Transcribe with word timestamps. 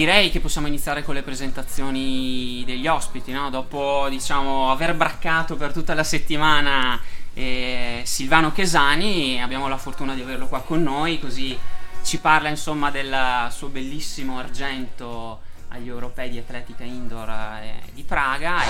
Direi 0.00 0.30
che 0.30 0.40
possiamo 0.40 0.66
iniziare 0.66 1.04
con 1.04 1.14
le 1.14 1.20
presentazioni 1.20 2.62
degli 2.64 2.86
ospiti, 2.86 3.32
no? 3.32 3.50
Dopo, 3.50 4.06
diciamo, 4.08 4.70
aver 4.70 4.94
braccato 4.94 5.56
per 5.56 5.74
tutta 5.74 5.92
la 5.92 6.04
settimana 6.04 6.98
eh, 7.34 8.00
Silvano 8.04 8.50
Chesani, 8.50 9.42
abbiamo 9.42 9.68
la 9.68 9.76
fortuna 9.76 10.14
di 10.14 10.22
averlo 10.22 10.46
qua 10.46 10.62
con 10.62 10.82
noi, 10.82 11.20
così 11.20 11.54
ci 12.02 12.16
parla, 12.16 12.48
insomma, 12.48 12.90
del 12.90 13.48
suo 13.50 13.68
bellissimo 13.68 14.38
argento 14.38 15.40
agli 15.68 15.88
europei 15.88 16.30
di 16.30 16.38
atletica 16.38 16.82
indoor 16.82 17.28
eh, 17.28 17.82
di 17.92 18.02
Praga. 18.02 18.62
E, 18.62 18.68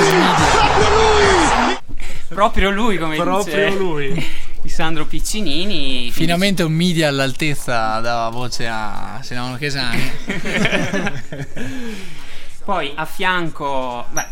insomma, 0.00 1.80
proprio 2.28 2.70
lui, 2.70 2.96
come 2.96 3.16
Proprio 3.16 3.66
dice 3.66 3.76
lui. 3.76 4.47
Sandro 4.68 5.06
Piccinini. 5.06 6.10
Finalmente 6.10 6.62
un 6.62 6.72
media 6.72 7.08
all'altezza 7.08 8.00
dava 8.00 8.28
voce 8.30 8.66
a 8.66 9.20
Silvano 9.22 9.56
Chesani. 9.56 10.12
Poi 12.64 12.92
a 12.94 13.04
fianco... 13.06 14.06
Beh, 14.10 14.26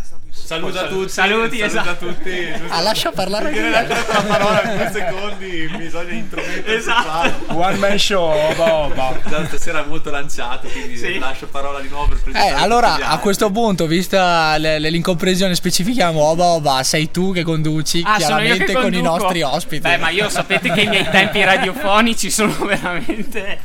Saluta 0.46 0.80
Poi 0.84 0.88
tutti. 0.90 1.08
saluti, 1.08 1.58
saluta 1.58 1.80
esatto. 1.80 2.06
tutti. 2.06 2.52
Ah, 2.68 2.80
lascia 2.80 3.10
parlare 3.10 3.50
Perché 3.50 3.58
anche 3.66 3.92
ne 3.94 3.94
lascia 3.96 4.12
la 4.12 4.22
parola 4.22 4.62
in 4.62 4.76
due 4.76 4.90
secondi, 4.92 5.70
bisogna 5.76 6.12
intromettersi 6.12 6.70
Esatto. 6.76 7.44
qua. 7.46 7.66
One 7.66 7.76
man 7.78 7.98
show, 7.98 8.54
Boba. 8.54 9.18
Già 9.28 9.44
stasera 9.46 9.82
è 9.84 9.86
molto 9.88 10.10
lanciato, 10.10 10.68
quindi 10.68 10.96
Sì. 10.96 11.18
lascio 11.18 11.46
parola 11.48 11.80
di 11.80 11.88
nuovo 11.88 12.06
per 12.06 12.18
Eh, 12.18 12.20
presentare 12.22 12.50
tutti 12.52 12.62
allora 12.64 12.94
a 13.08 13.18
questo 13.18 13.50
punto, 13.50 13.86
vista 13.86 14.56
le- 14.58 14.78
le- 14.78 14.90
l'incomprensione, 14.90 15.54
specifichiamo: 15.56 16.20
Oba 16.22 16.44
Oba, 16.44 16.82
sei 16.84 17.10
tu 17.10 17.32
che 17.32 17.42
conduci 17.42 18.02
Ah, 18.04 18.10
io 18.10 18.12
che 18.12 18.18
chiaramente 18.18 18.72
con 18.72 18.94
i 18.94 19.02
nostri 19.02 19.42
ospiti. 19.42 19.80
Beh, 19.82 19.96
ma 19.96 20.10
io 20.10 20.28
sapete 20.28 20.70
che 20.70 20.82
i 20.82 20.86
miei 20.86 21.08
tempi 21.10 21.42
radiofonici 21.42 22.30
sono 22.30 22.54
veramente. 22.64 23.58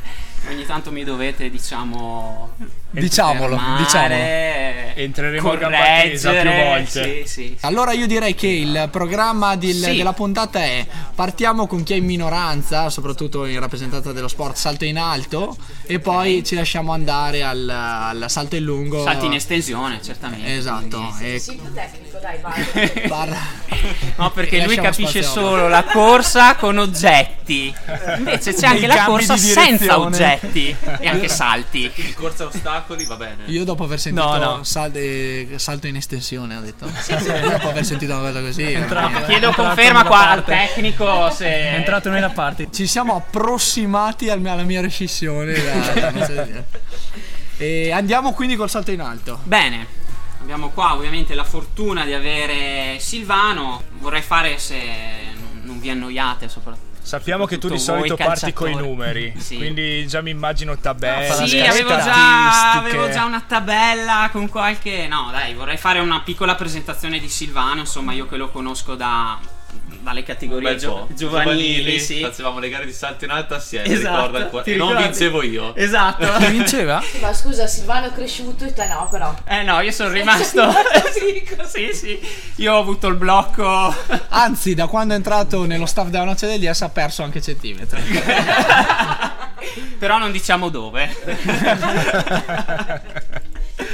Ogni 0.50 0.66
tanto 0.66 0.90
mi 0.90 1.04
dovete, 1.04 1.48
diciamo. 1.50 2.50
Diciamolo, 2.90 3.56
fermare, 3.56 3.82
diciamolo. 3.84 4.20
Entreremo 4.94 5.50
a 5.52 5.56
gamba 5.56 5.78
tesa 6.02 6.30
più 6.30 6.38
correggere. 6.40 6.64
volte. 6.68 6.86
Sì, 6.88 7.22
sì, 7.26 7.26
sì. 7.26 7.56
Allora 7.60 7.92
io 7.92 8.06
direi 8.06 8.34
che 8.34 8.48
il 8.48 8.88
programma 8.90 9.56
del- 9.56 9.74
Sì. 9.76 9.96
della 9.96 10.12
puntata 10.12 10.58
è 10.62 10.86
partiamo 11.14 11.66
con 11.66 11.84
chi 11.84 11.94
è 11.94 11.96
in 11.96 12.04
minoranza, 12.04 12.90
soprattutto 12.90 13.46
in 13.46 13.58
rappresentanza 13.60 14.12
dello 14.12 14.28
sport 14.28 14.56
salto 14.56 14.84
in 14.84 14.98
alto 14.98 15.56
e 15.86 16.00
poi 16.00 16.44
ci 16.44 16.54
lasciamo 16.54 16.92
andare 16.92 17.42
al, 17.42 17.66
al 17.68 18.24
salto 18.28 18.56
in 18.56 18.64
lungo. 18.64 19.02
Salti 19.04 19.26
in 19.26 19.32
estensione, 19.34 20.02
certamente. 20.02 20.54
Esatto. 20.56 20.98
quindi- 21.16 21.34
E 21.34 21.38
Sì, 21.38 21.54
più 21.56 21.72
tecnico, 21.72 22.11
dai, 22.22 22.38
vai. 22.40 23.40
No, 24.14 24.30
perché 24.30 24.58
E 24.58 24.64
lui 24.66 24.76
capisce 24.76 25.22
solo 25.24 25.66
la 25.66 25.82
corsa 25.82 26.54
con 26.54 26.78
oggetti. 26.78 27.74
Invece 28.18 28.54
c'è 28.54 28.66
anche 28.68 28.86
la 28.86 29.04
corsa 29.04 29.34
di 29.34 29.40
senza 29.40 29.98
oggetti 29.98 30.74
e 31.00 31.08
anche 31.08 31.26
salti. 31.28 31.90
Quindi 31.92 32.12
corsa 32.14 32.44
a 32.44 32.46
ostacoli 32.46 33.04
va 33.06 33.16
bene. 33.16 33.42
Io 33.46 33.64
dopo 33.64 33.82
aver 33.82 33.98
sentito 33.98 34.24
No, 34.24 34.56
no. 34.56 34.62
sal- 34.64 34.94
eh, 34.94 35.54
salto 35.56 35.88
in 35.88 35.96
estensione 35.96 36.56
ho 36.56 36.60
detto. 36.60 36.86
Io 36.86 37.50
dopo 37.50 37.68
aver 37.70 37.84
sentito 37.84 38.12
una 38.14 38.28
cosa 38.28 38.40
così. 38.40 38.62
veramente. 38.62 39.24
Chiedo 39.26 39.46
entrato 39.48 39.62
conferma 39.62 40.04
qua 40.04 40.28
al 40.30 40.44
parte. 40.44 40.68
tecnico 40.74 41.26
È 41.26 41.30
se. 41.32 41.68
entrato 41.70 42.08
nella 42.10 42.30
parte. 42.30 42.68
Ci 42.70 42.86
siamo 42.86 43.16
approssimati 43.16 44.30
al- 44.30 44.44
alla 44.46 44.62
mia 44.62 44.80
rescissione. 44.80 45.54
da- 45.54 46.62
e 47.58 47.90
andiamo 47.92 48.32
quindi 48.32 48.54
col 48.54 48.70
salto 48.70 48.92
in 48.92 49.00
alto. 49.00 49.40
Bene, 49.42 49.86
abbiamo 50.42 50.70
qua 50.70 50.94
ovviamente 50.94 51.34
la 51.34 51.44
fortuna 51.44 52.04
di 52.04 52.12
avere 52.12 52.98
Silvano. 52.98 53.82
Vorrei 53.98 54.22
fare 54.22 54.58
se 54.58 54.76
non- 55.62 55.78
vi 55.80 55.88
annoiate 55.90 56.48
soprattutto. 56.48 56.90
Sappiamo 57.04 57.46
che 57.46 57.58
tu 57.58 57.68
di 57.68 57.80
solito 57.80 58.14
parti 58.14 58.52
con 58.52 58.70
i 58.70 58.76
numeri, 58.76 59.34
Sì. 59.40 59.56
quindi 59.56 60.06
già 60.06 60.20
mi 60.20 60.30
immagino 60.30 60.78
tabelle, 60.78 61.46
Sì, 61.48 61.56
le 61.56 61.66
avevo 61.68 61.88
già, 61.88 62.72
avevo 62.74 63.10
già 63.10 63.24
una 63.24 63.40
tabella 63.40 64.28
con 64.30 64.48
qualche. 64.48 65.08
No, 65.08 65.28
dai, 65.32 65.54
vorrei 65.54 65.76
fare 65.76 65.98
una 65.98 66.20
piccola 66.20 66.54
presentazione 66.54 67.18
di 67.18 67.28
Silvano. 67.28 67.80
Insomma, 67.80 68.12
io 68.12 68.26
che 68.28 68.36
lo 68.36 68.50
conosco 68.50 68.94
da, 68.94 69.36
dalle 70.02 70.22
categorie 70.22 70.76
gio- 70.76 71.06
po'. 71.06 71.14
giovanili. 71.14 71.98
Sì. 72.00 72.20
Facevamo 72.20 72.58
le 72.58 72.68
gare 72.68 72.84
di 72.84 72.92
salto 72.92 73.24
in 73.24 73.30
alto 73.30 73.54
assieme, 73.54 73.86
Esatto, 73.86 74.14
ricorda 74.16 74.38
ancora. 74.38 74.62
ti 74.62 74.72
E 74.72 74.76
non 74.76 74.96
vincevo 74.96 75.42
io. 75.42 75.74
Esatto. 75.74 76.26
Chi 76.38 76.46
vinceva? 76.50 77.02
Ma 77.20 77.32
scusa, 77.32 77.66
Silvano 77.66 78.06
è 78.06 78.12
cresciuto 78.12 78.64
e 78.64 78.72
te 78.72 78.86
no, 78.86 79.08
però. 79.10 79.34
Eh 79.46 79.62
no, 79.62 79.80
io 79.80 79.90
sono 79.92 80.10
rimasto. 80.10 80.70
sì, 81.66 81.90
sì. 81.92 82.18
Io 82.56 82.74
ho 82.74 82.78
avuto 82.80 83.06
il 83.06 83.14
blocco. 83.16 83.94
Anzi, 84.28 84.74
da 84.74 84.86
quando 84.86 85.14
è 85.14 85.16
entrato 85.16 85.64
nello 85.64 85.86
staff 85.86 86.08
della 86.08 86.24
noce 86.24 86.46
del 86.46 86.58
DS 86.60 86.82
ha 86.82 86.88
perso 86.88 87.22
anche 87.22 87.40
centimetri. 87.40 88.00
Però 89.98 90.18
non 90.18 90.32
diciamo 90.32 90.68
dove. 90.68 91.14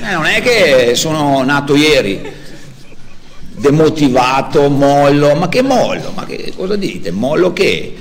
Eh, 0.01 0.13
non 0.13 0.25
è 0.27 0.41
che 0.43 0.95
sono 0.95 1.43
nato 1.45 1.75
ieri 1.77 2.47
demotivato, 3.59 4.69
mollo, 4.69 5.35
ma 5.35 5.49
che 5.49 5.63
mollo? 5.63 6.13
Ma 6.13 6.25
che 6.25 6.53
cosa 6.57 6.77
dite? 6.77 7.11
Mollo 7.11 7.53
che? 7.53 7.97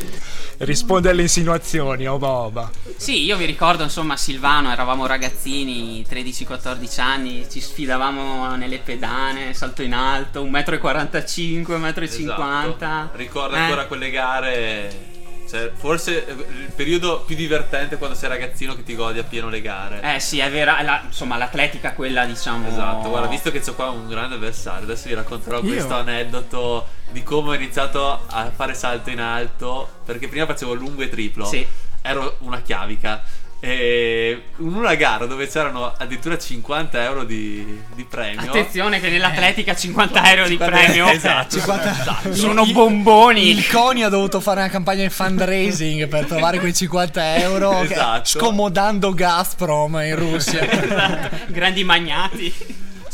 Risponde 0.59 1.11
alle 1.11 1.21
insinuazioni, 1.21 2.07
oh 2.07 2.17
Boba. 2.17 2.71
Sì, 2.95 3.23
io 3.23 3.37
mi 3.37 3.45
ricordo, 3.45 3.83
insomma, 3.83 4.17
Silvano, 4.17 4.71
eravamo 4.71 5.05
ragazzini, 5.05 6.03
13-14 6.09 6.99
anni, 6.99 7.45
ci 7.47 7.61
sfidavamo 7.61 8.55
nelle 8.55 8.79
pedane, 8.79 9.53
salto 9.53 9.83
in 9.83 9.93
alto, 9.93 10.43
1,45 10.43 11.77
m, 11.77 11.83
1,50 11.83 11.99
m. 11.99 12.03
Esatto. 12.03 13.09
Ricordo 13.15 13.55
Eh. 13.55 13.59
ancora 13.59 13.85
quelle 13.85 14.09
gare. 14.09 15.15
Cioè, 15.47 15.71
forse 15.75 16.25
eh, 16.27 16.31
il 16.31 16.71
periodo 16.75 17.21
più 17.21 17.35
divertente 17.35 17.95
è 17.95 17.97
quando 17.97 18.15
sei 18.17 18.29
ragazzino 18.29 18.75
che 18.75 18.83
ti 18.83 18.95
godi 18.95 19.19
appieno 19.19 19.47
le 19.49 19.61
gare. 19.61 20.15
Eh 20.15 20.19
sì, 20.19 20.39
è 20.39 20.49
vera, 20.51 20.81
la- 20.81 21.01
insomma, 21.05 21.37
l'atletica 21.37 21.93
quella, 21.93 22.25
diciamo... 22.25 22.67
Esatto, 22.67 23.09
guarda, 23.09 23.27
visto 23.27 23.49
che 23.51 23.61
c'ho 23.61 23.73
qua 23.73 23.89
un 23.89 24.07
grande 24.09 24.35
avversario, 24.35 24.83
adesso 24.83 25.07
vi 25.07 25.13
racconterò 25.13 25.59
Io? 25.61 25.67
questo 25.71 25.93
aneddoto 25.95 26.87
di 27.11 27.23
come 27.23 27.49
ho 27.49 27.53
iniziato 27.53 28.25
a 28.27 28.51
fare 28.53 28.73
salto 28.73 29.09
in 29.09 29.21
alto, 29.21 29.89
perché 30.05 30.27
prima 30.27 30.45
facevo 30.45 30.73
lungo 30.73 31.01
e 31.03 31.09
triplo, 31.09 31.45
Sì. 31.45 31.65
ero 32.01 32.35
una 32.39 32.61
chiavica. 32.61 33.23
E 33.59 34.43
in 34.57 34.73
una 34.75 34.93
gara 34.93 35.25
dove 35.25 35.47
c'erano 35.47 35.91
addirittura 35.97 36.37
50 36.37 37.03
euro 37.03 37.23
di, 37.23 37.81
di 37.95 38.03
premio. 38.03 38.41
Attenzione 38.49 38.99
che 38.99 39.09
nell'atletica 39.09 39.75
50 39.75 40.29
euro 40.31 40.43
di 40.47 40.57
50 40.57 40.77
premio 40.77 41.07
esatto. 41.09 42.33
sono 42.33 42.63
Il- 42.63 42.73
bomboni. 42.73 43.49
Il 43.49 43.67
CONI 43.67 44.03
ha 44.03 44.09
dovuto 44.09 44.39
fare 44.39 44.59
una 44.59 44.69
campagna 44.69 45.01
di 45.03 45.09
fundraising 45.09 46.07
per 46.07 46.25
trovare 46.25 46.59
quei 46.59 46.73
50 46.73 47.37
euro 47.37 47.79
che- 47.79 47.93
Esatto. 47.93 48.25
scomodando 48.25 49.13
Gazprom 49.13 50.01
in 50.03 50.15
Russia. 50.15 50.61
Esatto. 50.69 51.35
Grandi 51.47 51.83
magnati. 51.83 52.53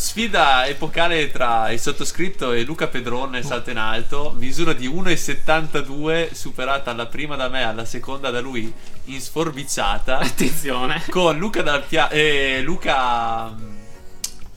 Sfida 0.04 0.68
epocale 0.68 1.32
tra 1.32 1.72
il 1.72 1.80
sottoscritto 1.80 2.52
e 2.52 2.64
Luca 2.64 2.88
Pedrone 2.88 3.42
salto 3.42 3.70
in 3.70 3.78
alto, 3.78 4.36
misura 4.38 4.74
di 4.74 4.90
1,72 4.90 6.34
superata 6.34 6.92
alla 6.92 7.06
prima 7.06 7.38
da 7.38 7.48
me, 7.48 7.64
alla 7.64 7.86
seconda 7.86 8.30
da 8.30 8.42
lui 8.42 8.72
in 9.06 9.22
sforbiciata. 9.22 10.18
Attenzione. 10.20 11.02
con 11.10 11.38
Luca 11.38 11.62
dal 11.62 11.84
Pia- 11.84 12.10
eh, 12.10 12.60
Luca 12.64 13.56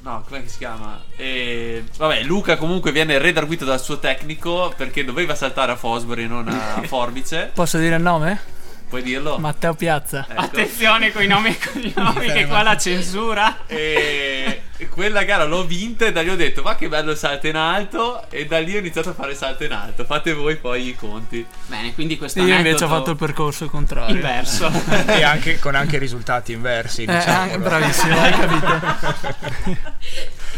No, 0.00 0.24
com'è 0.28 0.42
che 0.42 0.48
si 0.48 0.58
chiama? 0.58 1.00
Eh, 1.14 1.84
vabbè, 1.96 2.24
Luca 2.24 2.56
comunque 2.56 2.90
viene 2.90 3.18
redarguito 3.18 3.64
dal 3.64 3.80
suo 3.80 4.00
tecnico 4.00 4.74
perché 4.76 5.04
doveva 5.04 5.36
saltare 5.36 5.70
a 5.70 5.76
Fosbury 5.76 6.24
e 6.24 6.26
non 6.26 6.48
a 6.48 6.82
Forbice. 6.86 7.52
Posso 7.54 7.78
dire 7.78 7.94
il 7.94 8.02
nome? 8.02 8.54
Puoi 8.88 9.02
dirlo? 9.02 9.38
Matteo 9.38 9.74
Piazza. 9.74 10.26
Ecco. 10.28 10.40
Attenzione 10.40 11.12
con 11.12 11.22
i 11.22 11.26
nomi 11.26 11.48
e 11.48 11.58
cognomi 11.58 12.26
che 12.32 12.46
qua 12.46 12.62
la 12.62 12.76
censura. 12.76 13.66
E 13.66 14.55
quella 14.96 15.24
gara 15.24 15.44
l'ho 15.44 15.66
vinta 15.66 16.06
e 16.06 16.12
da 16.12 16.22
lì 16.22 16.30
ho 16.30 16.36
detto 16.36 16.62
ma 16.62 16.74
che 16.74 16.88
bello 16.88 17.10
il 17.10 17.18
salto 17.18 17.46
in 17.48 17.54
alto 17.56 18.24
e 18.30 18.46
da 18.46 18.58
lì 18.60 18.74
ho 18.74 18.78
iniziato 18.78 19.10
a 19.10 19.12
fare 19.12 19.34
salto 19.34 19.62
in 19.64 19.72
alto. 19.72 20.06
Fate 20.06 20.32
voi 20.32 20.56
poi 20.56 20.88
i 20.88 20.94
conti. 20.96 21.46
Bene, 21.66 21.92
quindi 21.92 22.16
questo 22.16 22.40
Io 22.42 22.54
invece 22.54 22.84
ho 22.84 22.88
fatto 22.88 23.10
il 23.10 23.16
percorso 23.16 23.68
contrario. 23.68 24.14
inverso. 24.14 24.72
E 25.06 25.22
anche, 25.22 25.58
con 25.58 25.74
anche 25.74 25.98
risultati 25.98 26.52
inversi, 26.52 27.02
Eh, 27.04 27.14
diciamo. 27.14 27.52
eh, 27.52 27.58
bravissimo, 27.58 28.16
hai 28.18 28.32
capito. 28.32 29.84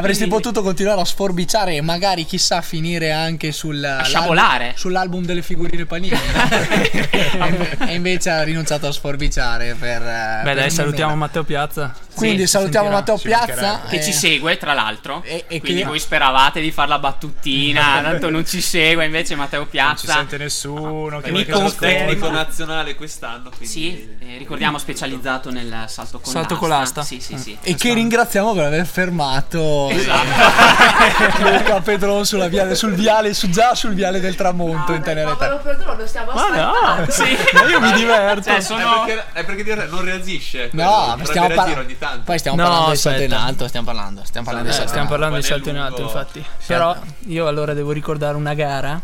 Avresti 0.00 0.24
Quindi- 0.26 0.42
potuto 0.42 0.62
continuare 0.62 1.00
a 1.00 1.04
sforbiciare 1.04 1.74
e 1.76 1.80
magari 1.82 2.24
chissà 2.24 2.60
finire 2.62 3.12
anche 3.12 3.52
sul 3.52 3.82
A 3.84 4.02
sciabolare. 4.02 4.72
sull'album 4.76 5.24
delle 5.24 5.42
figurine 5.42 5.84
panini. 5.86 6.16
no? 7.38 7.86
e 7.86 7.94
invece 7.94 8.30
ha 8.30 8.42
rinunciato 8.42 8.86
a 8.86 8.92
sforbiciare 8.92 9.74
per 9.78 10.02
eh, 10.02 10.40
Beh, 10.42 10.42
per 10.44 10.54
dai, 10.56 10.70
salutiamo. 10.70 11.14
Matteo 11.16 11.44
Piazza. 11.44 11.94
Quindi 12.14 12.42
Sì, 12.42 12.48
salutiamo 12.48 12.86
sentirà, 12.90 13.12
Matteo 13.14 13.18
Piazza 13.18 13.82
Che 13.88 13.96
eh, 13.96 14.02
ci 14.02 14.12
segue, 14.12 14.56
tra 14.58 14.72
l'altro. 14.74 15.22
E- 15.24 15.44
e 15.48 15.60
Quindi 15.60 15.82
che- 15.82 15.86
voi 15.86 15.98
speravate 15.98 16.60
di 16.60 16.70
fare 16.70 16.88
la 16.88 16.98
battuttina, 16.98 18.00
tanto 18.02 18.30
non 18.30 18.44
ci 18.46 18.60
segue, 18.60 19.04
invece 19.04 19.34
Matteo 19.36 19.60
Non 19.60 19.68
ci 19.68 19.72
Piazza. 19.76 20.12
sente 20.14 20.36
nessuno. 20.38 21.20
Che 21.20 21.30
Mi 21.30 21.44
vuoi 21.44 21.44
che 21.44 21.52
conferma. 21.52 22.06
Tecnico 22.06 22.30
nazionale 22.30 22.94
quest'anno. 22.94 23.50
Quindi... 23.50 23.66
Sì, 23.66 24.08
eh, 24.20 24.36
ricordiamo 24.38 24.78
specializzato 24.78 25.50
nel 25.50 25.84
salto 25.88 26.18
con 26.20 26.32
Salto 26.32 26.54
l'asta. 26.54 26.56
con 26.58 26.68
l'asta. 26.68 27.02
Sì, 27.02 27.20
sì, 27.20 27.36
sì. 27.38 27.56
e 27.62 27.74
che 27.74 27.92
ringraziamo 27.94 28.52
per 28.54 28.64
aver 28.64 28.86
fermato 28.86 29.89
Esatto. 29.90 31.42
Luca 31.50 31.80
Pedron 31.80 32.24
sulla 32.24 32.48
viale, 32.48 32.74
sul 32.74 32.92
viale, 32.94 33.34
su, 33.34 33.48
già 33.50 33.74
sul 33.74 33.94
viale 33.94 34.20
del 34.20 34.34
tramonto 34.36 34.92
in 34.92 35.02
tenera 35.02 35.32
età. 35.32 35.48
Ma 35.50 35.56
perdono, 35.56 35.96
lo 35.96 36.06
stiamo 36.06 36.32
Ma 36.32 36.48
no. 36.48 37.06
Sì. 37.08 37.36
ma 37.52 37.62
io 37.64 37.80
mi 37.80 37.92
diverto. 37.92 38.42
Cioè, 38.42 38.56
È 38.56 38.60
sono... 38.60 39.04
perché, 39.04 39.24
è 39.32 39.44
perché 39.44 39.62
dire- 39.64 39.86
non 39.86 40.04
reagisce. 40.04 40.68
No, 40.72 41.14
ma 41.16 41.24
stiamo 41.24 41.48
parlando. 41.48 41.80
ogni 41.80 41.98
tanto. 41.98 42.20
Poi 42.24 42.38
stiamo 42.38 42.56
No, 42.56 42.62
parlando 42.64 42.90
di 42.90 42.96
salto 42.96 43.22
in 43.22 43.32
aspetta. 43.32 43.46
alto. 43.48 43.68
Stiamo 43.68 43.86
parlando, 43.86 44.22
stiamo 44.24 44.46
parlando 44.46 44.68
di 44.70 44.74
Eh, 44.74 44.78
salto 44.78 44.98
in 44.98 45.06
Stiamo 45.06 45.08
alto. 45.08 45.20
parlando 45.20 45.36
di 45.40 45.52
salto 45.52 45.68
in 45.68 45.76
alto, 45.78 46.02
infatti. 46.02 46.44
Però 46.66 46.96
io 47.26 47.46
allora 47.46 47.74
devo 47.74 47.92
ricordare 47.92 48.36
una 48.36 48.54
gara 48.54 49.00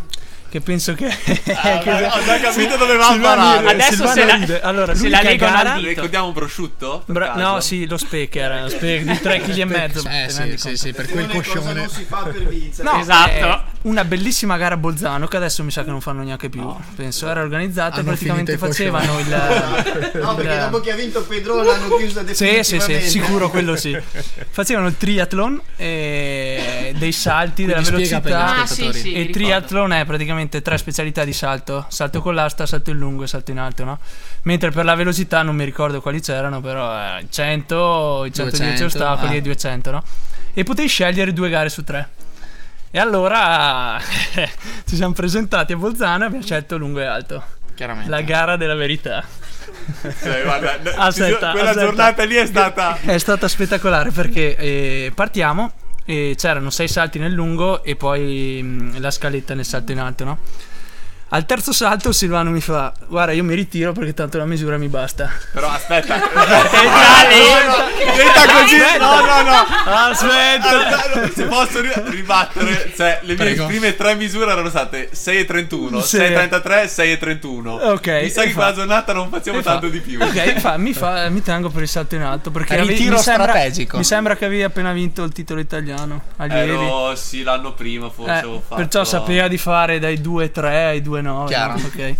che 0.48 0.60
penso 0.60 0.94
che. 0.94 1.06
Ah, 1.06 1.78
ho 2.16 2.24
già 2.24 2.38
capito 2.40 2.76
dove 2.76 2.96
va 2.96 3.08
a 3.08 3.18
parare. 3.18 3.68
Adesso 3.70 3.90
Silvano 3.92 4.12
se 4.14 4.24
la- 4.24 4.34
ride. 4.34 4.60
Allora, 4.60 4.94
se 4.94 5.08
la 5.08 5.22
legano 5.22 5.56
al 5.70 5.76
dito. 5.78 5.88
Ricordiamo 5.88 6.26
un 6.28 6.32
prosciutto? 6.32 7.02
Bra- 7.06 7.34
no, 7.34 7.60
sì, 7.60 7.86
lo 7.86 7.96
speaker, 7.96 8.62
lo 8.62 8.68
speaker 8.68 9.12
di 9.12 9.20
3 9.20 9.40
kg 9.40 9.56
e 9.58 9.64
mezzo. 9.64 10.08
Eh 10.08 10.28
sì, 10.28 10.54
sì, 10.56 10.76
sì, 10.76 10.92
per 10.92 11.08
quel 11.08 11.26
coscione. 11.28 11.88
si 11.88 12.04
fa 12.04 12.22
per 12.24 12.46
vincere. 12.46 12.82
No, 12.90 12.98
Esatto. 13.00 13.30
è 13.30 13.60
una 13.82 14.04
bellissima 14.04 14.56
gara 14.56 14.74
a 14.74 14.78
Bolzano 14.78 15.26
che 15.28 15.36
adesso 15.36 15.62
mi 15.62 15.70
sa 15.70 15.84
che 15.84 15.90
non 15.90 16.00
fanno 16.00 16.22
neanche 16.22 16.48
più. 16.48 16.66
Penso 16.94 17.28
era 17.28 17.40
organizzata 17.40 18.00
e 18.00 18.04
praticamente 18.04 18.56
facevano 18.58 19.18
il. 19.18 19.24
No, 20.16 20.34
perché 20.34 20.52
il- 20.54 20.60
dopo 20.60 20.80
che 20.80 20.92
ha 20.92 20.96
vinto 20.96 21.22
Pedro 21.22 21.62
l'hanno 21.62 21.94
chiusa 21.96 22.24
Sì, 22.26 22.34
sì, 22.34 22.44
definitivamente. 22.44 23.00
sì, 23.02 23.08
sicuro 23.10 23.50
quello 23.50 23.76
sì. 23.76 23.96
Facevano 24.50 24.86
il 24.88 24.96
triathlon 24.96 25.60
e 25.76 26.45
dei 26.96 27.12
salti 27.12 27.64
della 27.64 27.82
per 27.82 27.92
velocità. 27.92 28.62
Ah, 28.62 28.66
sì, 28.66 28.92
sì, 28.92 29.12
E 29.12 29.30
triathlon 29.30 29.92
è 29.92 30.04
praticamente 30.04 30.62
tre 30.62 30.78
specialità 30.78 31.24
di 31.24 31.32
salto: 31.32 31.86
salto 31.88 32.20
con 32.20 32.34
l'asta, 32.34 32.66
salto 32.66 32.90
in 32.90 32.98
lungo 32.98 33.24
e 33.24 33.26
salto 33.26 33.50
in 33.50 33.58
alto, 33.58 33.84
no? 33.84 33.98
Mentre 34.42 34.70
per 34.70 34.84
la 34.84 34.94
velocità 34.94 35.42
non 35.42 35.54
mi 35.56 35.64
ricordo 35.64 36.00
quali 36.00 36.20
c'erano, 36.20 36.60
però 36.60 37.18
eh, 37.18 37.26
100, 37.28 38.24
i 38.26 38.32
110 38.32 38.58
200, 38.58 38.84
ostacoli 38.84 39.34
ah. 39.34 39.36
e 39.36 39.40
200, 39.42 39.90
no? 39.90 40.04
E 40.54 40.62
potevi 40.62 40.88
scegliere 40.88 41.32
due 41.32 41.48
gare 41.48 41.68
su 41.68 41.84
tre. 41.84 42.08
E 42.90 42.98
allora 42.98 44.00
ci 44.86 44.96
siamo 44.96 45.12
presentati 45.12 45.72
a 45.72 45.76
Bolzano 45.76 46.24
e 46.24 46.26
abbiamo 46.26 46.44
scelto 46.44 46.76
lungo 46.76 47.00
e 47.00 47.04
alto. 47.04 47.44
Chiaramente. 47.74 48.08
La 48.08 48.22
gara 48.22 48.56
della 48.56 48.74
verità. 48.74 49.22
Eh, 50.02 50.42
guarda, 50.42 50.78
Aspetta, 50.96 51.50
quella 51.50 51.70
aspetta. 51.70 51.86
giornata 51.86 52.24
lì 52.24 52.36
è 52.36 52.46
stata. 52.46 52.98
È 52.98 53.18
stata 53.18 53.48
spettacolare 53.48 54.10
perché 54.10 54.56
eh, 54.56 55.12
partiamo 55.14 55.72
c'erano 56.06 56.70
sei 56.70 56.88
salti 56.88 57.18
nel 57.18 57.32
lungo 57.32 57.82
e 57.82 57.96
poi 57.96 58.62
mh, 58.62 59.00
la 59.00 59.10
scaletta 59.10 59.54
nel 59.54 59.64
salto 59.64 59.92
in 59.92 59.98
alto, 59.98 60.24
no? 60.24 60.38
Al 61.28 61.44
terzo 61.44 61.72
salto 61.72 62.12
Silvano 62.12 62.50
mi 62.50 62.60
fa 62.60 62.92
guarda 63.08 63.32
io 63.32 63.42
mi 63.42 63.54
ritiro 63.54 63.90
perché 63.92 64.14
tanto 64.14 64.38
la 64.38 64.44
misura 64.46 64.76
mi 64.78 64.86
basta. 64.88 65.28
Però 65.52 65.68
aspetta. 65.68 66.14
Detta 68.16 68.46
così, 68.60 68.76
no, 68.98 69.20
no, 69.20 69.42
no. 69.42 69.64
Aspetta. 69.92 71.30
Se 71.34 71.44
posso 71.46 71.80
ri- 71.80 71.92
ribattere, 72.10 72.92
cioè 72.96 73.18
le 73.22 73.34
mie 73.34 73.36
Prego. 73.36 73.66
prime 73.66 73.96
tre 73.96 74.14
misure 74.14 74.50
erano 74.52 74.68
state 74.68 75.10
6,31, 75.12 76.00
Sì. 76.00 76.16
6,33, 76.18 76.84
6,31. 76.84 77.68
Ok, 77.92 78.06
Mi 78.22 78.30
sa 78.30 78.42
e 78.42 78.46
che 78.46 78.50
fa- 78.50 78.54
quella 78.54 78.72
giornata 78.74 79.12
non 79.12 79.28
facciamo 79.28 79.58
E 79.58 79.62
fa- 79.62 79.70
tanto 79.72 79.88
di 79.88 80.00
più. 80.00 80.20
Ok, 80.22 80.58
fa- 80.60 80.76
mi, 80.76 80.92
fa- 80.92 81.28
mi 81.28 81.42
tengo 81.42 81.70
per 81.70 81.82
il 81.82 81.88
salto 81.88 82.14
in 82.14 82.22
alto 82.22 82.50
perché 82.50 82.74
ave- 82.78 82.86
Ritiro 82.92 83.16
mi 83.16 83.22
sembra, 83.22 83.48
strategico. 83.48 83.96
mi 83.96 84.04
sembra 84.04 84.36
che 84.36 84.44
avevi 84.44 84.62
appena 84.62 84.92
vinto 84.92 85.24
il 85.24 85.32
titolo 85.32 85.58
italiano 85.60 86.22
allievi. 86.36 86.70
Ero 86.70 87.14
sì 87.16 87.42
l'anno 87.42 87.74
prima 87.74 88.08
forse 88.10 88.30
Eh, 88.32 88.36
avevo 88.38 88.60
fatto. 88.66 88.76
perciò 88.76 89.04
sapeva 89.04 89.48
di 89.48 89.58
fare 89.58 89.98
dai 89.98 90.20
2-3 90.20 90.64
ai 90.86 91.02
2-9. 91.26 91.46
Chiaro. 91.46 91.72
no? 91.78 91.86
Ok. 91.86 92.14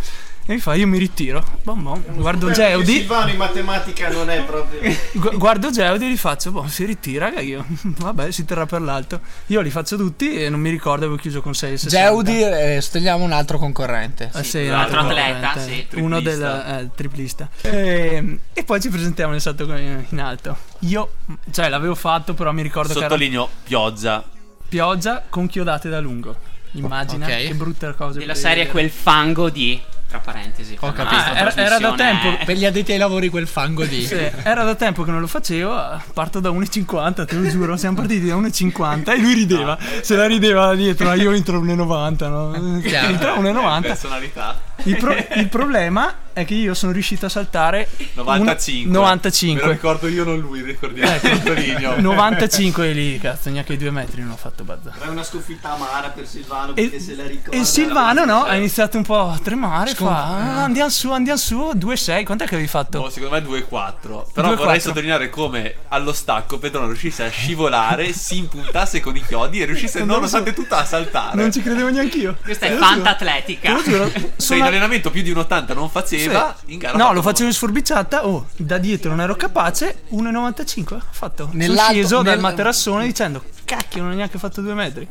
E 0.49 0.53
mi 0.55 0.61
fa, 0.61 0.75
io 0.75 0.87
mi 0.87 0.97
ritiro. 0.97 1.45
Bom, 1.65 1.83
bom. 1.83 2.01
Guardo 2.15 2.53
Geudi. 2.53 2.99
Silvano 2.99 3.31
in 3.31 3.37
matematica 3.37 4.09
non 4.11 4.31
è 4.31 4.45
proprio. 4.45 4.79
gu- 5.15 5.37
Guardo 5.39 5.73
Geudi 5.73 6.05
e 6.07 6.11
gli 6.13 6.17
faccio, 6.17 6.53
boh, 6.53 6.69
si 6.69 6.85
ritira. 6.85 7.33
che 7.33 7.41
io. 7.41 7.67
Vabbè, 7.83 8.31
si 8.31 8.45
terrà 8.45 8.65
per 8.65 8.81
l'alto. 8.81 9.21
Io 9.47 9.61
li 9.61 9.71
faccio 9.71 9.97
tutti 9.97 10.37
e 10.41 10.49
non 10.49 10.61
mi 10.61 10.71
ricordo, 10.71 11.05
avevo 11.07 11.19
chiuso 11.21 11.43
con 11.43 11.53
6 11.53 11.77
Geudi, 11.89 12.43
eh, 12.43 12.81
togliamo 12.93 13.25
un 13.25 13.33
altro 13.33 13.59
concorrente. 13.59 14.31
Ah, 14.33 14.45
sì, 14.45 14.67
un 14.69 14.75
altro 14.75 15.01
altro 15.01 15.17
atleta, 15.17 15.59
sì, 15.59 15.85
Uno 15.95 16.21
del 16.21 16.39
triplista. 16.39 16.79
eh, 16.79 16.91
triplista. 16.95 17.49
E, 17.63 18.39
e 18.53 18.63
poi 18.63 18.81
ci 18.81 18.89
presentiamo 18.89 19.33
nel 19.33 19.41
salto 19.41 19.65
in 19.65 20.05
in 20.11 20.21
alto. 20.21 20.57
Io, 20.81 21.15
cioè, 21.51 21.69
l'avevo 21.69 21.97
fatto, 21.97 22.35
però 22.35 22.53
mi 22.53 22.63
ricordo 22.63 22.93
che 22.93 22.99
era 23.01 23.09
Sottolineo 23.09 23.49
pioggia. 23.65 24.23
pioggia 24.69 25.25
con 25.29 25.49
chiodate 25.49 25.89
da 25.89 25.99
lungo. 25.99 26.37
Immagina 26.79 27.27
Ok. 27.27 27.47
che 27.47 27.55
brutta 27.55 27.93
cosa. 27.95 28.19
Della 28.19 28.35
serie 28.35 28.67
quel 28.69 28.91
fango 28.91 29.51
di... 29.51 29.81
Tra 30.09 30.19
parentesi. 30.21 30.77
Ho 30.81 30.93
per 30.93 31.05
capito. 31.05 31.21
Ah, 31.21 31.37
era- 31.37 31.55
era 31.57 31.79
da 31.79 31.93
tempo. 31.95 32.37
Per 32.45 32.57
gli 32.57 32.65
addetti 32.65 32.93
ai 32.93 32.99
lavori 32.99 33.29
quel 33.29 33.49
fango 33.49 33.85
di... 33.85 34.07
Sì, 34.07 34.15
era 34.45 34.63
da 34.63 34.77
tempo 34.77 35.03
che 35.03 35.11
non 35.11 35.21
lo 35.21 35.27
facevo, 35.27 36.01
parto 36.15 36.39
da 36.39 36.51
1,50, 36.51 37.27
te 37.27 37.35
lo 37.35 37.49
giuro, 37.49 37.77
siamo 37.77 37.97
partiti 37.97 38.27
da 38.27 38.37
1,50 38.37 39.11
e 39.11 39.19
lui 39.19 39.35
rideva, 39.35 39.77
se 40.03 40.15
la 40.15 40.27
rideva 40.27 40.75
dietro, 40.77 41.07
ma 41.09 41.15
io 41.15 41.33
entro 41.33 41.61
1,90, 41.61 42.29
no? 42.29 42.81
Chiaro. 42.83 43.09
Entro 43.09 43.33
a 43.33 43.39
1,90. 43.41 43.81
Personalità. 43.83 44.61
Il, 44.85 44.97
pro- 44.97 45.17
il 45.35 45.49
problema 45.49 46.15
è 46.37 46.45
che 46.45 46.53
io 46.53 46.75
sono 46.75 46.93
riuscito 46.93 47.25
a 47.25 47.29
saltare 47.31 47.89
95. 48.13 48.85
un- 48.91 48.93
95. 48.93 49.61
Me 49.63 49.67
lo 49.69 49.73
ricordo 49.73 50.07
io, 50.07 50.23
non 50.23 50.39
lui, 50.39 50.61
ricordiamo. 50.61 51.11
Ecco. 51.11 51.29
Sottolineo. 51.29 51.99
95 51.99 52.91
e 52.91 52.93
lì, 52.93 53.19
cazzo, 53.19 53.49
neanche 53.49 53.73
i 53.73 53.77
due 53.79 53.91
metri 53.91 54.21
non 54.21 54.33
ho 54.33 54.37
fatto 54.37 54.63
bazzare. 54.63 54.97
È 55.03 55.07
una 55.09 55.23
sconfitta 55.23 55.73
amara 55.73 56.09
per 56.11 56.27
Silvano 56.27 56.73
E, 56.77 56.83
perché 56.83 57.01
se 57.01 57.15
la 57.17 57.27
ricorda. 57.27 57.57
e 57.59 57.65
Silvano 57.65 58.25
no, 58.27 58.45
ha 58.45 58.55
iniziato 58.55 58.99
un 58.99 59.05
po' 59.05 59.31
a 59.31 59.39
tremare, 59.43 59.95
fa 59.95 60.25
"Ah, 60.27 60.65
andiamo 60.65 60.91
su, 60.91 61.11
andiamo 61.11 61.39
su, 61.39 61.71
2,6, 61.75 62.23
quant'è 62.25 62.45
che 62.47 62.55
avevi 62.55 62.69
fatto? 62.69 62.99
Oh, 62.99 63.09
secondo 63.09 63.35
me 63.35 63.41
2-4. 63.43 64.27
Però 64.35 64.49
2-4. 64.53 64.57
vorrei 64.57 64.81
sottolineare 64.81 65.31
come 65.31 65.75
allo 65.89 66.13
stacco 66.13 66.59
Pedro 66.59 66.85
riuscisse 66.87 67.25
a 67.25 67.31
scivolare, 67.31 68.13
si 68.15 68.37
impuntasse 68.37 69.01
con 69.01 69.17
i 69.17 69.25
chiodi 69.25 69.63
e 69.63 69.65
riuscisse 69.65 70.01
Non 70.01 70.09
lo 70.09 70.15
nonostante 70.17 70.53
tutto 70.53 70.75
a 70.75 70.85
saltare. 70.85 71.37
Non 71.41 71.51
ci 71.51 71.63
credevo 71.63 71.89
neanche 71.89 72.19
io. 72.19 72.37
Questa 72.45 72.67
è 72.67 72.71
lo 72.71 72.75
giuro. 72.77 72.87
fantatletica. 72.89 73.69
Te 73.69 73.75
lo 73.75 73.83
giuro. 73.83 74.11
Se 74.11 74.33
Sono- 74.37 74.59
in 74.61 74.65
allenamento 74.67 75.11
più 75.11 75.23
di 75.23 75.31
un 75.31 75.39
80 75.39 75.73
non 75.73 75.89
faceva, 76.35 76.57
in 76.67 76.79
gara 76.79 76.95
ha 76.95 76.99
No, 76.99 77.13
lo 77.13 77.23
facevo 77.23 77.49
in 77.49 77.55
sforbiciata. 77.55 78.27
Oh, 78.27 78.47
da 78.57 78.79
dietro 78.79 79.11
non 79.11 79.21
ero 79.21 79.37
capace. 79.37 80.03
1,95 80.11 80.95
ho 80.95 81.03
fatto. 81.11 81.51
Sono 81.53 81.77
sceso 81.77 82.17
dal 82.23 82.25
nel- 82.35 82.41
materassone 82.41 83.05
dicendo: 83.07 83.43
Cacchio, 83.67 84.03
non 84.03 84.13
ho 84.13 84.15
neanche 84.15 84.39
fatto 84.39 84.63
due 84.63 84.73
metri. 84.75 85.07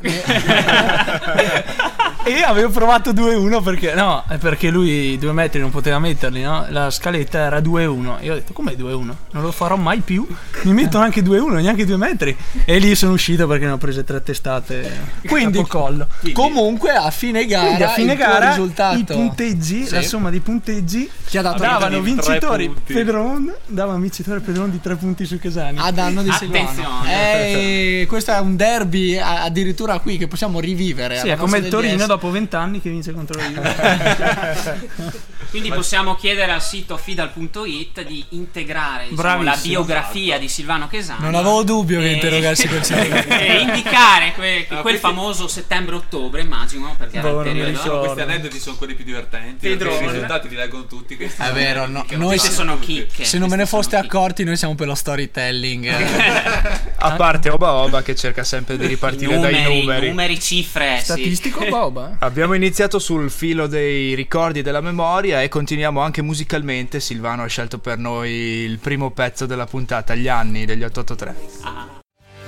e 2.24 2.42
avevo 2.42 2.70
provato 2.70 3.12
2,1 3.12 3.62
perché 3.62 3.94
no, 3.94 4.24
è 4.26 4.38
perché 4.38 4.70
lui 4.70 5.16
due 5.18 5.32
metri 5.32 5.60
non 5.60 5.70
poteva 5.70 5.98
metterli, 6.00 6.42
no? 6.42 6.66
La 6.70 6.90
scaletta 6.90 7.38
era 7.38 7.58
2,1. 7.58 8.24
Io 8.24 8.32
ho 8.32 8.34
detto: 8.34 8.52
Come 8.52 8.72
2,1? 8.72 9.14
Non 9.30 9.42
lo 9.42 9.52
farò 9.52 9.76
mai 9.76 10.00
più. 10.00 10.26
Mi 10.62 10.72
mettono 10.72 11.04
anche 11.04 11.20
2,1, 11.22 11.60
neanche 11.62 11.84
due 11.84 11.96
metri. 11.98 12.36
E 12.64 12.78
lì 12.78 12.94
sono 12.96 13.12
uscito 13.12 13.46
perché 13.46 13.66
ne 13.66 13.72
ho 13.72 13.76
prese 13.78 14.02
tre 14.02 14.22
testate. 14.22 14.90
Quindi- 15.26 15.64
collo. 15.66 16.08
Comunque 16.32 16.92
a 16.92 17.10
fine 17.10 17.44
gara, 17.46 17.64
Quindi 17.66 17.82
a 17.82 17.88
fine 17.90 18.16
gara 18.16 18.48
risultato 18.50 18.98
i 18.98 19.04
punteggi, 19.04 19.86
Sì. 19.86 19.94
la 19.94 20.02
somma 20.02 20.30
dei 20.30 20.40
punteggi 20.40 21.10
Ti 21.28 21.38
ha 21.38 21.42
dato 21.42 21.62
davano 21.62 22.00
vincitori. 22.00 22.74
Pedron, 22.84 23.52
dava 23.66 23.94
vincitore 23.96 24.40
Pedron 24.40 24.70
di 24.70 24.80
tre 24.80 24.96
punti 24.96 25.24
su 25.26 25.38
Casani. 25.38 25.78
a 25.78 25.90
danno 25.90 26.22
di 26.22 26.30
Attenzione. 26.30 26.68
Silvano. 26.72 27.04
Eh, 27.06 28.06
questo 28.08 28.30
è 28.30 28.34
un 28.46 28.56
derby 28.56 29.18
a- 29.18 29.42
addirittura 29.42 29.98
qui 29.98 30.16
che 30.16 30.28
possiamo 30.28 30.60
rivivere. 30.60 31.18
Sì, 31.18 31.28
è 31.28 31.36
come 31.36 31.58
il 31.58 31.68
Torino 31.68 32.06
dopo 32.06 32.30
vent'anni 32.30 32.80
che 32.80 32.88
vince 32.90 33.12
contro 33.12 33.38
la 33.38 33.46
Juve. 33.48 35.24
Quindi 35.50 35.70
possiamo 35.70 36.14
chiedere 36.16 36.52
al 36.52 36.62
sito 36.62 36.96
fidal.it 36.96 38.02
di 38.04 38.24
integrare 38.30 39.06
diciamo, 39.08 39.42
la 39.42 39.58
biografia 39.60 40.38
di 40.38 40.48
Silvano 40.48 40.88
Chesani. 40.88 41.22
Non 41.22 41.34
avevo 41.34 41.62
dubbio 41.62 42.00
che 42.00 42.10
E- 42.10 42.12
interrogassi 42.12 42.68
quel 42.68 42.82
sito. 42.84 42.98
e 42.98 43.60
indicare 43.60 44.32
que- 44.34 44.64
Ah, 44.68 44.80
quel 44.80 44.80
questi- 44.82 45.00
famoso 45.00 45.48
settembre-ottobre, 45.48 46.40
immagino, 46.42 46.94
perché 46.98 47.18
era 47.18 47.28
Boh, 47.30 47.40
il 47.40 47.46
non 47.46 47.54
mi 47.54 47.60
periodo. 47.60 47.82
ricordo. 47.82 48.00
Questi 48.12 48.20
aneddoti 48.20 48.58
sono 48.58 48.76
quelli 48.76 48.94
più 48.94 49.04
divertenti. 49.04 49.66
I 49.68 49.76
risultati 49.76 50.48
li 50.48 50.54
leggono 50.56 50.86
tutti. 50.86 51.16
questi 51.16 51.40
È 51.40 51.44
sono 51.44 51.54
vero, 51.56 51.86
no, 51.86 52.04
che 52.04 52.16
noi 52.16 52.38
se- 52.38 52.50
sono 52.50 52.78
chicche. 52.78 53.24
Se 53.24 53.38
non 53.38 53.48
me 53.48 53.56
ne 53.56 53.64
sono 53.66 53.82
foste 53.82 53.96
accorti, 53.96 54.44
noi 54.44 54.56
siamo 54.56 54.74
per 54.74 54.86
lo 54.86 54.94
storytelling. 54.94 55.86
A 56.98 57.12
parte 57.12 57.50
Oba 57.50 57.72
Oba 57.74 58.02
che 58.02 58.14
cerca 58.14 58.42
sempre 58.44 58.76
di 58.76 58.86
ripartire 58.86 59.38
dai 59.38 59.52
numeri, 59.54 59.78
numeri. 59.80 60.08
numeri, 60.08 60.40
cifre. 60.40 60.96
sì. 60.98 61.04
Statistico 61.04 61.64
Boba. 61.66 62.16
Abbiamo 62.20 62.54
iniziato 62.54 62.98
sul 62.98 63.30
filo 63.30 63.66
dei 63.66 64.14
ricordi 64.14 64.60
e 64.60 64.62
della 64.62 64.80
memoria 64.80 65.35
magia 65.36 65.42
e 65.42 65.48
continuiamo 65.48 66.00
anche 66.00 66.22
musicalmente. 66.22 67.00
Silvano 67.00 67.42
ha 67.42 67.46
scelto 67.46 67.78
per 67.78 67.98
noi 67.98 68.30
il 68.30 68.78
primo 68.78 69.10
pezzo 69.10 69.46
della 69.46 69.66
puntata, 69.66 70.14
gli 70.14 70.28
anni 70.28 70.64
degli 70.64 70.82
883. 70.82 71.36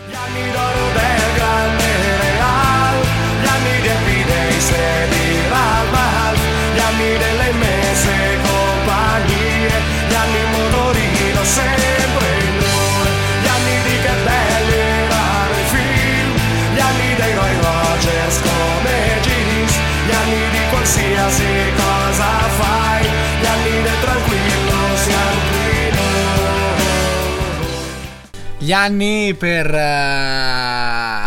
Gli 0.08 0.14
anni 0.14 0.50
d'oro 0.50 0.86
del 0.92 1.34
grande 1.34 1.84
real, 2.20 2.96
gli 3.42 3.46
anni 3.46 3.80
dei 3.82 3.96
Fidei 4.04 5.08
di 5.08 5.48
Raval, 5.48 6.36
gli 6.74 6.78
anni 6.78 7.18
delle 7.18 7.52
messe 7.52 8.14
compagnie, 8.42 9.70
gli 10.08 10.14
anni 10.14 10.42
motorino 10.52 11.44
sempre 11.44 12.26
in 12.40 12.56
noi, 12.56 13.10
gli 13.42 13.48
anni 13.48 13.76
di 13.82 13.96
che 14.02 14.14
belli 14.24 14.74
erano 14.74 15.54
i 15.54 15.66
film, 15.74 16.32
gli 16.74 16.80
anni 16.80 17.14
dei 17.14 17.34
Roy 17.34 17.54
Rogers 17.60 18.40
come 18.40 19.20
jeans, 19.22 19.78
gli 20.06 20.12
anni 20.12 20.50
di 20.50 20.60
qualsiasi 20.70 21.67
Gli 28.60 28.72
anni 28.72 29.34
per 29.38 29.72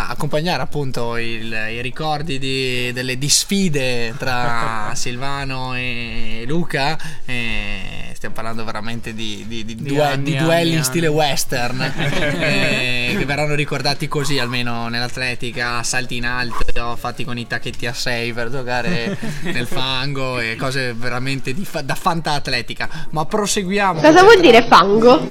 accompagnare 0.08 0.62
appunto 0.62 1.16
il- 1.16 1.52
i 1.70 1.80
ricordi 1.82 2.38
di- 2.38 2.92
delle 2.92 3.16
disfide 3.18 4.14
tra 4.18 4.90
Silvano 4.96 5.74
e 5.74 6.44
Luca. 6.46 6.98
e 7.24 8.10
stiamo 8.14 8.34
parlando 8.34 8.64
veramente 8.64 9.14
di, 9.14 9.44
di- 9.48 9.64
di 9.64 9.74
Di 9.74 9.82
due- 9.88 10.02
anni, 10.04 10.24
di 10.24 10.36
duelli 10.36 10.68
anni, 10.70 10.74
in 10.78 10.84
stile 10.84 11.06
anni. 11.08 11.16
western 11.16 11.80
eh, 12.38 13.14
che 13.18 13.24
verranno 13.24 13.54
ricordati 13.54 14.06
così 14.08 14.38
almeno 14.38 14.86
nell'atletica, 14.88 15.82
salti 15.82 16.16
in 16.16 16.24
alto 16.26 16.94
fatti 16.96 17.24
con 17.24 17.36
i 17.36 17.46
tacchetti 17.48 17.86
a 17.86 17.92
6 17.92 18.32
per 18.32 18.50
giocare 18.50 19.18
nel 19.42 19.66
fango 19.66 20.38
e 20.38 20.54
cose 20.56 20.92
veramente 20.94 21.52
di 21.52 21.64
fa- 21.64 21.82
da 21.82 21.94
fanta 21.96 22.32
atletica. 22.32 22.88
Ma 23.10 23.24
proseguiamo. 23.24 24.00
Cosa 24.00 24.22
vuol 24.22 24.40
dire 24.40 24.62
fango? 24.68 25.30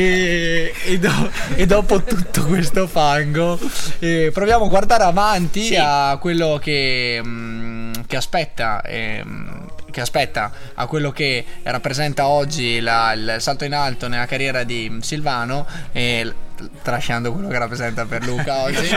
E, 0.00 0.74
e 0.84 0.98
do- 0.98 1.30
e 1.54 1.64
dopo 1.64 2.02
tutto 2.02 2.44
questo 2.44 2.86
fango, 2.86 3.58
eh, 4.00 4.30
proviamo 4.30 4.66
a 4.66 4.68
guardare 4.68 5.04
avanti 5.04 5.62
Sì. 5.62 5.76
a 5.80 6.18
quello 6.20 6.58
che, 6.62 7.18
mm, 7.24 7.92
che 8.06 8.16
aspetta. 8.16 8.82
ehm, 8.84 9.64
che 9.90 10.02
aspetta 10.02 10.52
a 10.74 10.86
quello 10.86 11.10
che 11.10 11.42
rappresenta 11.62 12.26
oggi 12.26 12.80
la- 12.80 13.14
il 13.14 13.36
salto 13.38 13.64
in 13.64 13.72
alto 13.72 14.08
nella 14.08 14.26
carriera 14.26 14.62
di 14.62 14.98
Silvano 15.00 15.66
e 15.92 16.22
l- 16.22 16.34
trasciando 16.82 17.32
quello 17.32 17.48
che 17.48 17.58
rappresenta 17.58 18.04
per 18.04 18.24
Luca 18.24 18.62
oggi 18.64 18.88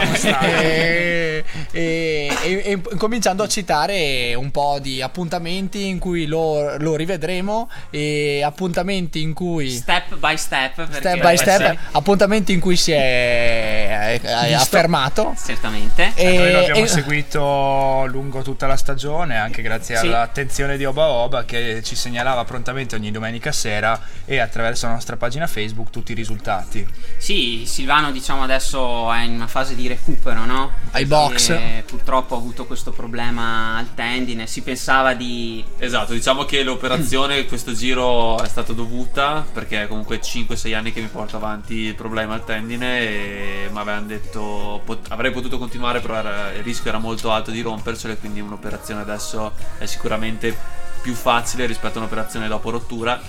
e, 0.52 1.44
e- 1.72 2.38
e- 2.44 2.62
e 2.64 2.82
cominciando 2.98 3.44
a 3.44 3.48
citare 3.48 4.34
un 4.36 4.52
po' 4.52 4.78
di 4.82 5.02
appuntamenti 5.02 5.88
in 5.88 6.00
cui 6.00 6.26
lo, 6.26 6.78
lo 6.78 6.96
rivedremo 6.96 7.70
e 7.90 8.42
appuntamenti 8.44 9.22
in 9.22 9.34
cui 9.34 9.70
Step 9.70 10.16
by 10.18 10.38
step. 10.38 10.90
step 10.92 11.20
by 11.22 11.38
step, 11.38 11.72
Sì, 11.72 11.78
appuntamenti 11.92 12.54
in 12.54 12.60
cui 12.60 12.76
si 12.76 12.92
è, 12.92 14.20
è- 14.22 14.54
affermato. 14.54 15.36
Certamente. 15.44 16.12
E, 16.16 16.38
Noi 16.38 16.52
lo 16.52 16.60
abbiamo 16.60 16.84
e- 16.84 16.88
seguito 16.88 18.06
lungo 18.08 18.42
tutta 18.42 18.68
la 18.68 18.78
stagione, 18.78 19.38
anche 19.38 19.62
grazie 19.62 19.98
Sì. 19.98 20.06
all'attenzione 20.06 20.78
di 20.78 20.86
Oba 20.86 21.08
Oba 21.08 21.46
che 21.46 21.82
ci 21.84 21.96
segnalava 21.96 22.44
prontamente 22.46 22.96
ogni 22.96 23.12
domenica 23.12 23.52
sera 23.52 24.00
e 24.26 24.40
attraverso 24.40 24.86
la 24.88 24.94
nostra 24.94 25.18
pagina 25.18 25.48
Facebook 25.48 25.90
tutti 25.90 26.12
i 26.12 26.16
risultati. 26.16 26.86
Sì, 27.18 27.49
Silvano 27.66 28.12
diciamo 28.12 28.44
adesso 28.44 29.12
è 29.12 29.22
in 29.22 29.34
una 29.34 29.48
fase 29.48 29.76
di 29.76 29.88
recupero, 29.88 30.46
no? 30.46 30.72
Ai 30.92 31.06
box. 31.06 31.50
E 31.50 31.84
purtroppo 31.86 32.36
ha 32.36 32.38
avuto 32.38 32.66
questo 32.66 32.92
problema 32.92 33.78
al 33.78 33.94
tendine, 33.94 34.48
si 34.48 34.62
pensava 34.62 35.14
di... 35.14 35.64
Esatto, 35.78 36.14
diciamo 36.14 36.46
che 36.46 36.64
l'operazione 36.64 37.46
questo 37.48 37.74
giro 37.74 38.42
è 38.42 38.48
stata 38.48 38.74
dovuta 38.74 39.46
perché 39.52 39.88
comunque 39.88 40.20
5-6 40.20 40.76
anni 40.76 40.92
che 40.92 41.02
mi 41.02 41.08
porto 41.08 41.36
avanti 41.38 41.74
il 41.76 41.96
problema 41.96 42.34
al 42.34 42.44
tendine 42.44 43.00
e 43.00 43.70
mi 43.72 43.78
avevano 43.78 44.06
detto 44.08 44.82
pot- 44.84 45.08
avrei 45.10 45.32
potuto 45.32 45.58
continuare 45.58 46.00
però 46.00 46.16
era- 46.16 46.52
il 46.54 46.64
rischio 46.64 46.90
era 46.90 47.00
molto 47.00 47.32
alto 47.32 47.52
di 47.52 47.62
rompercele 47.62 48.18
quindi 48.18 48.40
un'operazione 48.40 49.02
adesso 49.02 49.54
è 49.78 49.86
sicuramente 49.86 50.56
più 51.02 51.14
facile 51.14 51.66
rispetto 51.66 51.98
a 51.98 52.02
un'operazione 52.02 52.48
dopo 52.48 52.70
rottura 52.70 53.20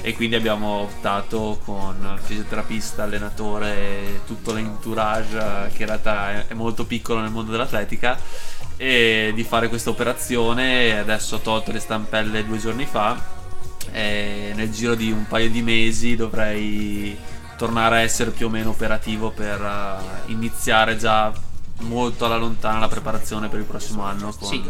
e 0.00 0.14
quindi 0.14 0.36
abbiamo 0.36 0.68
optato 0.82 1.60
con 1.64 2.18
fisioterapista, 2.22 3.02
allenatore 3.02 4.22
tutto 4.26 4.52
l'entourage 4.52 5.70
che 5.74 5.82
in 5.82 5.86
realtà 5.86 6.46
è, 6.46 6.54
molto 6.54 6.86
piccolo 6.86 7.20
nel 7.20 7.30
mondo 7.30 7.50
dell'atletica 7.50 8.18
e 8.76 9.32
di 9.34 9.44
fare 9.44 9.68
questa 9.68 9.90
operazione 9.90 10.98
adesso 10.98 11.36
ho 11.36 11.40
tolto 11.40 11.72
le 11.72 11.80
stampelle 11.80 12.44
due 12.44 12.58
giorni 12.58 12.86
fa 12.86 13.36
e 13.90 14.52
nel 14.54 14.70
giro 14.70 14.94
di 14.94 15.10
un 15.10 15.26
paio 15.26 15.50
di 15.50 15.62
mesi 15.62 16.14
dovrei 16.14 17.16
tornare 17.56 17.96
a 17.96 18.00
essere 18.00 18.30
più 18.30 18.46
o 18.46 18.48
meno 18.48 18.70
operativo 18.70 19.30
per 19.30 19.60
eh, 19.60 20.30
iniziare 20.30 20.96
già 20.96 21.32
molto 21.80 22.24
alla 22.24 22.36
lontana 22.36 22.78
la 22.78 22.88
preparazione 22.88 23.48
per 23.48 23.58
il 23.60 23.64
prossimo 23.64 24.02
anno 24.02 24.32
con 24.32 24.48
Sì. 24.48 24.62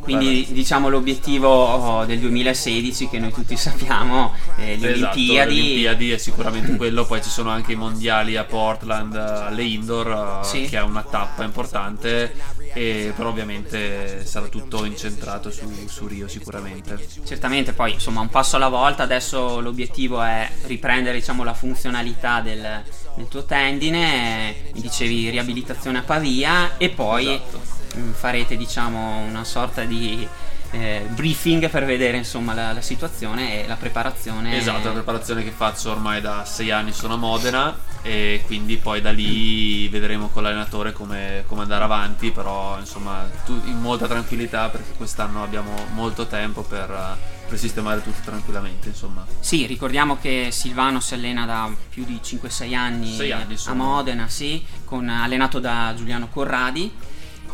Quindi 0.00 0.46
diciamo 0.50 0.88
l'obiettivo 0.88 1.48
oh, 1.48 2.04
del 2.04 2.18
2016 2.20 3.08
che 3.08 3.18
noi 3.18 3.32
tutti 3.32 3.56
sappiamo, 3.56 4.34
eh, 4.56 4.76
le 4.76 4.94
Esatto, 4.94 5.14
Olimpiadi. 5.14 5.54
le 5.54 5.60
Olimpiadi 5.60 6.10
è 6.12 6.18
sicuramente 6.18 6.76
quello, 6.76 7.04
poi 7.06 7.22
ci 7.22 7.30
sono 7.30 7.50
anche 7.50 7.72
i 7.72 7.76
mondiali 7.76 8.36
a 8.36 8.44
Portland, 8.44 9.14
alle 9.14 9.62
indoor, 9.64 10.40
eh, 10.42 10.44
Sì. 10.46 10.66
che 10.68 10.76
è 10.78 10.82
una 10.82 11.02
tappa 11.02 11.44
importante, 11.44 12.34
e, 12.74 13.12
però 13.16 13.28
ovviamente 13.28 14.24
sarà 14.26 14.46
tutto 14.48 14.84
incentrato 14.84 15.50
su, 15.50 15.70
su 15.86 16.06
Rio 16.06 16.28
sicuramente. 16.28 17.06
Certamente, 17.24 17.72
poi 17.72 17.92
insomma 17.94 18.20
un 18.20 18.28
passo 18.28 18.56
alla 18.56 18.68
volta, 18.68 19.04
adesso 19.04 19.60
l'obiettivo 19.60 20.20
è 20.22 20.50
riprendere 20.66 21.16
diciamo, 21.18 21.44
la 21.44 21.54
funzionalità 21.54 22.40
del, 22.40 22.82
del 23.16 23.28
tuo 23.28 23.44
tendine, 23.44 24.54
mi 24.74 24.80
dicevi 24.80 25.30
riabilitazione 25.30 25.98
a 25.98 26.02
Pavia 26.02 26.76
e 26.76 26.90
poi 26.90 27.26
Esatto. 27.34 27.72
Mm, 27.96 28.12
farete 28.12 28.56
diciamo 28.56 29.18
una 29.20 29.44
sorta 29.44 29.84
di 29.84 30.26
eh, 30.72 31.06
briefing 31.10 31.68
per 31.70 31.84
vedere 31.84 32.16
insomma 32.16 32.52
la, 32.52 32.72
la 32.72 32.80
situazione 32.80 33.62
e 33.62 33.66
la 33.66 33.76
preparazione. 33.76 34.56
Esatto, 34.56 34.88
la 34.88 34.94
preparazione 34.94 35.44
che 35.44 35.50
faccio 35.50 35.90
ormai 35.90 36.20
da 36.20 36.44
sei 36.44 36.70
anni 36.70 36.92
sono 36.92 37.14
a 37.14 37.16
Modena 37.16 37.76
e 38.02 38.42
quindi 38.46 38.76
poi 38.76 39.00
da 39.00 39.10
lì 39.12 39.88
vedremo 39.88 40.28
con 40.28 40.42
l'allenatore 40.42 40.92
come, 40.92 41.44
come 41.46 41.62
andare 41.62 41.84
avanti, 41.84 42.30
però 42.32 42.78
insomma 42.78 43.26
tu- 43.46 43.62
in 43.64 43.80
molta 43.80 44.06
tranquillità 44.06 44.68
perché 44.68 44.92
quest'anno 44.96 45.42
abbiamo 45.42 45.74
molto 45.92 46.26
tempo 46.26 46.62
per, 46.62 46.90
eh, 46.90 47.32
per 47.48 47.56
sistemare 47.58 48.02
tutto 48.02 48.18
tranquillamente, 48.24 48.88
insomma. 48.88 49.24
Sì, 49.40 49.66
ricordiamo 49.66 50.18
che 50.18 50.48
Silvano 50.50 51.00
si 51.00 51.14
allena 51.14 51.46
da 51.46 51.70
più 51.88 52.04
di 52.04 52.18
5-6 52.22 52.74
anni, 52.74 53.30
anni 53.30 53.56
a. 53.64 53.72
Modena, 53.74 54.28
sì, 54.28 54.62
con- 54.84 55.08
allenato 55.08 55.60
da 55.60 55.94
Giuliano 55.96 56.28
Corradi. 56.28 56.92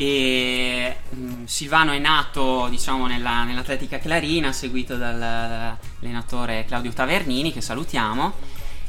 E 0.00 0.96
mm, 1.14 1.44
Silvano 1.44 1.92
è 1.92 1.98
nato 1.98 2.68
diciamo 2.70 3.06
nella- 3.06 3.44
nell'atletica 3.44 3.98
clarina, 3.98 4.50
seguito 4.50 4.96
dall'allenatore 4.96 6.64
Claudio 6.64 6.90
Tavernini, 6.90 7.52
che 7.52 7.60
salutiamo. 7.60 8.32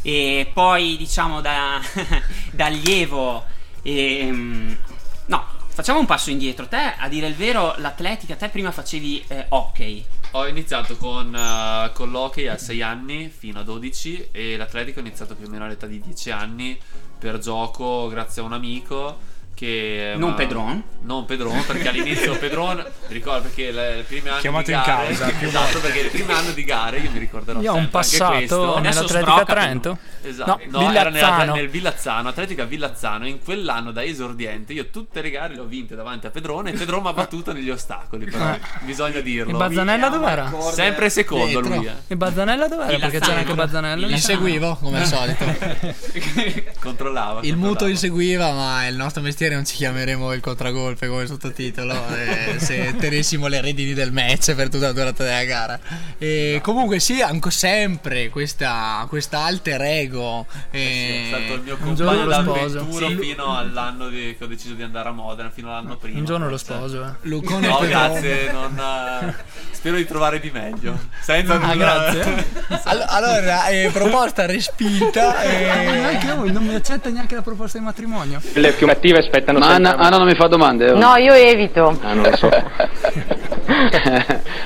E 0.03 0.49
poi 0.53 0.95
diciamo 0.95 1.41
da, 1.41 1.81
da 2.51 2.67
allievo. 2.67 3.43
ehm, 3.81 4.77
no, 5.25 5.45
facciamo 5.67 5.99
un 5.99 6.05
passo 6.05 6.29
indietro. 6.29 6.69
Te, 6.69 6.93
a 6.97 7.09
dire 7.09 7.27
il 7.27 7.35
vero, 7.35 7.75
l'atletica, 7.79 8.37
te 8.37 8.47
prima 8.47 8.71
facevi 8.71 9.25
eh, 9.27 9.47
hockey. 9.49 10.05
Ho 10.31 10.47
iniziato 10.47 10.95
con, 10.95 11.35
eh, 11.35 11.91
con 11.93 12.09
l'hockey 12.09 12.47
a 12.47 12.57
6 12.57 12.81
anni 12.81 13.27
fino 13.27 13.59
a 13.59 13.63
12 13.63 14.29
e 14.31 14.55
l'atletica 14.55 15.01
ho 15.01 15.03
iniziato 15.03 15.35
più 15.35 15.47
o 15.47 15.49
meno 15.49 15.65
all'età 15.65 15.87
di 15.87 15.99
10 15.99 16.31
anni 16.31 16.79
per 17.19 17.37
gioco 17.39 18.07
grazie 18.07 18.41
a 18.41 18.45
un 18.45 18.53
amico 18.53 19.39
che... 19.61 20.13
Non 20.17 20.29
ma- 20.31 20.35
Pedron? 20.35 20.83
Non 21.01 21.25
Pedron 21.25 21.63
perché 21.67 21.89
all'inizio 21.89 22.35
Pedron, 22.35 22.83
ricordo 23.09 23.43
perché 23.43 23.71
le, 23.71 24.03
prime 24.07 24.29
anni 24.31 24.39
Chiamato 24.41 24.65
di 24.65 24.71
in 24.71 24.81
gare, 24.83 25.07
causa, 25.07 25.29
più 25.37 25.47
esatto 25.47 25.79
perché 25.79 25.99
il 25.99 26.09
primo 26.09 26.33
anno 26.33 26.51
di 26.51 26.63
gare 26.63 26.97
io 26.97 27.11
mi 27.11 27.19
ricorderò 27.19 27.61
Io 27.61 27.73
ho 27.73 27.75
un 27.75 27.89
passato 27.89 28.79
nell'Atletica 28.79 29.45
Trento. 29.45 29.97
Esatto, 30.23 30.59
No, 30.67 30.81
no, 30.81 30.91
era 30.91 31.09
nella- 31.09 31.45
nel 31.45 31.69
Villazzano, 31.69 32.29
Atletica 32.29 32.65
Villazzano. 32.65 33.27
In 33.27 33.43
quell'anno 33.43 33.91
da 33.91 34.03
esordiente, 34.03 34.73
io 34.73 34.87
tutte 34.89 35.21
le 35.21 35.29
gare 35.29 35.53
le 35.53 35.61
ho 35.61 35.65
vinte 35.65 35.95
davanti 35.95 36.25
a 36.27 36.29
Pedrone. 36.29 36.71
E 36.71 36.73
Pedrone 36.73 37.03
mi 37.03 37.09
ha 37.09 37.13
battuto 37.13 37.53
negli 37.53 37.69
ostacoli, 37.69 38.25
però 38.25 38.57
bisogna 38.81 39.19
dirlo. 39.19 39.53
E 39.53 39.57
Bazzanella 39.57 40.09
dov'era? 40.09 40.51
Sempre 40.71 41.09
secondo 41.09 41.45
Dietro. 41.45 41.75
lui, 41.75 41.85
eh. 41.85 41.93
E 42.07 42.15
Bazzanella 42.15 42.67
dov'era? 42.67 42.97
Perché 42.97 43.19
c'era 43.19 43.39
anche 43.39 43.53
Bazzanella. 43.53 44.07
Il 44.07 44.19
seguivo 44.19 44.77
come 44.81 45.01
al 45.01 45.07
solito. 45.07 45.45
Controllava. 46.79 47.41
Il 47.41 47.55
muto 47.55 47.67
controllava. 47.67 47.89
il 47.91 47.97
seguiva, 47.97 48.51
ma 48.53 48.87
il 48.87 48.95
nostro 48.95 49.21
mestiere 49.21 49.50
non 49.53 49.65
ci 49.65 49.75
chiameremo 49.75 50.33
il 50.33 50.41
contragolpe 50.41 51.07
come 51.07 51.25
sottotitolo 51.25 51.93
eh, 52.15 52.59
se 52.59 52.95
tenessimo 52.97 53.47
le 53.47 53.61
redini 53.61 53.93
del 53.93 54.11
match 54.11 54.53
per 54.53 54.69
tutta 54.69 54.87
la 54.87 54.91
durata 54.93 55.23
della 55.23 55.43
gara. 55.43 55.79
E 56.17 56.59
comunque 56.63 56.99
sì, 56.99 57.21
anche 57.21 57.51
sempre 57.51 58.29
questa, 58.29 59.05
questa 59.09 59.39
alter 59.45 59.81
ego. 59.81 60.45
eh, 60.71 61.21
È 61.23 61.27
stato 61.27 61.53
il 61.53 61.61
mio 61.61 61.77
Un 61.81 61.95
giorno 61.95 62.11
compagno 62.19 62.25
lo 62.25 62.33
sposo. 62.51 62.73
d'avventura 62.77 63.07
Sì. 63.07 63.17
fino 63.17 63.57
all'anno 63.57 64.09
di- 64.09 64.35
che 64.37 64.43
ho 64.43 64.47
deciso 64.47 64.73
di 64.73 64.83
andare 64.83 65.09
a 65.09 65.11
Modena, 65.11 65.49
fino 65.49 65.69
all'anno 65.69 65.97
prima. 65.97 66.17
Un 66.19 66.25
giorno 66.25 66.49
lo 66.49 66.57
sposo, 66.57 67.03
eh. 67.05 67.09
Lucone 67.27 67.67
No, 67.67 67.79
grazie, 67.79 68.51
non, 68.51 68.77
eh, 68.79 69.33
spero 69.71 69.95
di 69.97 70.05
trovare 70.05 70.39
di 70.39 70.49
meglio. 70.51 70.97
Senza 71.21 71.59
Ah, 71.61 71.75
grazie. 71.75 72.45
Allo- 72.85 73.05
Allora, 73.07 73.67
eh, 73.67 73.89
proposta 73.91 74.45
respinta. 74.45 75.39
Eh, 75.51 75.63
eh, 75.63 76.03
anche 76.03 76.33
lui 76.33 76.51
non 76.51 76.63
mi 76.65 76.73
accetta 76.75 77.09
neanche 77.09 77.35
la 77.35 77.41
proposta 77.41 77.77
di 77.77 77.83
matrimonio. 77.83 78.41
Le 78.53 78.71
più 78.73 78.87
attive 78.87 79.19
aspettano 79.19 79.40
Ma 79.45 79.65
sempre. 79.65 79.89
Anna, 79.89 79.95
Anna 79.97 80.17
non 80.17 80.27
mi 80.27 80.35
fa 80.35 80.47
domande? 80.47 80.91
oh? 80.91 80.97
No, 80.97 81.15
io 81.15 81.33
evito. 81.33 81.97
Ah, 82.01 82.13
non 82.13 82.29
lo 82.29 82.35
so. 82.35 82.49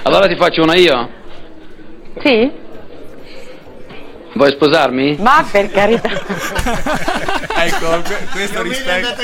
allora 0.04 0.28
ti 0.28 0.36
faccio 0.36 0.62
una 0.64 0.76
io. 0.76 1.10
Sì? 2.22 2.64
Vuoi 4.36 4.52
sposarmi? 4.52 5.16
Ma 5.20 5.48
per 5.50 5.72
carità. 5.72 6.10
ecco, 7.58 8.02
que- 8.02 8.28
questo 8.34 8.62
rispecchia, 8.64 9.16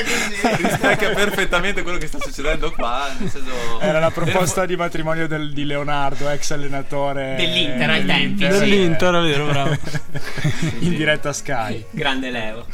rispecchia 0.56 1.10
perfettamente 1.10 1.82
quello 1.82 1.98
che 1.98 2.06
sta 2.06 2.18
succedendo 2.18 2.70
qua. 2.72 3.10
Nel 3.18 3.28
senso, 3.28 3.50
Era 3.80 3.98
la 3.98 4.10
proposta 4.10 4.64
di 4.64 4.74
matrimonio 4.74 5.26
del- 5.28 5.52
di 5.52 5.66
Leonardo, 5.66 6.30
ex 6.30 6.50
allenatore 6.52 7.34
Dell'Inter 7.36 7.90
ai 7.90 8.06
tempi, 8.06 8.46
dell'Inter. 8.46 9.14
è 9.14 9.20
vero, 9.22 9.44
bravo. 9.46 9.76
In 10.80 10.96
diretta 10.96 11.28
a 11.28 11.32
Sky. 11.34 11.84
Grande 11.90 12.30
Leo. 12.30 12.64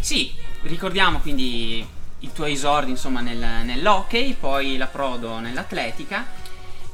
Sì, 0.00 0.32
ricordiamo 0.62 1.18
quindi 1.20 1.84
i 2.20 2.32
tuoi 2.32 2.52
esordi 2.52 2.90
insomma 2.90 3.20
nel- 3.20 3.64
nell'hockey, 3.64 4.34
poi 4.34 4.76
l'approdo 4.76 5.38
nell'atletica 5.38 6.24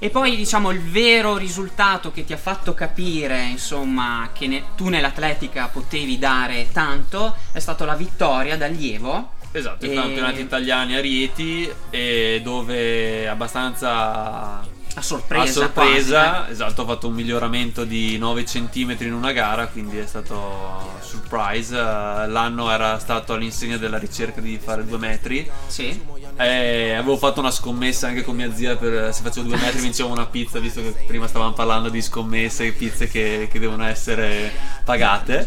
e 0.00 0.10
poi 0.10 0.36
diciamo 0.36 0.70
il 0.70 0.80
vero 0.80 1.36
risultato 1.36 2.12
che 2.12 2.24
ti 2.24 2.32
ha 2.32 2.36
fatto 2.38 2.72
capire 2.72 3.44
insomma 3.46 4.30
che 4.32 4.46
ne- 4.46 4.62
tu 4.76 4.88
nell'atletica 4.88 5.66
potevi 5.68 6.18
dare 6.18 6.68
tanto 6.72 7.36
è 7.52 7.58
stata 7.58 7.84
la 7.84 7.94
vittoria 7.94 8.56
d'allievo. 8.56 9.32
Esatto, 9.50 9.86
i 9.86 9.90
E- 9.90 9.94
campionati 9.94 10.40
italiani 10.40 10.94
a 10.94 11.00
Rieti 11.00 11.68
e 11.90 12.40
dove 12.44 13.26
abbastanza 13.28 14.60
A 14.98 15.02
sorpresa, 15.02 15.42
a 15.42 15.46
sorpresa, 15.46 16.30
quasi, 16.30 16.48
eh. 16.48 16.52
esatto, 16.52 16.82
ho 16.82 16.86
fatto 16.86 17.06
un 17.06 17.14
miglioramento 17.14 17.84
di 17.84 18.18
9 18.18 18.42
cm 18.42 18.96
in 18.98 19.12
una 19.12 19.30
gara, 19.30 19.68
quindi 19.68 19.96
è 19.96 20.06
stato 20.06 20.98
surprise. 21.00 21.76
Eh, 21.76 22.26
L'anno 22.26 22.68
era 22.70 22.98
stato 22.98 23.32
all'insegna 23.32 23.76
della 23.76 23.96
ricerca 23.98 24.40
di 24.40 24.58
fare 24.60 24.84
2 24.84 24.98
metri. 24.98 25.48
Sì. 25.68 26.00
E 26.36 26.92
avevo 26.94 27.16
fatto 27.16 27.38
una 27.38 27.52
scommessa 27.52 28.08
anche 28.08 28.22
con 28.22 28.34
mia 28.34 28.52
zia 28.52 28.76
per 28.76 29.14
se 29.14 29.22
facevo 29.22 29.46
2 29.48 29.56
metri 29.56 29.80
vincevo 29.80 30.10
una 30.10 30.26
pizza, 30.26 30.58
visto 30.58 30.80
che 30.80 30.94
prima 31.06 31.28
stavamo 31.28 31.52
parlando 31.52 31.88
di 31.88 32.02
scommesse 32.02 32.66
e 32.66 32.72
pizze 32.72 33.08
che, 33.08 33.48
che 33.50 33.58
devono 33.60 33.84
essere 33.84 34.52
pagate. 34.84 35.46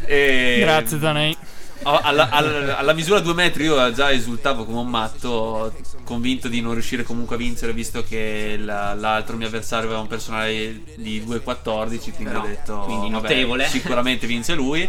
E- 0.04 0.58
Grazie, 0.60 0.98
Tanei. 0.98 1.36
Alla, 1.82 2.28
alla- 2.28 2.76
alla 2.78 2.92
misura 2.92 3.20
2 3.20 3.32
metri 3.34 3.64
io 3.64 3.92
già 3.92 4.10
esultavo 4.10 4.64
come 4.64 4.80
un 4.80 4.88
matto, 4.88 5.72
convinto 6.04 6.48
di 6.48 6.60
non 6.60 6.72
riuscire 6.74 7.02
comunque 7.04 7.36
a 7.36 7.38
vincere, 7.38 7.72
visto 7.72 8.04
che 8.04 8.56
la- 8.58 8.94
l'altro 8.94 9.36
mio 9.36 9.46
avversario 9.46 9.86
aveva 9.86 10.00
un 10.02 10.06
personale 10.08 10.82
di 10.96 11.22
2,14, 11.24 12.12
quindi 12.12 12.32
Però, 12.32 12.42
ho 12.42 12.46
detto 12.46 12.78
quindi 12.86 13.10
vabbè, 13.10 13.28
sicuramente 13.68 14.26
vince 14.26 14.54
lui. 14.54 14.88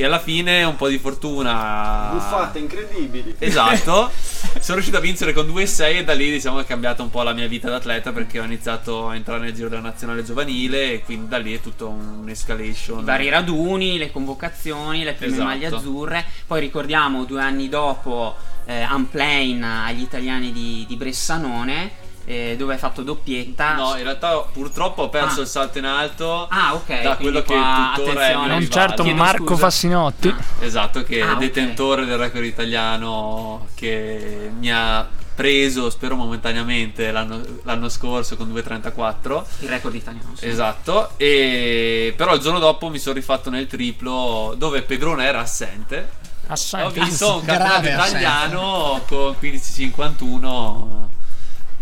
E 0.00 0.04
alla 0.04 0.20
fine 0.20 0.62
un 0.62 0.76
po' 0.76 0.86
di 0.86 0.96
fortuna. 0.96 2.10
Buffate 2.12 2.60
incredibili. 2.60 3.34
Esatto, 3.36 4.08
sono 4.60 4.74
riuscito 4.74 4.96
a 4.96 5.00
vincere 5.00 5.32
con 5.32 5.44
2,6 5.44 5.96
e 5.96 6.04
da 6.04 6.12
lì 6.14 6.30
diciamo 6.30 6.60
è 6.60 6.64
cambiata 6.64 7.02
un 7.02 7.10
po' 7.10 7.22
la 7.24 7.32
mia 7.32 7.48
vita 7.48 7.68
d'atleta 7.68 8.12
perché 8.12 8.38
ho 8.38 8.44
iniziato 8.44 9.08
a 9.08 9.16
entrare 9.16 9.40
nel 9.40 9.52
giro 9.52 9.68
della 9.68 9.80
nazionale 9.80 10.22
giovanile 10.22 10.92
e 10.92 11.02
quindi 11.02 11.26
da 11.26 11.38
lì 11.38 11.52
è 11.52 11.60
tutto 11.60 11.88
un'escalation. 11.88 13.00
I 13.00 13.04
vari 13.04 13.28
raduni, 13.28 13.98
le 13.98 14.12
convocazioni, 14.12 15.02
le 15.02 15.14
prime 15.14 15.32
Esatto. 15.32 15.48
maglie 15.48 15.66
azzurre. 15.66 16.24
Poi 16.46 16.60
ricordiamo 16.60 17.24
due 17.24 17.40
anni 17.40 17.68
dopo 17.68 18.36
eh, 18.66 18.86
Unplain 18.88 19.64
agli 19.64 20.02
italiani 20.02 20.52
di, 20.52 20.84
di 20.86 20.94
Bressanone, 20.94 21.90
eh, 22.30 22.56
dove 22.58 22.74
hai 22.74 22.78
fatto 22.78 23.00
doppietta. 23.02 23.74
No, 23.74 23.96
in 23.96 24.02
realtà 24.02 24.36
purtroppo 24.52 25.04
ho 25.04 25.08
perso 25.08 25.40
Ah. 25.40 25.42
il 25.44 25.48
salto 25.48 25.78
in 25.78 25.86
alto. 25.86 26.46
Ah, 26.50 26.74
ok. 26.74 27.00
Da 27.02 27.16
quello 27.16 27.40
che 27.40 27.54
tuttora 27.94 28.26
è 28.26 28.30
il 28.32 28.36
Un 28.36 28.42
rivale. 28.44 28.68
certo 28.68 29.02
Chiedo 29.02 29.16
Marco 29.18 29.44
scusa. 29.46 29.56
Fassinotti. 29.60 30.34
Esatto, 30.60 31.02
che 31.04 31.22
Ah, 31.22 31.32
è 31.32 31.36
detentore 31.36 32.04
del 32.04 32.18
record 32.18 32.44
italiano 32.44 33.68
che 33.74 34.50
mi 34.58 34.70
ha 34.70 35.08
preso, 35.34 35.88
spero 35.88 36.16
momentaneamente, 36.16 37.10
l'anno, 37.12 37.40
l'anno 37.62 37.88
scorso 37.88 38.36
con 38.36 38.52
2.34. 38.52 39.46
Il 39.60 39.68
record 39.70 39.94
italiano. 39.94 40.32
sì. 40.36 40.46
Esatto, 40.48 41.12
e 41.16 42.12
però 42.14 42.34
il 42.34 42.40
giorno 42.40 42.58
dopo 42.58 42.88
mi 42.90 42.98
sono 42.98 43.14
rifatto 43.14 43.48
nel 43.48 43.66
triplo 43.66 44.52
dove 44.58 44.82
Pedrone 44.82 45.24
era 45.24 45.40
assente. 45.40 46.10
Assente. 46.48 47.00
Ho 47.00 47.04
visto 47.04 47.34
un 47.36 47.44
campionato 47.44 47.80
Grave 47.80 47.92
assente. 47.94 48.18
italiano 48.18 49.00
con 49.06 49.34
15.51 49.40 51.16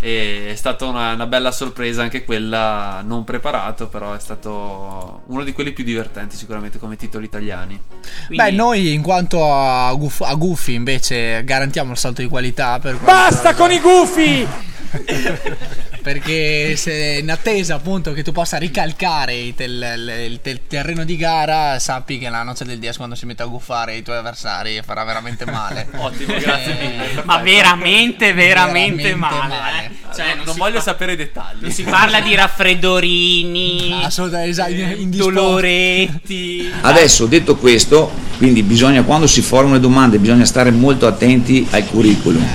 e 0.01 0.49
è 0.51 0.55
stata 0.55 0.85
una, 0.85 1.13
una 1.13 1.27
bella 1.27 1.51
sorpresa 1.51 2.03
anche 2.03 2.25
quella 2.25 3.03
non 3.05 3.25
preparato, 3.25 3.89
però 3.89 4.15
è 4.15 4.21
stato 4.21 5.23
uno 5.27 5.43
di 5.43 5.53
quelli 5.53 5.73
più 5.73 5.85
divertenti 5.85 6.37
sicuramente 6.37 6.79
come 6.79 6.97
titoli 6.97 7.25
italiani. 7.25 7.81
Quindi- 8.27 8.45
Beh, 8.45 8.51
noi 8.51 8.93
in 8.93 9.03
quanto 9.03 9.53
a, 9.53 9.93
Guf- 9.95 10.23
a 10.23 10.35
Goofy 10.35 10.75
invece 10.75 11.43
garantiamo 11.45 11.93
il 11.93 11.99
salto 11.99 12.21
di 12.23 12.29
qualità 12.29 12.79
Basta 13.03 13.55
con 13.55 13.71
i 13.73 13.81
gufi! 13.81 14.75
perché 16.03 16.77
se 16.77 17.19
in 17.21 17.31
attesa 17.31 17.75
appunto 17.75 18.13
che 18.13 18.23
tu 18.23 18.31
possa 18.33 18.57
ricalcare 18.59 19.35
il, 19.37 19.55
tel- 19.55 20.29
il 20.31 20.41
tel- 20.41 20.61
terreno 20.69 21.05
di 21.05 21.17
gara 21.17 21.79
sappi 21.79 22.19
che 22.19 22.29
la 22.29 22.43
noce 22.43 22.65
del 22.65 22.79
10 22.79 22.97
quando 22.97 23.15
si 23.17 23.27
mette 23.27 23.43
a 23.43 23.47
guffare 23.47 23.97
i 23.97 24.03
tuoi 24.03 24.17
avversari 24.19 24.81
farà 24.85 25.05
veramente 25.05 25.45
male 25.45 25.87
Ottimo, 25.97 26.35
grazie 26.39 26.79
Eh, 26.79 26.87
mille. 26.89 27.23
Ma 27.25 27.39
veramente, 27.39 28.33
veramente, 28.33 29.03
Veramente 29.03 29.15
male. 29.15 29.49
male. 29.49 29.85
eh. 29.85 30.15
Cioè, 30.15 30.35
non, 30.37 30.45
non, 30.47 30.57
voglio 30.57 30.77
fa- 30.77 30.83
sapere 30.83 31.13
i 31.13 31.17
dettagli. 31.17 31.63
Non 31.63 31.71
si 31.73 31.83
parla 31.83 32.21
di 32.21 32.35
raffreddorini, 32.35 34.01
assolutamente 34.05 34.51
esatto, 34.51 34.71
eh, 34.71 35.07
doloretti. 35.09 36.73
Adesso 36.83 37.27
detto 37.27 37.57
questo, 37.57 38.13
quindi 38.39 38.63
bisogna 38.63 39.03
quando 39.03 39.27
si 39.27 39.43
formano 39.43 39.75
le 39.75 39.81
domande 39.81 40.19
bisogna 40.19 40.45
stare 40.45 40.71
molto 40.71 41.07
attenti 41.07 41.67
al 41.71 41.85
curriculum 41.87 42.47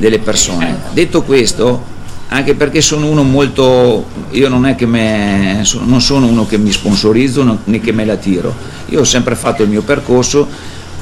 delle 0.00 0.18
persone. 0.18 0.76
Detto 0.92 1.22
questo, 1.22 1.84
anche 2.28 2.54
perché 2.54 2.80
sono 2.80 3.06
uno 3.06 3.22
molto 3.22 4.06
io 4.30 4.48
non 4.48 4.66
è 4.66 4.74
che 4.74 4.86
me, 4.86 5.62
non 5.84 6.00
sono 6.00 6.26
uno 6.26 6.46
che 6.46 6.58
mi 6.58 6.72
sponsorizzo 6.72 7.58
né 7.64 7.80
che 7.80 7.92
me 7.92 8.04
la 8.04 8.16
tiro. 8.16 8.54
Io 8.86 9.00
ho 9.00 9.04
sempre 9.04 9.36
fatto 9.36 9.62
il 9.62 9.68
mio 9.68 9.82
percorso. 9.82 10.48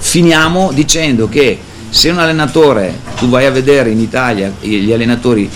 Finiamo 0.01 0.73
dicendo 0.73 1.29
che 1.29 1.59
se 1.89 2.11
un 2.11 2.19
allenatore, 2.19 2.99
tu 3.17 3.29
vai 3.29 3.47
a 3.47 3.51
vedere 3.51 3.91
in 3.91 4.01
Italia 4.01 4.53
gli 4.61 4.93
allenatori 4.93 5.49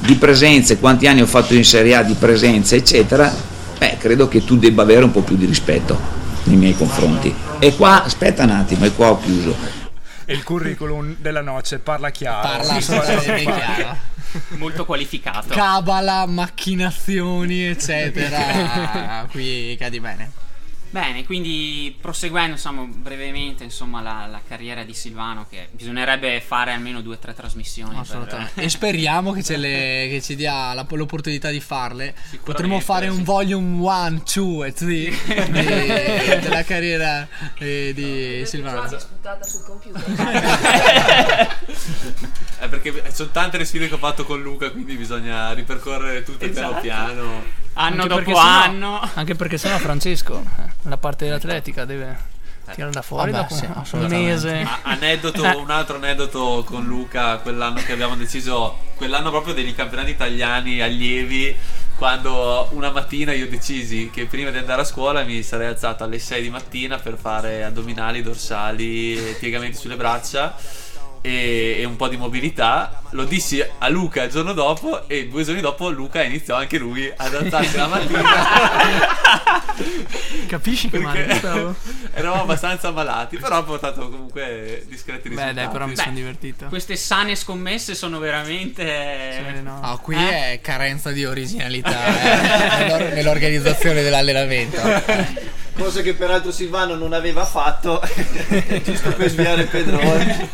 di 0.00 0.14
presenze, 0.14 0.78
quanti 0.78 1.06
anni 1.06 1.22
ho 1.22 1.26
fatto 1.26 1.54
in 1.54 1.64
Serie 1.64 1.94
A 1.94 2.02
di 2.02 2.14
presenze, 2.14 2.76
eccetera, 2.76 3.34
beh, 3.78 3.96
credo 3.98 4.28
che 4.28 4.44
tu 4.44 4.56
debba 4.56 4.82
avere 4.82 5.04
un 5.04 5.10
po' 5.10 5.20
più 5.20 5.36
di 5.36 5.46
rispetto 5.46 5.98
nei 6.44 6.56
miei 6.56 6.76
confronti. 6.76 7.32
E 7.58 7.76
qua, 7.76 8.04
aspetta 8.04 8.44
un 8.44 8.50
attimo, 8.50 8.84
e 8.84 8.92
qua 8.94 9.10
ho 9.10 9.20
chiuso. 9.20 9.54
E 10.30 10.34
il 10.34 10.44
curriculum 10.44 11.16
della 11.18 11.40
noce 11.40 11.80
parla 11.80 12.10
chiaro. 12.10 12.48
parla 12.48 12.80
Sì, 12.80 12.92
chiaro 13.44 13.96
Molto 14.50 14.84
qualificato. 14.84 15.48
cabala 15.48 16.24
macchinazioni 16.26 17.64
eccetera 17.64 19.26
qui 19.32 19.76
cadi 19.76 19.98
bene 19.98 20.30
Bene, 20.92 21.24
quindi 21.24 21.96
proseguendo 22.00 22.52
insomma, 22.52 22.82
brevemente 22.82 23.62
insomma, 23.62 24.00
la, 24.02 24.26
la 24.28 24.40
carriera 24.46 24.82
di 24.82 24.92
Silvano, 24.92 25.46
che 25.48 25.68
bisognerebbe 25.70 26.40
fare 26.40 26.72
almeno 26.72 27.00
due 27.00 27.14
o 27.14 27.18
tre 27.18 27.32
trasmissioni. 27.32 27.90
per- 27.92 28.00
Assolutamente. 28.00 28.60
E 28.60 28.68
speriamo 28.68 29.30
che, 29.32 29.44
ce 29.44 29.56
le- 29.56 30.08
che 30.10 30.20
ci 30.20 30.34
dia 30.34 30.74
la- 30.74 30.84
l'opportunità 30.88 31.48
di 31.50 31.60
farle. 31.60 32.12
Potremmo 32.42 32.80
fare 32.80 33.06
un 33.06 33.18
sì. 33.18 33.22
volume 33.22 33.80
1, 33.80 34.22
2 34.34 34.66
e 34.66 34.72
3 34.72 36.38
della 36.42 36.64
carriera 36.64 37.28
eh, 37.58 37.92
di 37.94 38.42
Silvano. 38.44 38.88
Sputata 38.98 39.44
sul 39.44 39.62
computer. 39.64 41.48
Eh, 42.62 42.68
perché 42.68 43.02
sono 43.12 43.30
tante 43.30 43.58
le 43.58 43.64
sfide 43.64 43.88
che 43.88 43.94
ho 43.94 43.98
fatto 43.98 44.24
con 44.24 44.42
Luca, 44.42 44.70
quindi 44.70 44.94
bisogna 44.96 45.52
ripercorrere 45.52 46.22
tutto 46.24 46.44
Esatto. 46.44 46.80
piano 46.80 47.12
piano. 47.14 47.58
Anno 47.74 48.02
Anche 48.02 48.08
dopo 48.08 48.14
perché 48.16 48.34
sennò- 48.34 48.48
anno. 49.00 49.10
Anche 49.14 49.34
perché 49.36 49.56
sennò 49.58 49.78
Francesco, 49.78 50.40
eh, 50.58 50.70
la 50.82 50.96
parte 50.96 51.26
dell'atletica, 51.26 51.84
deve 51.84 52.16
tirare 52.72 52.92
da 52.92 53.02
fuori 53.02 53.32
Vabbè, 53.32 53.48
dopo 53.48 53.84
sì, 53.84 53.96
un 53.96 54.06
mese. 54.06 54.66
Aneddoto, 54.82 55.42
un 55.58 55.70
altro 55.70 55.96
aneddoto 55.96 56.62
con 56.64 56.84
Luca, 56.84 57.38
quell'anno 57.38 57.80
che 57.82 57.92
abbiamo 57.92 58.16
deciso, 58.16 58.78
quell'anno 58.94 59.30
proprio 59.30 59.54
dei 59.54 59.74
campionati 59.74 60.10
italiani 60.10 60.80
allievi, 60.80 61.54
quando 61.96 62.68
una 62.72 62.90
mattina 62.90 63.32
io 63.32 63.48
decisi 63.48 64.10
che 64.10 64.26
prima 64.26 64.50
di 64.50 64.58
andare 64.58 64.82
a 64.82 64.84
scuola 64.84 65.22
mi 65.22 65.42
sarei 65.42 65.66
alzato 65.66 66.04
alle 66.04 66.18
6 66.18 66.42
di 66.42 66.50
mattina 66.50 66.98
per 66.98 67.18
fare 67.18 67.64
addominali, 67.64 68.22
dorsali, 68.22 69.16
e 69.16 69.36
piegamenti 69.38 69.76
sulle 69.76 69.96
braccia. 69.96 70.56
E, 71.22 71.76
e 71.80 71.84
un 71.84 71.96
po' 71.96 72.08
di 72.08 72.16
mobilità 72.16 73.02
lo 73.10 73.24
dissi 73.24 73.62
a 73.78 73.88
Luca 73.88 74.22
il 74.22 74.30
giorno 74.30 74.54
dopo 74.54 75.06
e 75.06 75.28
due 75.28 75.44
giorni 75.44 75.60
dopo 75.60 75.90
Luca 75.90 76.22
iniziò 76.22 76.56
anche 76.56 76.78
lui 76.78 77.12
ad 77.14 77.34
alzarsi 77.34 77.76
la 77.76 77.86
mattina 77.88 78.22
Capisci 80.48 80.88
che 80.88 80.98
male 80.98 81.26
eravamo 82.14 82.42
abbastanza 82.42 82.90
malati 82.90 83.36
però 83.36 83.58
ha 83.58 83.62
portato 83.62 84.08
comunque 84.08 84.84
discreti 84.88 85.28
Beh, 85.28 85.34
risultati 85.34 85.54
dai, 85.54 85.68
però 85.68 85.86
mi 85.86 85.94
Beh, 85.94 86.02
sono 86.02 86.14
divertito. 86.14 86.66
Queste 86.66 86.96
sane 86.96 87.36
scommesse 87.36 87.94
sono 87.94 88.18
veramente. 88.18 89.52
Sì, 89.54 89.62
no. 89.62 89.80
Ah, 89.82 89.96
qui 89.98 90.16
Eh? 90.16 90.52
è 90.54 90.60
carenza 90.60 91.10
di 91.10 91.24
originalità 91.24 92.06
eh, 92.06 92.78
nell'or- 92.84 93.12
nell'organizzazione 93.12 94.02
dell'allenamento. 94.02 94.80
Cosa 95.76 96.02
che 96.02 96.14
peraltro 96.14 96.50
Silvano 96.50 96.94
non 96.94 97.12
aveva 97.12 97.44
fatto, 97.46 98.02
giusto 98.84 99.10
per 99.12 99.30
sviare 99.30 99.64
Pedrone. 99.64 100.48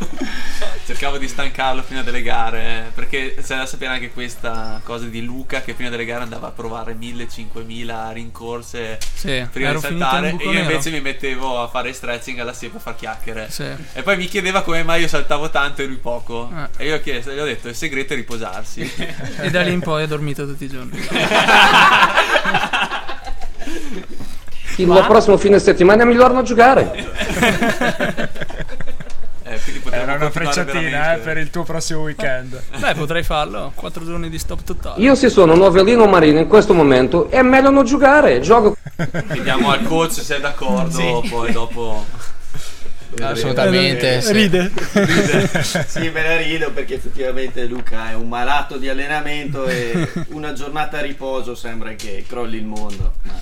Cercavo 0.87 1.19
di 1.19 1.27
stancarlo 1.27 1.83
prima 1.83 2.03
delle 2.03 2.23
gare, 2.23 2.93
perché 2.95 3.35
c'è 3.35 3.57
da 3.57 3.67
sapere 3.67 3.95
anche 3.95 4.13
questa 4.13 4.81
cosa 4.85 5.07
di 5.07 5.25
Luca 5.25 5.61
che 5.61 5.75
prima 5.75 5.91
delle 5.91 6.05
gare 6.05 6.23
andava 6.23 6.47
a 6.47 6.51
provare 6.53 6.97
1000-5000 6.97 8.13
rincorse 8.13 8.97
Sì, 9.13 9.45
prima 9.51 9.73
di 9.73 9.81
saltare 9.81 10.29
e 10.29 10.45
io 10.45 10.53
nero. 10.53 10.61
invece 10.61 10.91
mi 10.91 11.01
mettevo 11.01 11.61
a 11.61 11.67
fare 11.67 11.93
stretching 11.93 12.39
alla 12.39 12.53
siepe 12.53 12.77
a 12.77 12.79
far 12.79 12.95
chiacchiere. 12.95 13.49
Sì. 13.51 13.67
E 13.95 14.03
poi 14.05 14.17
mi 14.17 14.27
chiedeva 14.27 14.63
come 14.63 14.85
mai 14.85 15.01
io 15.01 15.09
saltavo 15.09 15.51
tanto 15.51 15.83
e 15.83 15.87
lui 15.87 15.97
poco. 15.97 16.49
Ah. 16.55 16.69
E 16.77 16.87
io 16.87 16.95
ho 16.95 17.01
chiesto, 17.01 17.33
gli 17.33 17.39
ho 17.41 17.45
detto, 17.45 17.67
il 17.67 17.75
segreto 17.75 18.13
è 18.13 18.17
riposarsi. 18.17 18.85
E 19.41 19.51
da 19.51 19.63
lì 19.63 19.73
in 19.73 19.81
poi 19.81 20.05
ho 20.05 20.07
dormito 20.07 20.47
tutti 20.47 20.67
i 20.67 20.69
giorni. 20.69 20.97
Il 24.77 25.05
prossimo 25.09 25.37
fine 25.37 25.59
settimana 25.59 26.05
mi 26.05 26.15
torno 26.15 26.39
a 26.39 26.43
giocare. 26.43 28.45
Eh, 29.97 30.03
Era 30.03 30.15
una 30.15 30.31
frecciatina 30.31 31.15
eh, 31.15 31.19
per 31.19 31.39
il 31.39 31.51
tuo 31.51 31.63
prossimo 31.63 32.03
weekend. 32.03 32.61
Beh, 32.79 32.95
potrei 32.95 33.23
farlo. 33.23 33.73
Quattro 33.75 34.05
giorni 34.05 34.29
di 34.29 34.39
stop 34.39 34.63
totale. 34.63 35.01
Io 35.03 35.15
se 35.15 35.29
sono 35.29 35.55
novellino 35.55 36.07
marino 36.07 36.39
in 36.39 36.47
questo 36.47 36.75
momento 36.75 37.31
è 37.31 37.43
meglio 37.43 37.71
non 37.71 37.85
giocare. 37.85 38.41
Gioco. 38.41 38.77
Chiediamo 39.33 39.71
al 39.71 39.83
coach 39.83 40.13
se 40.13 40.37
è 40.37 40.41
d'accordo, 40.41 41.25
poi 41.29 41.53
dopo... 41.53 42.05
Assolutamente, 43.19 44.21
sì. 44.21 44.33
Ride. 44.33 44.71
sì, 45.87 46.11
me 46.11 46.23
ne 46.23 46.37
rido 46.43 46.71
perché 46.71 46.97
effettivamente 46.97 47.65
Luca 47.65 48.11
è 48.11 48.15
un 48.15 48.29
malato 48.29 48.77
di 48.77 48.91
allenamento 48.91 49.65
e 49.65 50.07
una 50.31 50.53
giornata 50.53 50.99
a 50.99 51.01
riposo 51.01 51.55
sembra 51.55 51.93
che 51.93 52.25
crolli 52.29 52.59
il 52.59 52.67
mondo. 52.67 53.15
Ma- 53.23 53.33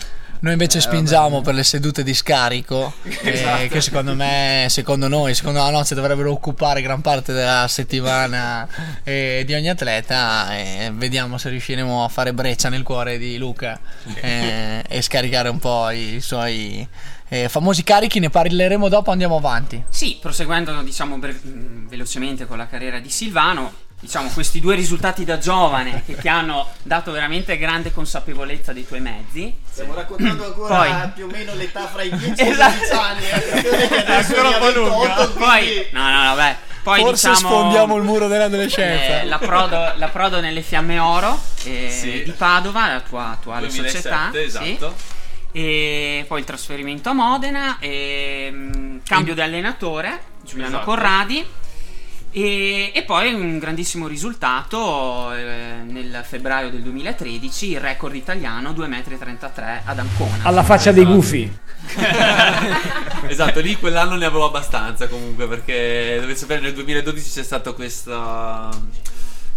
Noi 0.44 0.52
invece 0.52 0.76
Eh, 0.76 0.80
spingiamo 0.82 1.40
per 1.40 1.54
le 1.54 1.64
sedute 1.64 2.02
di 2.02 2.12
scarico, 2.12 2.92
eh, 3.02 3.30
Esatto. 3.30 3.66
che 3.68 3.80
secondo 3.80 4.14
me, 4.14 4.66
secondo 4.68 5.08
noi, 5.08 5.34
secondo 5.34 5.58
la 5.60 5.70
nozze 5.70 5.94
dovrebbero 5.94 6.30
occupare 6.30 6.82
gran 6.82 7.00
parte 7.00 7.32
della 7.32 7.66
settimana 7.66 8.68
eh, 9.04 9.42
di 9.46 9.54
ogni 9.54 9.70
atleta. 9.70 10.54
E 10.54 10.90
vediamo 10.92 11.38
se 11.38 11.48
riusciremo 11.48 12.04
a 12.04 12.08
fare 12.08 12.34
breccia 12.34 12.68
nel 12.68 12.82
cuore 12.82 13.16
di 13.16 13.38
Luca 13.38 13.80
eh, 14.20 14.84
e 14.86 15.00
scaricare 15.00 15.48
un 15.48 15.58
po' 15.58 15.88
i 15.88 16.18
suoi 16.20 16.86
eh, 17.28 17.48
famosi 17.48 17.82
carichi. 17.82 18.18
Ne 18.20 18.28
parleremo 18.28 18.90
dopo, 18.90 19.10
andiamo 19.12 19.36
avanti. 19.36 19.82
Sì, 19.88 20.18
proseguendo 20.20 20.78
diciamo 20.82 21.16
bre- 21.16 21.40
mh, 21.40 21.88
velocemente 21.88 22.44
con 22.46 22.58
la 22.58 22.66
carriera 22.66 22.98
di 22.98 23.08
Silvano, 23.08 23.72
diciamo 24.04 24.28
questi 24.28 24.60
due 24.60 24.74
risultati 24.74 25.24
da 25.24 25.38
giovane 25.38 26.02
che 26.04 26.14
ti 26.16 26.28
hanno 26.28 26.68
dato 26.82 27.10
veramente 27.10 27.56
grande 27.56 27.90
consapevolezza 27.90 28.72
dei 28.74 28.86
tuoi 28.86 29.00
mezzi. 29.00 29.54
Stiamo 29.70 29.94
raccontando 29.94 30.44
ancora 30.52 30.76
Poi- 30.76 31.08
più 31.14 31.24
o 31.24 31.28
meno 31.28 31.54
l'età 31.54 31.86
fra 31.88 32.02
i 32.02 32.10
10 32.10 32.40
e 32.42 32.44
i 32.44 32.50
Esatto. 32.50 32.72
16 32.84 32.92
anni. 32.92 33.24
eh, 33.28 33.88
che 33.88 33.96
adesso 34.04 34.36
Ancora 34.36 34.48
un 34.48 34.58
po' 34.58 34.78
lunga. 34.78 35.14
28, 35.14 35.32
Poi, 35.38 35.86
no, 35.92 36.10
no, 36.10 36.22
no, 36.28 36.34
beh. 36.34 36.56
Poi 36.84 37.00
Forse 37.00 37.28
diciamo 37.30 37.48
sfondiamo 37.48 37.96
il 37.96 38.02
muro 38.02 38.28
dell'adolescenza. 38.28 39.20
eh, 39.22 39.24
l'approdo, 39.24 39.92
l'approdo 39.96 40.40
nelle 40.40 40.60
Fiamme 40.60 40.98
Oro 40.98 41.40
eh, 41.64 41.88
Sì. 41.90 42.22
di 42.24 42.30
Padova, 42.32 42.88
la 42.92 43.00
tua 43.00 43.30
attuale 43.30 43.68
2007, 43.68 43.96
società. 44.02 44.30
sì. 44.32 44.38
esatto. 44.72 44.94
E 45.52 46.24
poi 46.28 46.40
il 46.40 46.44
trasferimento 46.44 47.08
a 47.08 47.12
Modena, 47.14 47.78
e, 47.78 48.50
mh, 48.50 49.00
cambio 49.06 49.32
di 49.34 49.40
allenatore, 49.40 50.20
Giuliano 50.42 50.76
Esatto. 50.76 50.90
Corradi. 50.90 51.46
E, 52.36 52.90
e 52.92 53.02
poi 53.04 53.32
un 53.32 53.60
grandissimo 53.60 54.08
risultato 54.08 55.32
eh, 55.32 55.76
nel 55.86 56.20
febbraio 56.26 56.68
del 56.68 56.82
2013, 56.82 57.70
il 57.70 57.80
record 57.80 58.16
italiano 58.16 58.72
2,33 58.72 59.28
m 59.28 59.80
ad 59.84 59.98
Ancona. 60.00 60.42
Alla 60.42 60.64
faccia 60.64 60.90
dei 60.90 61.04
gufi. 61.04 61.58
esatto, 63.28 63.60
lì 63.60 63.76
quell'anno 63.76 64.16
ne 64.16 64.24
avevo 64.24 64.46
abbastanza 64.46 65.06
comunque 65.06 65.46
perché 65.46 66.16
dovete 66.20 66.40
sapere 66.40 66.60
nel 66.60 66.74
2012 66.74 67.30
c'è 67.30 67.44
stata 67.44 67.70
questa 67.70 68.68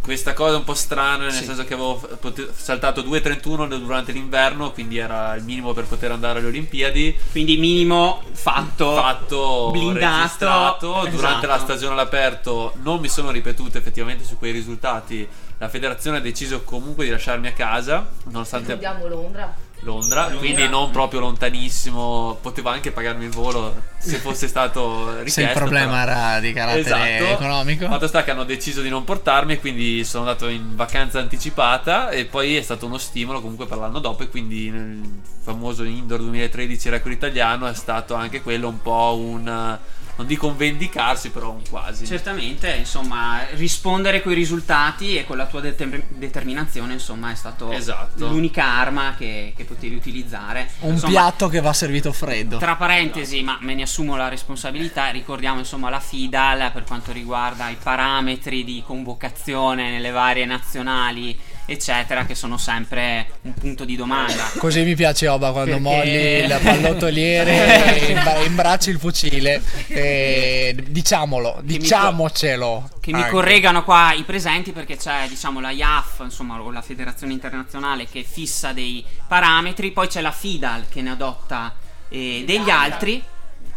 questa 0.08 0.32
cosa 0.32 0.56
un 0.56 0.63
po' 0.63 0.74
strana 0.74 1.24
nel 1.26 1.34
Sì. 1.34 1.43
senso 1.43 1.65
che 1.65 1.74
avevo 1.74 1.96
pote- 2.22 2.48
saltato 2.56 3.02
2.31 3.04 3.78
durante 3.78 4.13
l'inverno 4.13 4.72
quindi 4.72 4.98
era 4.98 5.36
il 5.36 5.43
minimo 5.43 5.74
per 5.74 5.84
poter 5.84 6.12
andare 6.12 6.39
alle 6.39 6.48
Olimpiadi 6.48 7.13
Quindi 7.32 7.58
minimo 7.58 8.24
fatto, 8.32 8.96
fatto 8.96 9.70
blindato. 9.72 10.15
registrato 10.15 10.88
durante 11.10 11.17
Esatto. 11.17 11.48
la 11.48 11.58
stagione 11.60 11.93
all'aperto 11.93 12.72
non 12.84 13.02
mi 13.02 13.10
sono 13.10 13.32
ripetute 13.32 13.80
effettivamente 13.80 14.24
su 14.24 14.38
quei 14.38 14.54
risultati 14.54 15.28
la 15.58 15.67
federazione 15.67 16.17
ha 16.17 16.22
deciso 16.22 16.63
comunque 16.63 17.04
di 17.04 17.12
lasciarmi 17.12 17.48
a 17.48 17.52
casa 17.54 18.08
nonostante 18.26 18.76
Ricordiamo 18.76 19.08
Londra. 19.08 19.54
Londra, 19.82 20.26
quindi 20.38 20.68
non 20.68 20.92
proprio 20.92 21.20
lontanissimo. 21.22 22.38
Potevo 22.42 22.70
anche 22.70 22.92
pagarmi 22.92 23.26
il 23.26 23.32
volo 23.32 23.76
se 23.98 24.18
fosse 24.20 24.48
stato 24.48 25.10
richiesto. 25.20 25.42
Se 25.42 25.42
il 25.44 25.52
problema 25.54 26.04
però- 26.04 26.12
era 26.18 26.40
di 26.40 26.54
carattere 26.54 27.16
Esatto. 27.20 27.34
economico. 27.34 27.88
Fatto 27.88 28.08
sta 28.08 28.24
che 28.24 28.32
hanno 28.32 28.44
deciso 28.44 28.82
di 28.82 28.90
non 28.90 29.04
portarmi 29.04 29.54
e 29.54 29.60
quindi 29.60 30.04
sono 30.04 30.26
andato 30.26 30.48
in 30.48 30.76
vacanza 30.76 31.20
anticipata 31.20 32.10
e 32.10 32.26
poi 32.26 32.56
è 32.58 32.62
stato 32.62 32.86
uno 32.86 32.98
stimolo 32.98 33.40
comunque 33.42 33.66
per 33.66 33.78
l'anno 33.78 34.00
dopo 34.00 34.24
e 34.24 34.30
quindi 34.30 34.70
nel 34.70 35.00
famoso 35.42 35.84
Indoor 35.84 36.20
2013 36.22 36.90
record 36.90 37.13
italiano 37.13 37.68
è 37.68 37.74
stato 37.74 38.13
anche 38.16 38.42
quello 38.42 38.68
un 38.68 38.82
po' 38.82 39.16
un 39.18 39.78
non 40.18 40.26
dico 40.28 40.48
un 40.48 40.58
vendicarsi, 40.58 41.30
però 41.30 41.52
un 41.52 41.62
quasi. 41.70 42.06
Certamente, 42.06 42.72
insomma, 42.74 43.46
rispondere 43.54 44.22
coi 44.22 44.34
risultati 44.34 45.18
e 45.18 45.26
con 45.26 45.38
la 45.38 45.46
tua 45.46 45.62
deter- 45.62 46.04
determinazione, 46.10 46.94
insomma, 46.94 47.32
è 47.32 47.36
stato 47.36 47.72
Esatto. 47.72 48.28
l'unica 48.28 48.66
arma 48.66 49.16
che, 49.18 49.54
che 49.56 49.64
potevi 49.64 49.96
utilizzare. 49.96 50.70
Un 50.80 50.94
Insomma, 50.94 51.12
piatto 51.12 51.48
che 51.48 51.62
va 51.62 51.72
servito 51.74 52.12
freddo. 52.12 52.58
Tra 52.58 52.76
parentesi, 52.76 53.42
ma 53.44 53.58
me 53.62 53.76
ne 53.76 53.84
assumo 53.84 54.16
la 54.16 54.28
responsabilità, 54.28 55.10
ricordiamo 55.10 55.60
insomma 55.60 55.90
la 55.90 56.00
FIDAL 56.00 56.72
per 56.72 56.84
quanto 56.84 57.12
riguarda 57.12 57.70
i 57.70 57.78
parametri 57.82 58.64
di 58.64 58.84
convocazione 58.86 59.92
nelle 59.92 60.12
varie 60.12 60.46
nazionali, 60.46 61.38
eccetera, 61.68 62.26
che 62.26 62.34
sono 62.34 62.58
sempre 62.58 63.28
un 63.42 63.54
punto 63.54 63.86
di 63.86 63.96
domanda. 63.96 64.50
Così 64.58 64.84
mi 64.84 64.96
piace 64.96 65.28
Oba 65.28 65.52
quando 65.52 65.78
Perché- 65.80 65.82
molli 65.96 66.44
il 66.46 66.60
pallottoliere 66.64 68.08
e 68.08 68.46
imbracci 68.46 68.90
il 68.90 68.98
fucile. 68.98 69.62
Eh, 69.88 70.76
diciamolo, 70.88 71.60
diciamocelo. 71.64 72.90
Che 73.00 73.12
mi 73.12 73.20
anche. 73.20 73.30
correggano 73.32 73.84
qua 73.84 74.14
i 74.14 74.24
presenti 74.24 74.72
perché 74.72 74.98
c'è 74.98 75.28
diciamo 75.30 75.60
la 75.60 75.72
IAF, 75.72 76.22
insomma, 76.24 76.60
o 76.60 76.72
la 76.72 76.82
Federazione 76.82 77.34
Internazionale 77.34 78.08
che 78.10 78.24
fissa 78.28 78.74
dei 78.74 79.04
parametri, 79.28 79.92
poi 79.92 80.08
c'è 80.08 80.22
la 80.22 80.32
FIDAL 80.32 80.86
che 80.90 81.02
ne 81.02 81.12
adotta 81.12 81.74
eh, 82.10 82.44
degli 82.46 82.70
alza. 82.70 82.80
altri. 82.80 83.24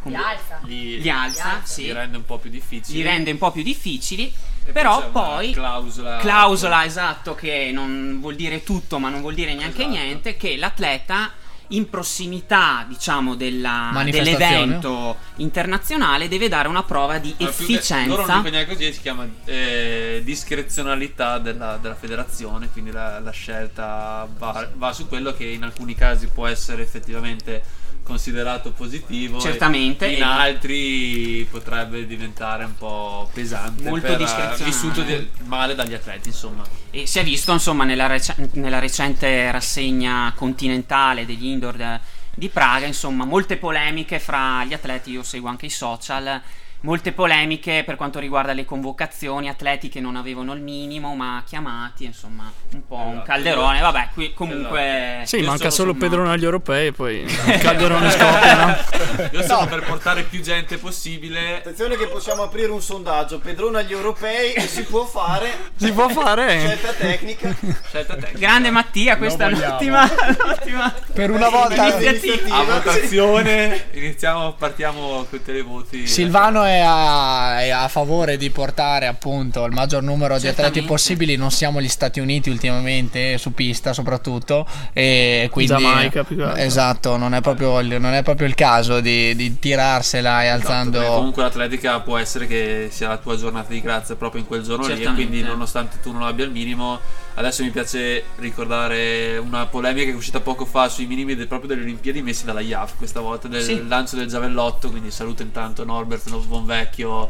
Li 0.05 0.15
alza. 0.15 0.61
Li, 0.65 1.01
Li 1.01 1.11
alza, 1.11 1.61
sì. 1.63 1.83
li 1.83 1.93
rende 1.93 2.17
un 2.17 2.25
po' 2.25 2.39
più 2.39 2.49
difficili. 2.49 2.97
li 2.99 3.03
rende 3.03 3.31
un 3.33 3.39
po' 3.39 3.51
più 3.51 3.63
difficili. 3.63 4.33
E 4.71 4.73
però 4.73 4.99
una 4.99 5.07
poi 5.09 5.53
clausola, 5.53 6.17
clausola 6.19 6.85
esatto 6.85 7.35
che 7.35 7.71
non 7.73 8.19
vuol 8.21 8.37
dire 8.37 8.63
tutto 8.63 8.99
ma 8.99 9.09
non 9.09 9.21
vuol 9.21 9.35
dire 9.35 9.53
neanche 9.55 9.83
Esatto. 9.83 9.97
niente 9.97 10.37
che 10.37 10.57
l'atleta 10.57 11.33
in 11.73 11.89
prossimità 11.89 12.85
diciamo 12.89 13.37
della- 13.37 13.91
dell'evento 14.05 15.17
internazionale 15.37 16.27
deve 16.27 16.49
dare 16.49 16.67
una 16.67 16.83
prova 16.83 17.19
di 17.19 17.33
Ma 17.39 17.47
più 17.49 17.67
che- 17.67 17.73
Loro 18.07 18.27
non 18.27 18.39
efficienza 18.39 18.41
dicono 18.43 18.65
così, 18.67 18.93
si 18.93 19.01
chiama 19.01 19.29
eh, 19.45 20.21
discrezionalità 20.25 21.39
della, 21.39 21.79
della 21.81 21.95
federazione, 21.95 22.69
quindi 22.73 22.91
la, 22.91 23.21
la 23.21 23.31
scelta 23.31 24.27
va, 24.37 24.69
va 24.75 24.93
su 24.93 25.07
quello 25.07 25.33
che 25.33 25.45
in 25.45 25.63
alcuni 25.63 25.95
casi 25.95 26.27
può 26.27 26.47
essere 26.47 26.83
effettivamente 26.83 27.63
considerato 28.03 28.73
positivo. 28.73 29.41
Certamente, 29.41 30.07
In 30.07 30.23
altri 30.23 31.47
potrebbe 31.51 32.07
diventare 32.07 32.65
un 32.65 32.77
po' 32.77 33.31
pesante. 33.33 33.89
Molto 33.89 34.15
discrezionale. 34.17 34.65
Vissuto 34.65 35.05
male 35.45 35.75
dagli 35.75 35.95
atleti, 35.95 36.29
insomma. 36.29 36.65
e 36.91 37.07
si 37.07 37.19
è 37.19 37.25
visto 37.25 37.53
insomma 37.53 37.85
nella, 37.85 38.07
rec- 38.07 38.37
nella 38.55 38.79
recente 38.81 39.51
rassegna 39.51 40.33
continentale 40.35 41.25
degli 41.25 41.47
indoor 41.47 41.77
de- 41.77 42.01
di 42.35 42.49
Praga 42.49 42.87
insomma 42.87 43.25
molte 43.25 43.57
polemiche 43.57 44.19
fra 44.19 44.65
gli 44.65 44.73
atleti 44.73 45.11
io 45.11 45.23
seguo 45.23 45.49
anche 45.49 45.67
i 45.67 45.71
social 45.71 46.41
molte 46.83 47.13
polemiche 47.13 47.83
per 47.85 47.97
quanto 47.97 48.19
riguarda 48.19 48.53
le 48.53 48.65
convocazioni 48.65 49.49
atleti 49.49 49.89
che 49.89 50.01
non 50.01 50.17
avevano 50.17 50.55
il 50.55 50.61
minimo 50.63 51.15
ma 51.15 51.43
chiamati 51.47 52.05
insomma 52.07 52.51
un 52.73 52.87
po' 52.87 52.97
un 52.97 53.11
Esatto. 53.13 53.25
calderone 53.27 53.81
vabbè 53.81 54.09
qui 54.15 54.33
comunque 54.33 55.23
Sì, 55.25 55.43
manca 55.43 55.71
solo 55.71 55.91
sul- 55.91 55.99
Pedrone 56.01 56.31
agli 56.33 56.45
europei, 56.45 56.93
poi 56.93 57.19
il 57.21 57.59
calderone 57.61 58.09
scoppia, 58.11 58.65
no? 58.67 58.77
Io 59.33 59.43
sono 59.43 59.67
per 59.67 59.83
portare 59.85 60.23
più 60.23 60.41
gente 60.41 60.79
possibile. 60.79 61.57
Attenzione 61.59 61.97
che 61.97 62.07
possiamo 62.07 62.43
aprire 62.43 62.71
un 62.71 62.81
sondaggio. 62.81 63.39
Pedrone 63.39 63.81
agli 63.81 63.93
europei 63.93 64.53
e 64.55 64.61
si 64.63 64.83
può 64.85 65.05
fare. 65.05 65.51
Si 65.77 65.93
può 65.93 66.09
fare? 66.09 66.59
Scelta 66.61 66.93
tecnica. 66.93 67.55
Scelta 67.89 68.15
tecnica. 68.15 68.39
grande 68.39 68.71
Mattia 68.71 69.17
questa 69.19 69.47
è 69.47 69.51
vogliamo. 69.51 69.67
un'ottima, 69.69 70.11
un'ottima 70.45 70.95
Per 71.13 71.31
una 71.31 71.49
volta 71.51 71.99
iniziativa 72.01 72.57
A 72.57 72.65
votazione, 72.65 73.87
iniziamo, 73.93 74.53
partiamo 74.55 75.27
con 75.29 75.39
i 75.39 75.43
televoti. 75.43 76.07
Silvano 76.07 76.63
è 76.65 76.70
è 76.71 76.83
a, 76.85 77.61
è 77.63 77.71
a 77.71 77.89
favore 77.89 78.37
di 78.37 78.51
portare 78.51 79.07
appunto 79.07 79.65
il 79.65 79.73
maggior 79.73 80.03
numero 80.03 80.39
di 80.39 80.47
atleti 80.47 80.63
Certamente. 80.63 80.89
possibili. 80.89 81.37
Non 81.37 81.51
siamo 81.51 81.81
gli 81.81 81.89
Stati 81.89 82.21
Uniti 82.21 82.51
ultimamente, 82.51 83.39
su 83.39 83.53
pista 83.53 83.93
soprattutto. 83.93 84.67
E 84.93 85.49
quindi, 85.51 85.73
Giamaica, 85.73 86.25
più 86.25 86.43
esatto, 86.57 87.17
non 87.17 87.35
è 87.35 87.41
proprio 87.41 87.81
il, 87.81 88.01
non 88.01 88.15
è 88.15 88.23
proprio 88.23 88.47
il 88.47 88.55
caso 88.55 89.01
di, 89.01 89.35
di 89.35 89.59
tirarsela 89.59 90.43
e 90.43 90.49
alzando. 90.49 90.99
Perché 90.99 91.15
comunque 91.15 91.43
l'atletica 91.43 92.01
può 92.01 92.17
essere 92.17 92.47
che 92.47 92.89
sia 92.91 93.09
la 93.09 93.19
tua 93.19 93.37
giornata 93.37 93.73
di 93.73 93.81
grazia 93.81 94.15
proprio 94.15 94.41
in 94.41 94.47
quel 94.47 94.63
giorno 94.63 94.87
lì 94.87 94.93
e 94.93 94.97
Certamente. 94.97 95.27
quindi 95.27 95.47
nonostante 95.47 95.99
tu 96.01 96.13
non 96.13 96.23
abbia 96.23 96.45
il 96.45 96.51
minimo 96.51 97.01
adesso 97.35 97.63
mi 97.63 97.71
piace 97.71 98.25
ricordare 98.37 99.39
una 99.39 99.67
polemica 99.67 100.07
che 100.07 100.13
è 100.13 100.15
uscita 100.15 100.41
poco 100.41 100.65
fa 100.65 100.89
sui 100.89 101.07
minimi 101.07 101.35
de- 101.35 101.47
proprio 101.47 101.69
delle 101.69 101.83
Olimpiadi 101.83 102.23
messi 102.23 102.45
dalla 102.45 102.61
IAF 102.61 102.97
questa 102.97 103.21
volta 103.21 103.49
del 103.49 103.63
Sì. 103.63 103.87
lancio 103.87 104.17
del 104.17 104.27
giavellotto 104.29 104.91
quindi 104.91 105.11
saluto 105.11 105.43
intanto 105.43 105.85
Norbert 105.85 106.29
Bonvecchio 106.47 107.29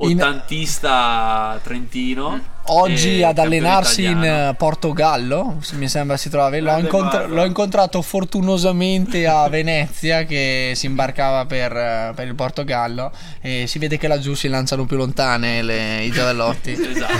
In- 0.00 0.20
ottantista 0.20 1.58
trentino 1.62 2.56
Oggi 2.70 3.18
e 3.20 3.24
ad 3.24 3.38
allenarsi 3.38 4.04
in 4.04 4.18
italiano. 4.18 4.50
eh, 4.50 4.54
Portogallo, 4.54 5.58
mi 5.72 5.88
sembra 5.88 6.16
si 6.16 6.28
trovi. 6.28 6.60
L'ho, 6.60 6.80
barba. 6.80 7.26
l'ho 7.26 7.44
incontrato 7.44 8.02
fortunosamente 8.02 9.26
a 9.26 9.48
Venezia 9.48 10.24
che 10.24 10.72
si 10.74 10.86
imbarcava 10.86 11.46
per, 11.46 11.76
eh, 11.76 12.12
per 12.14 12.26
il 12.26 12.34
Portogallo 12.34 13.10
e 13.40 13.66
si 13.66 13.78
vede 13.78 13.96
che 13.96 14.08
laggiù 14.08 14.34
si 14.34 14.48
lanciano 14.48 14.84
più 14.84 14.96
lontane 14.96 15.62
le- 15.62 16.04
i 16.04 16.10
giavellotti. 16.10 16.76
Esatto. 16.98 17.16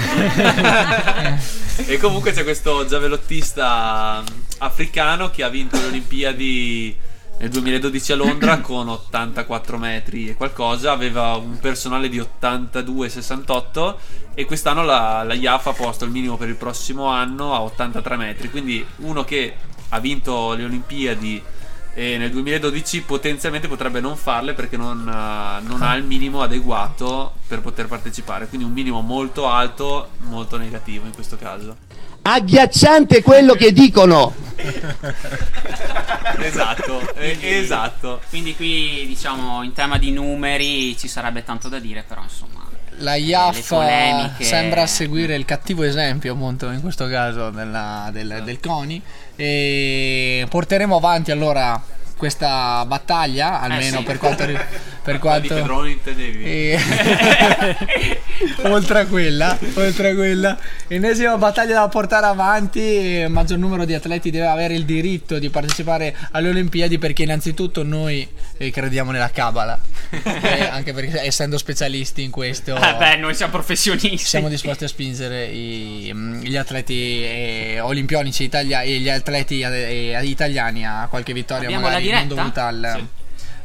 e 1.87 1.96
comunque 1.98 2.32
c'è 2.32 2.42
questo 2.42 2.87
giavellottista 2.87 4.22
africano 4.58 5.30
che 5.30 5.42
ha 5.42 5.48
vinto 5.48 5.78
le 5.78 5.87
Olimpiadi 5.87 6.96
nel 7.38 7.50
2012 7.50 8.12
a 8.12 8.16
Londra 8.16 8.58
con 8.61 8.88
84 8.88 9.78
metri 9.78 10.28
e 10.28 10.34
qualcosa, 10.34 10.90
aveva 10.92 11.37
un 11.37 11.58
personale 11.58 12.08
di 12.08 12.18
82-68 12.20 13.94
e 14.38 14.44
quest'anno 14.44 14.85
la, 14.85 15.24
la 15.24 15.35
IAF 15.35 15.66
ha 15.66 15.72
posto 15.72 16.05
il 16.05 16.12
minimo 16.12 16.37
per 16.37 16.48
il 16.48 16.55
prossimo 16.55 17.07
anno 17.07 17.55
a 17.55 17.62
83 17.62 18.14
metri, 18.14 18.48
quindi 18.48 18.87
uno 18.98 19.24
che 19.24 19.53
ha 19.88 19.98
vinto 19.98 20.53
le 20.53 20.62
Olimpiadi 20.62 21.42
e 21.92 22.18
nel 22.18 22.31
2012 22.31 23.03
potenzialmente 23.03 23.66
potrebbe 23.66 23.98
non 23.98 24.16
farle 24.16 24.55
perché 24.55 24.77
non, 24.77 25.01
eh, 25.01 25.66
non 25.66 25.83
ha 25.83 25.92
il 25.96 26.05
minimo 26.05 26.40
adeguato 26.40 27.35
per 27.48 27.62
poter 27.62 27.88
partecipare, 27.88 28.46
quindi 28.46 28.64
un 28.64 28.72
minimo 28.72 29.01
molto 29.01 29.48
alto, 29.48 30.11
molto 30.18 30.57
negativo 30.57 31.05
in 31.07 31.12
questo 31.12 31.37
caso. 31.37 31.77
Agghiacciante 32.22 33.24
quello 33.24 33.55
che 33.55 33.72
dicono. 33.72 34.33
esatto, 36.38 37.12
eh, 37.16 37.38
esatto. 37.40 38.20
Quindi 38.29 38.55
qui 38.55 39.03
diciamo 39.09 39.64
in 39.64 39.72
tema 39.72 39.98
di 39.98 40.12
numeri 40.12 40.96
ci 40.96 41.09
sarebbe 41.09 41.42
tanto 41.42 41.68
da 41.68 41.81
dire, 41.81 42.05
però 42.07 42.22
insomma. 42.22 42.67
La 42.98 43.14
IAF 43.14 43.72
sembra 44.40 44.87
seguire 44.87 45.34
il 45.34 45.44
cattivo 45.44 45.82
esempio, 45.84 46.32
appunto, 46.32 46.70
in 46.70 46.80
questo 46.80 47.06
caso 47.08 47.50
della- 47.50 48.11
del, 48.12 48.42
del 48.44 48.58
CONI. 48.61 49.00
E 49.37 50.46
porteremo 50.48 50.96
avanti 50.96 51.30
allora 51.30 51.80
questa 52.16 52.84
battaglia, 52.84 53.61
almeno 53.61 53.98
sì. 53.98 54.02
per 54.04 54.18
quanto, 54.18 54.44
ri- 54.44 54.58
per 55.04 55.18
quanto 55.20 55.54
Pedrone 55.54 55.90
intendevi? 55.90 56.42
E- 56.44 56.78
oltre 58.64 59.00
a 59.00 59.06
quella, 59.06 59.56
oltre 59.74 60.11
a 60.11 60.14
quella, 60.14 60.58
ennesima 60.88 61.37
battaglia 61.37 61.74
da 61.74 61.88
portare 61.88 62.26
avanti. 62.26 62.80
Il 62.80 63.30
maggior 63.30 63.58
numero 63.58 63.84
di 63.84 63.94
atleti 63.94 64.30
deve 64.30 64.46
avere 64.48 64.74
il 64.74 64.84
diritto 64.84 65.38
di 65.38 65.48
partecipare 65.50 66.14
alle 66.32 66.48
Olimpiadi 66.48 66.98
perché 66.98 67.22
innanzitutto 67.22 67.84
noi 67.84 68.26
eh, 68.56 68.70
crediamo 68.72 69.12
nella 69.12 69.30
cabala, 69.30 69.78
Eh, 70.11 70.62
anche 70.71 70.92
perché 70.92 71.21
essendo 71.23 71.59
specialisti 71.59 72.23
in 72.23 72.31
questo 72.31 72.75
Eh 72.77 72.94
beh, 72.97 73.16
noi 73.16 73.35
siamo 73.35 73.53
professionisti. 73.53 74.16
siamo 74.18 74.49
disposti 74.49 74.85
a 74.85 74.88
spingere 74.88 75.47
i- 75.47 76.11
mm, 76.12 76.40
gli 76.42 76.57
atleti 76.57 77.23
eh, 77.23 77.81
olimpionici 77.81 78.44
italia- 78.44 78.83
e 78.83 78.99
gli 78.99 79.09
atleti 79.11 79.61
eh, 79.61 80.18
italiani 80.23 80.87
a 80.87 81.07
qualche 81.11 81.33
vittoria 81.33 81.64
Abbiamo 81.64 81.87
la 81.88 81.92
magari 81.94 82.11
non 82.11 82.29
dovuta 82.29 82.66
al, 82.66 82.92
Sì. 82.97 83.07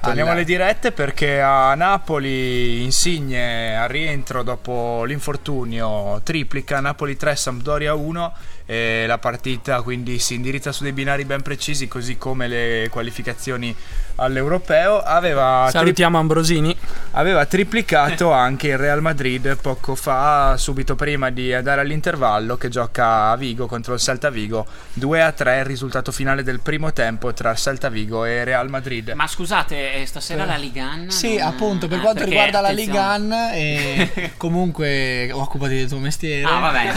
Torniamo 0.04 0.32
al- 0.32 0.36
alle 0.36 0.46
dirette 0.46 0.92
perché 0.92 1.40
a 1.40 1.74
Napoli 1.76 2.84
Insigne 2.84 3.78
al 3.78 3.88
rientro 3.88 4.44
dopo 4.44 5.06
l'infortunio 5.06 6.20
triplica 6.26 6.82
Napoli 6.82 7.16
3 7.16 7.38
Sampdoria 7.38 7.94
1 7.94 8.34
e 8.66 9.06
la 9.08 9.18
partita 9.18 9.82
quindi 9.82 10.20
si 10.20 10.34
indirizza 10.36 10.74
su 10.74 10.84
dei 10.84 10.92
binari 10.92 11.24
ben 11.24 11.42
precisi 11.42 11.88
così 11.88 12.18
come 12.18 12.48
le 12.50 12.88
qualificazioni 12.92 13.74
all'europeo 14.16 15.02
aveva, 15.02 15.68
tri- 15.70 15.80
Salutiamo 15.80 16.18
Ambrosini. 16.18 16.76
aveva 17.12 17.46
triplicato 17.46 18.32
anche 18.34 18.68
il 18.68 18.78
Real 18.78 19.02
Madrid 19.02 19.58
poco 19.62 19.96
fa 19.96 20.56
subito 20.58 20.96
prima 20.96 21.30
di 21.30 21.54
andare 21.54 21.82
all'intervallo 21.82 22.58
che 22.58 22.70
gioca 22.70 23.30
a 23.30 23.36
Vigo 23.36 23.66
contro 23.68 23.94
il 23.94 24.00
Salta 24.00 24.30
Vigo 24.30 24.66
2 24.94 25.22
a 25.22 25.32
3 25.32 25.60
il 25.60 25.66
risultato 25.66 26.12
finale 26.12 26.44
del 26.44 26.60
primo 26.60 26.92
tempo 26.94 27.34
tra 27.34 27.56
Salta 27.56 27.90
Vigo 27.90 28.26
e 28.26 28.44
Real 28.44 28.70
Madrid 28.70 29.12
Ma 29.16 29.28
scusate, 29.28 29.94
eh, 29.94 30.06
stasera 30.06 30.46
la 30.46 30.56
Ligan? 30.56 31.10
Sì, 31.10 31.38
non- 31.38 31.48
appunto, 31.48 31.88
per 31.88 32.00
ah, 32.00 32.02
quanto 32.02 32.24
riguarda 32.24 32.62
la. 32.62 32.72
Ligan, 32.72 33.32
e 33.54 34.34
comunque 34.38 35.30
occupati 35.32 35.76
del 35.76 35.88
tuo 35.88 36.00
mestiere. 36.00 36.44
Ah, 36.44 36.60
vabbè. 36.60 36.92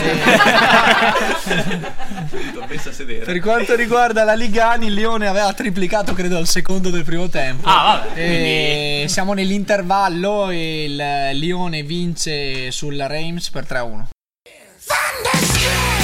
Sedere. 2.91 3.25
Per 3.25 3.41
quanto 3.41 3.75
riguarda 3.75 4.25
la 4.25 4.35
Ligan, 4.35 4.83
il 4.83 4.93
Lione 4.95 5.27
aveva 5.27 5.53
triplicato, 5.53 6.13
credo, 6.13 6.37
al 6.37 6.47
secondo 6.47 6.91
del 6.91 7.05
primo 7.07 7.29
tempo. 7.29 7.67
Ah, 7.67 8.03
vabbè, 8.05 8.21
E 8.21 9.05
siamo 9.09 9.33
nell'intervallo 9.33 10.51
e 10.51 10.85
il 10.85 11.39
Lione 11.39 11.83
vince 11.83 12.71
sul 12.71 12.97
Reims 12.99 13.49
per 13.49 13.65
3-1. 13.65 14.09
Thunderstorm. 14.85 15.96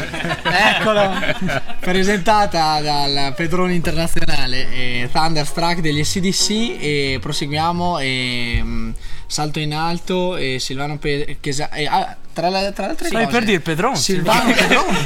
Eccolo, 0.00 1.12
presentata 1.80 2.80
dal 2.80 3.34
Pedrone 3.36 3.74
Internazionale 3.74 4.72
eh, 4.72 5.08
Thunderstruck 5.12 5.80
degli 5.80 6.02
SDC 6.02 6.50
e 6.80 7.18
proseguiamo 7.20 7.98
e, 7.98 8.60
mm, 8.62 8.90
salto 9.26 9.58
in 9.58 9.74
alto 9.74 10.36
e 10.36 10.58
Silvano 10.58 10.96
Pe- 10.98 11.36
Chiesa- 11.40 11.70
e, 11.70 11.86
ah, 11.86 12.16
tra, 12.40 12.48
le, 12.48 12.72
tra 12.72 12.84
le 12.86 12.90
altre 12.90 13.06
Stai 13.08 13.24
cose 13.24 13.36
per 13.36 13.44
dire 13.46 13.60
Pedron. 13.60 13.96
Silvano 13.96 14.52
Pedrone 14.52 14.98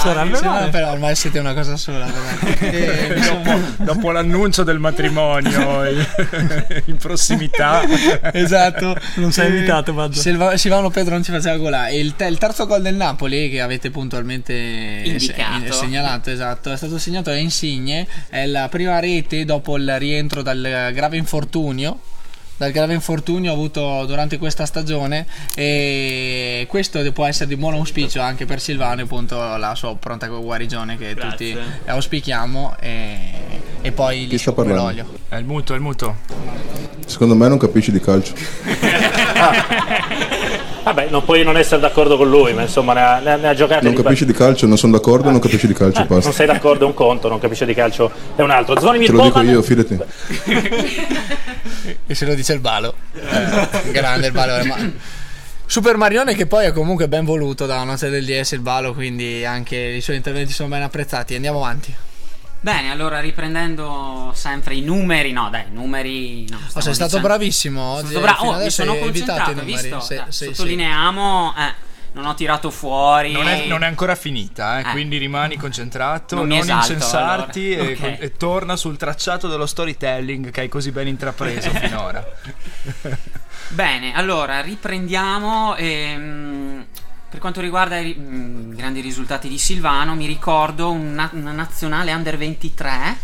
Sarebbe 0.00 0.40
male. 0.42 0.70
però 0.70 0.92
ormai 0.92 1.14
siete 1.14 1.38
una 1.38 1.54
cosa 1.54 1.76
sola. 1.76 2.06
E, 2.58 3.14
dopo, 3.20 3.60
dopo 3.76 4.10
l'annuncio 4.10 4.62
del 4.62 4.78
matrimonio 4.78 5.84
in, 6.86 6.96
prossimità 6.96 7.82
esatto 8.32 8.96
Non 9.14 9.32
sei 9.32 9.46
Eh, 9.46 9.54
invitato. 9.56 10.12
Silva- 10.12 10.56
Silvano 10.56 10.90
Pedro 10.90 11.14
non 11.14 11.22
ci 11.24 11.30
faceva 11.30 11.56
gola 11.56 11.88
e 11.88 11.98
il, 11.98 12.14
te- 12.16 12.26
il 12.26 12.38
terzo 12.38 12.66
gol 12.66 12.82
del 12.82 12.94
Napoli 12.94 13.50
che 13.50 13.60
avete 13.60 13.90
puntualmente 13.90 14.52
Indicato. 15.04 15.66
se- 15.66 15.72
segnalato 15.72 16.30
esatto 16.30 16.72
è 16.72 16.76
stato 16.76 16.98
segnato 16.98 17.30
da 17.30 17.36
Insigne 17.36 18.06
è 18.28 18.46
la 18.46 18.68
prima 18.68 18.98
rete 18.98 19.44
dopo 19.44 19.76
il 19.76 19.98
rientro 19.98 20.42
dal 20.42 20.90
grave 20.92 21.16
infortunio 21.16 21.98
dal 22.56 22.70
grave 22.70 22.94
infortunio 22.94 23.52
avuto 23.52 24.04
durante 24.06 24.38
questa 24.38 24.66
stagione 24.66 25.26
e 25.54 26.66
questo 26.68 27.12
può 27.12 27.26
essere 27.26 27.48
di 27.48 27.56
buon 27.56 27.74
auspicio 27.74 28.20
anche 28.20 28.46
per 28.46 28.60
Silvano 28.60 29.00
e 29.00 29.04
appunto 29.04 29.36
la 29.36 29.74
sua 29.74 29.94
pronta 29.96 30.26
guarigione 30.26 30.96
che 30.96 31.14
Grazie. 31.14 31.52
tutti 31.52 31.58
auspichiamo 31.86 32.76
e, 32.80 33.18
e 33.82 33.92
poi 33.92 34.26
come 34.26 34.54
parlando? 34.54 34.82
l'olio 34.82 35.06
è 35.28 35.36
il 35.36 35.44
muto 35.44 35.72
è 35.72 35.76
il 35.76 35.82
muto 35.82 36.16
Secondo 37.06 37.36
me 37.36 37.48
non 37.48 37.56
capisci 37.56 37.92
di 37.92 38.00
calcio. 38.00 38.34
Vabbè, 40.86 41.08
non 41.10 41.24
puoi 41.24 41.42
non 41.42 41.56
essere 41.56 41.80
d'accordo 41.80 42.16
con 42.16 42.30
lui, 42.30 42.52
ma 42.54 42.62
insomma 42.62 42.92
ne 42.92 43.00
ha, 43.00 43.18
ne 43.18 43.32
ha- 43.32 43.36
ne 43.36 43.48
ha 43.48 43.54
giocate 43.54 43.82
Non 43.86 43.94
di 43.96 44.02
capisci 44.02 44.24
di 44.24 44.32
calcio, 44.32 44.66
non 44.68 44.78
sono 44.78 44.92
d'accordo, 44.92 45.30
non 45.30 45.40
capisci 45.40 45.66
di 45.66 45.72
calcio, 45.74 46.02
Eh, 46.02 46.06
non 46.08 46.32
sei 46.32 46.46
d'accordo 46.46 46.84
è 46.84 46.86
un 46.86 46.94
conto, 46.94 47.28
non 47.28 47.40
capisce 47.40 47.66
di 47.66 47.74
calcio 47.74 48.08
è 48.36 48.42
un 48.42 48.50
altro. 48.50 48.78
Zvonimir 48.78 49.08
Te 49.08 49.12
lo 49.12 49.22
dico 49.22 49.34
Boban- 49.40 49.52
io, 49.52 49.62
fidati. 49.62 49.98
E 52.06 52.14
se 52.14 52.24
lo 52.24 52.34
dice 52.34 52.52
il 52.52 52.60
Balo. 52.60 52.94
Eh, 53.14 53.90
grande 53.90 54.28
il 54.28 54.32
Balo. 54.32 54.64
ma- 54.64 54.90
Super 55.68 55.96
Marione 55.96 56.36
che 56.36 56.46
poi 56.46 56.66
è 56.66 56.72
comunque 56.72 57.08
ben 57.08 57.24
voluto 57.24 57.66
da 57.66 57.80
una 57.80 57.96
serie 57.96 58.20
del 58.20 58.24
DS 58.42 58.52
il 58.52 58.60
Balo, 58.60 58.94
quindi 58.94 59.44
anche 59.44 59.76
i 59.76 60.00
suoi 60.00 60.14
interventi 60.14 60.52
sono 60.52 60.68
ben 60.68 60.82
apprezzati. 60.82 61.34
Andiamo 61.34 61.58
avanti. 61.58 61.92
Bene, 62.60 62.90
allora 62.90 63.20
riprendendo 63.20 64.32
sempre 64.34 64.74
i 64.74 64.80
numeri, 64.80 65.30
no 65.32 65.48
dai, 65.50 65.64
i 65.70 65.72
numeri... 65.72 66.48
No, 66.48 66.56
Oh, 66.56 66.80
sei 66.80 66.94
stato 66.94 67.16
dicendo- 67.16 67.28
bravissimo 67.28 67.80
Sono 67.80 67.92
oggi. 67.98 68.06
stato 68.08 68.20
bra- 68.20 68.34
fino 68.34 68.48
oh, 68.48 68.52
mi 68.54 68.60
adesso 68.60 68.82
sono 68.84 68.96
concentrato, 68.98 69.40
i 69.40 69.52
hai 69.52 69.54
numeri. 69.60 69.72
visto? 69.82 70.00
Sì, 70.00 70.14
Eh, 70.14 70.22
sì, 70.28 70.44
sì. 70.46 70.54
Sottolineiamo, 70.54 71.54
eh, 71.56 71.74
non 72.12 72.24
ho 72.26 72.34
tirato 72.34 72.70
fuori. 72.70 73.32
Non 73.32 73.46
è, 73.46 73.66
non 73.66 73.84
è 73.84 73.86
ancora 73.86 74.14
finita, 74.16 74.78
eh, 74.78 74.80
Eh. 74.80 74.90
quindi 74.90 75.16
rimani 75.18 75.56
concentrato, 75.56 76.34
Non 76.34 76.48
non, 76.48 76.58
esalto, 76.58 76.92
incensarti 76.92 77.74
allora. 77.74 77.88
e, 77.88 77.92
Ok. 77.92 78.22
e 78.22 78.32
torna 78.36 78.74
sul 78.76 78.96
tracciato 78.96 79.46
dello 79.48 79.66
storytelling 79.66 80.50
che 80.50 80.60
hai 80.62 80.68
così 80.68 80.90
ben 80.90 81.06
intrapreso 81.06 81.70
finora. 81.70 82.24
Bene, 83.68 84.12
allora 84.14 84.60
riprendiamo. 84.60 85.76
ehm, 85.76 86.86
per 87.36 87.44
quanto 87.44 87.60
riguarda 87.60 87.98
i 87.98 88.02
ri- 88.02 88.16
mm, 88.18 88.72
grandi 88.72 89.02
risultati 89.02 89.46
di 89.46 89.58
Silvano, 89.58 90.14
mi 90.14 90.24
ricordo 90.24 90.90
una, 90.90 91.28
una 91.34 91.52
nazionale 91.52 92.10
under 92.14 92.38
23. 92.38 93.18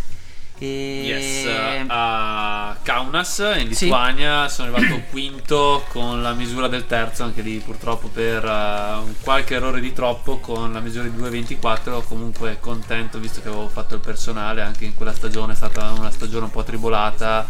E... 0.59 1.03
Yes, 1.07 1.47
eh, 1.47 1.85
a 1.89 2.77
Kaunas 2.83 3.39
in 3.57 3.75
Sì. 3.75 3.85
Lituania 3.87 4.51
sono 4.51 4.71
arrivato 4.77 5.01
quinto 5.09 5.87
con 5.89 6.21
la 6.21 6.35
misura 6.35 6.69
del 6.69 6.87
terzo, 6.87 7.25
anche 7.25 7.41
lì 7.41 7.57
purtroppo 7.61 8.09
per 8.09 8.45
un 8.45 9.15
qualche 9.23 9.55
errore 9.55 9.81
di 9.81 9.95
troppo 9.95 10.41
con 10.41 10.75
la 10.75 10.81
misura 10.81 11.09
di 11.09 11.17
2.24, 11.19 12.05
comunque 12.07 12.59
contento 12.61 13.19
visto 13.19 13.41
che 13.41 13.49
avevo 13.49 13.69
fatto 13.69 13.95
il 13.95 14.01
personale, 14.01 14.61
anche 14.61 14.85
in 14.85 14.95
quella 14.95 15.15
stagione 15.15 15.55
è 15.55 15.57
stata 15.57 15.91
una 15.93 16.11
stagione 16.11 16.45
un 16.45 16.51
po' 16.51 16.63
tribolata 16.65 17.49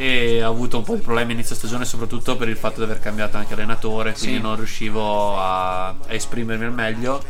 e 0.00 0.44
ho 0.44 0.50
avuto 0.50 0.76
un 0.78 0.84
po' 0.84 0.94
di 0.94 1.00
problemi 1.02 1.32
inizio 1.32 1.56
stagione 1.56 1.84
soprattutto 1.84 2.36
per 2.36 2.48
il 2.48 2.56
fatto 2.56 2.76
di 2.78 2.84
aver 2.84 3.00
cambiato 3.00 3.36
anche 3.36 3.54
allenatore, 3.54 4.12
quindi 4.12 4.36
Sì. 4.36 4.40
non 4.42 4.54
riuscivo 4.54 5.36
a, 5.36 5.88
a 5.88 5.96
esprimermi 6.06 6.64
al 6.66 6.72
meglio 6.72 7.20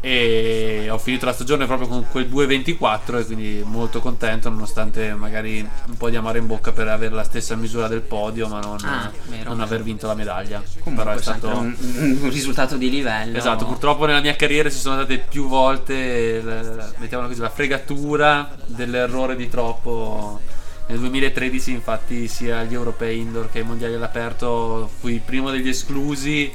e 0.00 0.86
ho 0.90 0.98
finito 0.98 1.24
la 1.24 1.32
stagione 1.32 1.64
proprio 1.64 1.88
con 1.88 2.06
quel 2.10 2.28
2.24 2.28 3.18
e 3.20 3.24
quindi 3.24 3.62
molto 3.64 4.00
contento 4.00 4.50
nonostante 4.50 5.14
magari 5.14 5.66
un 5.86 5.96
po' 5.96 6.10
di 6.10 6.16
amaro 6.16 6.36
in 6.36 6.46
bocca 6.46 6.72
per 6.72 6.88
avere 6.88 7.14
la 7.14 7.24
stessa 7.24 7.56
misura 7.56 7.88
del 7.88 8.02
podio 8.02 8.46
ma 8.48 8.60
non, 8.60 8.76
Ah, 8.84 9.10
vero. 9.28 9.48
non 9.48 9.60
aver 9.62 9.82
vinto 9.82 10.06
la 10.06 10.14
medaglia 10.14 10.62
Comunque 10.80 11.04
però 11.06 11.16
è 11.18 11.22
stato 11.22 11.48
un, 11.48 11.74
un 12.20 12.28
risultato 12.30 12.76
di 12.76 12.90
livello. 12.90 13.38
Esatto, 13.38 13.64
purtroppo 13.64 14.04
nella 14.04 14.20
mia 14.20 14.36
carriera 14.36 14.68
ci 14.68 14.76
sono 14.76 14.96
state 14.96 15.24
più 15.26 15.48
volte, 15.48 16.38
l- 16.42 16.92
mettiamola 16.98 17.28
così, 17.28 17.40
la 17.40 17.48
fregatura 17.50 18.54
dell'errore 18.66 19.36
di 19.36 19.48
troppo. 19.48 20.38
Nel 20.86 20.98
2013 20.98 21.70
infatti 21.70 22.28
sia 22.28 22.58
agli 22.58 22.74
europei 22.74 23.18
indoor 23.18 23.50
che 23.50 23.60
ai 23.60 23.64
mondiali 23.64 23.94
all'aperto 23.94 24.90
fui 24.98 25.14
il 25.14 25.20
primo 25.20 25.50
degli 25.50 25.68
esclusi 25.68 26.52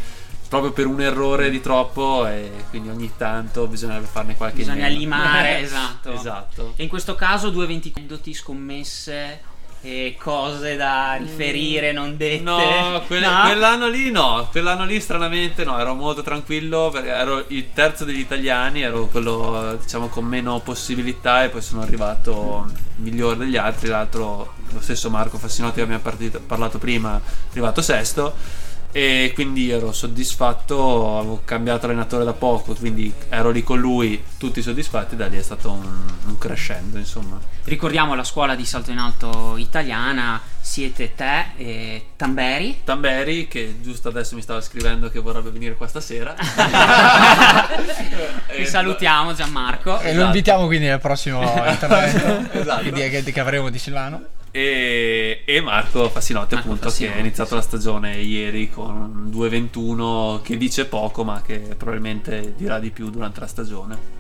proprio 0.48 0.72
per 0.72 0.88
un 0.88 1.00
errore 1.00 1.50
di 1.50 1.62
troppo 1.62 2.26
e 2.26 2.52
quindi 2.70 2.90
ogni 2.90 3.12
tanto 3.16 3.68
bisogna 3.68 4.02
farne 4.02 4.36
qualche 4.36 4.58
Bisogna 4.58 4.88
limare, 4.88 5.60
esatto. 5.62 6.12
Esatto. 6.12 6.74
E 6.76 6.84
in 6.84 6.90
questo 6.90 7.16
caso 7.16 7.52
2,20 7.52 7.92
aneddoti, 7.96 8.34
scommesse 8.34 9.42
e 9.82 10.18
cose 10.20 10.76
da 10.76 11.16
riferire 11.18 11.92
non 11.94 12.18
dette. 12.18 12.42
No, 12.44 13.02
quel- 13.08 13.22
No? 13.22 13.42
quell'anno 13.46 13.88
lì 13.88 14.12
no, 14.12 14.48
quell'anno 14.52 14.84
lì 14.86 15.00
stranamente 15.00 15.64
no, 15.64 15.80
ero 15.80 15.94
molto 15.94 16.22
tranquillo 16.22 16.90
perché 16.92 17.10
ero 17.10 17.46
il 17.48 17.72
terzo 17.74 18.04
degli 18.06 18.20
italiani, 18.20 18.82
ero 18.82 19.06
quello 19.08 19.78
diciamo 19.82 20.08
con 20.10 20.26
meno 20.26 20.60
possibilità 20.60 21.44
e 21.44 21.50
poi 21.50 21.62
sono 21.62 21.82
arrivato 21.82 22.68
migliore 22.98 23.38
degli 23.38 23.56
altri, 23.58 23.88
l'altro 23.88 24.54
lo 24.72 24.82
stesso 24.82 25.10
Marco 25.10 25.38
Fassinotti 25.38 25.76
che 25.76 25.82
abbiamo 25.82 26.02
partito- 26.02 26.42
parlato 26.46 26.78
prima, 26.78 27.16
è 27.18 27.22
arrivato 27.52 27.82
sesto 27.82 28.34
e 28.92 29.32
quindi 29.36 29.70
ero 29.70 29.92
soddisfatto, 29.92 31.18
avevo 31.20 31.42
cambiato 31.46 31.86
allenatore 31.86 32.24
da 32.24 32.34
poco, 32.34 32.74
quindi 32.74 33.14
ero 33.30 33.52
lì 33.52 33.64
con 33.64 33.80
lui, 33.80 34.24
tutti 34.38 34.62
soddisfatti, 34.62 35.16
da 35.16 35.28
lì 35.28 35.38
è 35.38 35.42
stato 35.44 35.72
un, 35.72 36.04
un 36.26 36.38
crescendo 36.38 36.98
insomma. 36.98 37.40
Ricordiamo 37.66 38.16
la 38.16 38.24
scuola 38.24 38.56
di 38.56 38.66
salto 38.66 38.90
in 38.90 38.98
alto 38.98 39.56
italiana, 39.58 40.42
siete 40.60 41.14
te 41.14 41.46
e 41.58 42.06
Tamberi. 42.16 42.82
Tamberi 42.84 43.48
che 43.48 43.76
giusto 43.82 44.08
adesso 44.10 44.34
mi 44.36 44.42
stava 44.42 44.60
scrivendo 44.62 45.10
che 45.12 45.20
vorrebbe 45.20 45.52
venire 45.52 45.76
qua 45.76 45.86
stasera. 45.88 46.36
Vi 48.56 48.66
salutiamo 48.66 49.34
Gianmarco. 49.34 50.00
E 50.00 50.14
lo 50.16 50.26
invitiamo 50.26 50.66
quindi 50.66 50.88
nel 50.88 51.00
prossimo 51.00 51.42
intervento 51.68 52.58
Esatto. 52.60 52.84
che, 52.84 52.92
di- 52.92 53.10
che- 53.10 53.24
che 53.32 53.40
avremo 53.40 53.70
di 53.70 53.78
Silvano. 53.78 54.24
E, 54.52 55.42
e 55.46 55.62
Marco 55.62 56.10
Fassinotti, 56.10 56.56
Marco 56.56 56.70
appunto, 56.70 56.90
Fassinotti, 56.90 57.14
che 57.14 57.20
ha 57.20 57.24
iniziato 57.24 57.56
la 57.56 57.62
stagione 57.62 58.18
ieri 58.18 58.70
con 58.70 58.96
un 58.96 59.30
2.21 59.32 60.42
che 60.42 60.58
dice 60.58 60.86
poco, 60.86 61.24
ma 61.24 61.42
che 61.42 61.60
probabilmente 61.78 62.54
dirà 62.58 62.80
di 62.80 62.90
più 62.90 63.10
durante 63.10 63.40
la 63.40 63.48
stagione. 63.48 64.19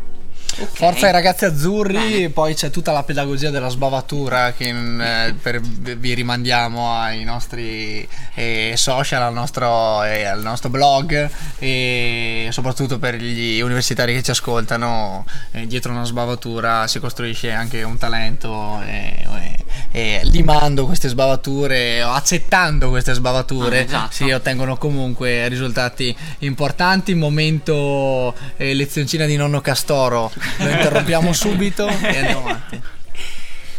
Forza 0.73 1.05
ai 1.05 1.11
ragazzi 1.11 1.45
azzurri, 1.45 2.29
poi 2.29 2.53
c'è 2.53 2.69
tutta 2.69 2.91
la 2.91 3.03
pedagogia 3.03 3.49
della 3.49 3.69
sbavatura 3.69 4.51
che 4.53 4.67
eh, 4.69 5.33
per- 5.33 5.59
vi 5.61 6.13
rimandiamo 6.13 6.93
ai 6.99 7.23
nostri 7.23 8.07
eh, 8.35 8.73
social, 8.75 9.21
al 9.21 9.33
nostro, 9.33 10.03
eh, 10.03 10.25
al 10.25 10.41
nostro 10.41 10.69
blog 10.69 11.29
e 11.59 12.47
soprattutto 12.51 12.99
per 12.99 13.15
gli 13.15 13.61
universitari 13.61 14.13
che 14.13 14.23
ci 14.23 14.31
ascoltano, 14.31 15.25
eh, 15.51 15.65
dietro 15.67 15.91
una 15.91 16.03
sbavatura 16.05 16.87
si 16.87 16.99
costruisce 16.99 17.51
anche 17.51 17.83
un 17.83 17.97
talento 17.97 18.81
e, 18.85 19.25
e- 19.41 19.57
e 19.91 20.21
limando 20.25 20.85
queste 20.85 21.07
sbavature 21.07 22.03
o 22.03 22.11
accettando 22.11 22.89
queste 22.89 23.13
sbavature 23.13 23.79
Ah, 23.79 23.83
esatto. 23.83 24.11
si 24.11 24.29
ottengono 24.31 24.77
comunque 24.77 25.47
risultati 25.47 26.15
importanti. 26.39 27.15
Momento 27.15 28.35
eh, 28.57 28.73
lezioncina 28.75 29.25
di 29.25 29.35
nonno 29.35 29.61
Castoro, 29.61 30.31
lo 30.57 30.69
interrompiamo 30.69 31.33
subito 31.33 31.87
e 32.01 32.17
andiamo 32.17 32.39
avanti. 32.41 32.81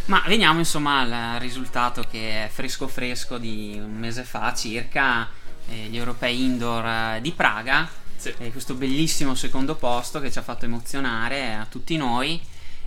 Ma 0.05 0.23
veniamo 0.27 0.59
insomma 0.59 0.99
al 0.99 1.39
risultato 1.39 2.03
che 2.09 2.45
è 2.45 2.49
fresco 2.49 2.87
fresco 2.87 3.37
di 3.37 3.79
un 3.81 3.95
mese 3.97 4.23
fa 4.23 4.53
circa, 4.53 5.29
eh, 5.69 5.87
gli 5.89 5.97
europei 5.97 6.41
indoor 6.41 6.85
eh, 6.85 7.19
di 7.21 7.31
Praga. 7.31 7.89
E 8.37 8.51
questo 8.51 8.75
bellissimo 8.75 9.33
secondo 9.35 9.75
posto 9.75 10.19
che 10.19 10.31
ci 10.31 10.37
ha 10.37 10.43
fatto 10.43 10.65
emozionare 10.65 11.53
a 11.53 11.65
tutti 11.69 11.95
noi. 11.97 12.39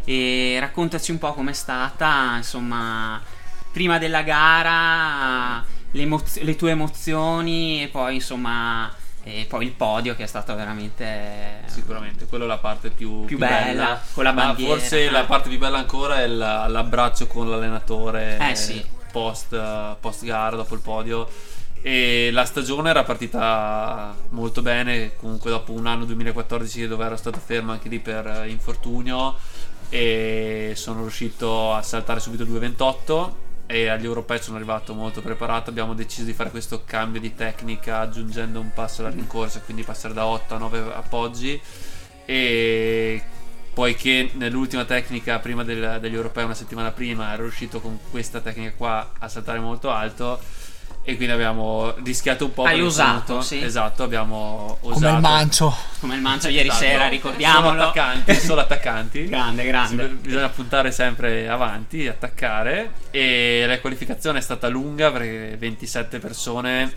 E 0.04 0.58
raccontaci 0.60 1.12
un 1.12 1.18
po' 1.18 1.32
com'è 1.32 1.52
stata, 1.52 2.34
insomma, 2.36 3.20
prima 3.72 3.98
della 3.98 4.22
gara, 4.22 5.64
le, 5.92 6.02
emoz- 6.02 6.40
le 6.42 6.56
tue 6.56 6.72
emozioni 6.72 7.82
e 7.82 7.88
poi 7.88 8.16
insomma, 8.16 8.94
e 9.24 9.46
poi 9.48 9.64
il 9.64 9.72
podio 9.72 10.14
che 10.14 10.24
è 10.24 10.26
stato 10.26 10.54
veramente... 10.54 11.62
Sicuramente, 11.66 12.26
quella 12.26 12.44
è 12.44 12.46
la 12.46 12.58
parte 12.58 12.90
più, 12.90 13.24
Più 13.24 13.38
bella, 13.38 14.00
con 14.12 14.22
la 14.24 14.32
Ma 14.32 14.44
bandiera. 14.46 14.72
forse 14.74 15.10
la 15.10 15.24
parte 15.24 15.48
più 15.48 15.58
bella 15.58 15.78
ancora 15.78 16.20
è 16.20 16.26
la- 16.26 16.68
l'abbraccio 16.68 17.26
con 17.26 17.48
l'allenatore 17.48 18.36
Eh, 18.50 18.54
sì. 18.54 18.84
post, 19.10 19.58
post 20.00 20.24
gara, 20.24 20.56
dopo 20.56 20.74
il 20.74 20.80
podio. 20.80 21.28
E 21.80 22.30
la 22.32 22.44
stagione 22.46 22.88
era 22.90 23.02
partita 23.04 24.14
molto 24.30 24.62
bene, 24.62 25.16
comunque 25.16 25.50
dopo 25.50 25.72
un 25.72 25.86
anno 25.86 26.04
2014 26.06 26.86
dove 26.86 27.04
ero 27.04 27.16
stato 27.16 27.38
fermo 27.44 27.72
anche 27.72 27.88
lì 27.88 27.98
per 28.00 28.26
eh, 28.26 28.48
infortunio 28.48 29.36
e 29.90 30.72
sono 30.76 31.00
riuscito 31.02 31.72
a 31.74 31.82
saltare 31.82 32.20
subito 32.20 32.44
2.28 32.44 33.30
e 33.66 33.88
agli 33.88 34.04
europei 34.04 34.40
sono 34.42 34.56
arrivato 34.56 34.94
molto 34.94 35.22
preparato, 35.22 35.70
abbiamo 35.70 35.94
deciso 35.94 36.24
di 36.24 36.32
fare 36.32 36.50
questo 36.50 36.82
cambio 36.84 37.20
di 37.20 37.34
tecnica 37.34 38.00
aggiungendo 38.00 38.60
un 38.60 38.72
passo 38.72 39.00
alla 39.00 39.10
rincorsa, 39.10 39.60
quindi 39.60 39.82
passare 39.82 40.14
da 40.14 40.26
8 40.26 40.54
a 40.54 40.58
9 40.58 40.92
appoggi. 40.94 41.60
E 42.26 43.22
poiché 43.72 44.30
nell'ultima 44.34 44.84
tecnica 44.84 45.38
prima 45.40 45.64
del- 45.64 45.98
degli 46.00 46.14
europei 46.14 46.44
una 46.44 46.54
settimana 46.54 46.92
prima 46.92 47.32
ero 47.32 47.42
riuscito 47.42 47.80
con 47.80 47.98
questa 48.10 48.40
tecnica 48.40 48.72
qua 48.76 49.12
a 49.18 49.28
saltare 49.28 49.58
molto 49.58 49.90
alto 49.90 50.40
e 51.06 51.16
quindi 51.16 51.34
abbiamo 51.34 51.94
rischiato 52.02 52.46
un 52.46 52.54
po' 52.54 52.64
Hai 52.64 52.80
usato, 52.80 53.42
sì. 53.42 53.62
esatto 53.62 54.02
abbiamo 54.02 54.78
usato 54.80 55.00
Come 55.04 55.10
il 55.14 55.20
mancio. 55.20 55.76
Come 56.00 56.14
il 56.14 56.20
mancio 56.22 56.48
ieri 56.48 56.68
Esatto. 56.68 56.82
sera, 56.84 57.08
ricordiamolo. 57.08 57.68
Solo 57.68 57.82
attaccanti, 57.82 58.34
solo 58.34 58.60
attaccanti. 58.62 59.24
Grande, 59.28 59.64
grande. 59.64 60.08
Sì, 60.08 60.14
bisogna 60.14 60.48
puntare 60.48 60.90
sempre 60.90 61.46
avanti, 61.48 62.06
attaccare. 62.08 62.92
E 63.10 63.64
la 63.66 63.78
qualificazione 63.80 64.38
è 64.38 64.42
stata 64.42 64.68
lunga 64.68 65.12
perché 65.12 65.56
27 65.58 66.18
persone 66.18 66.92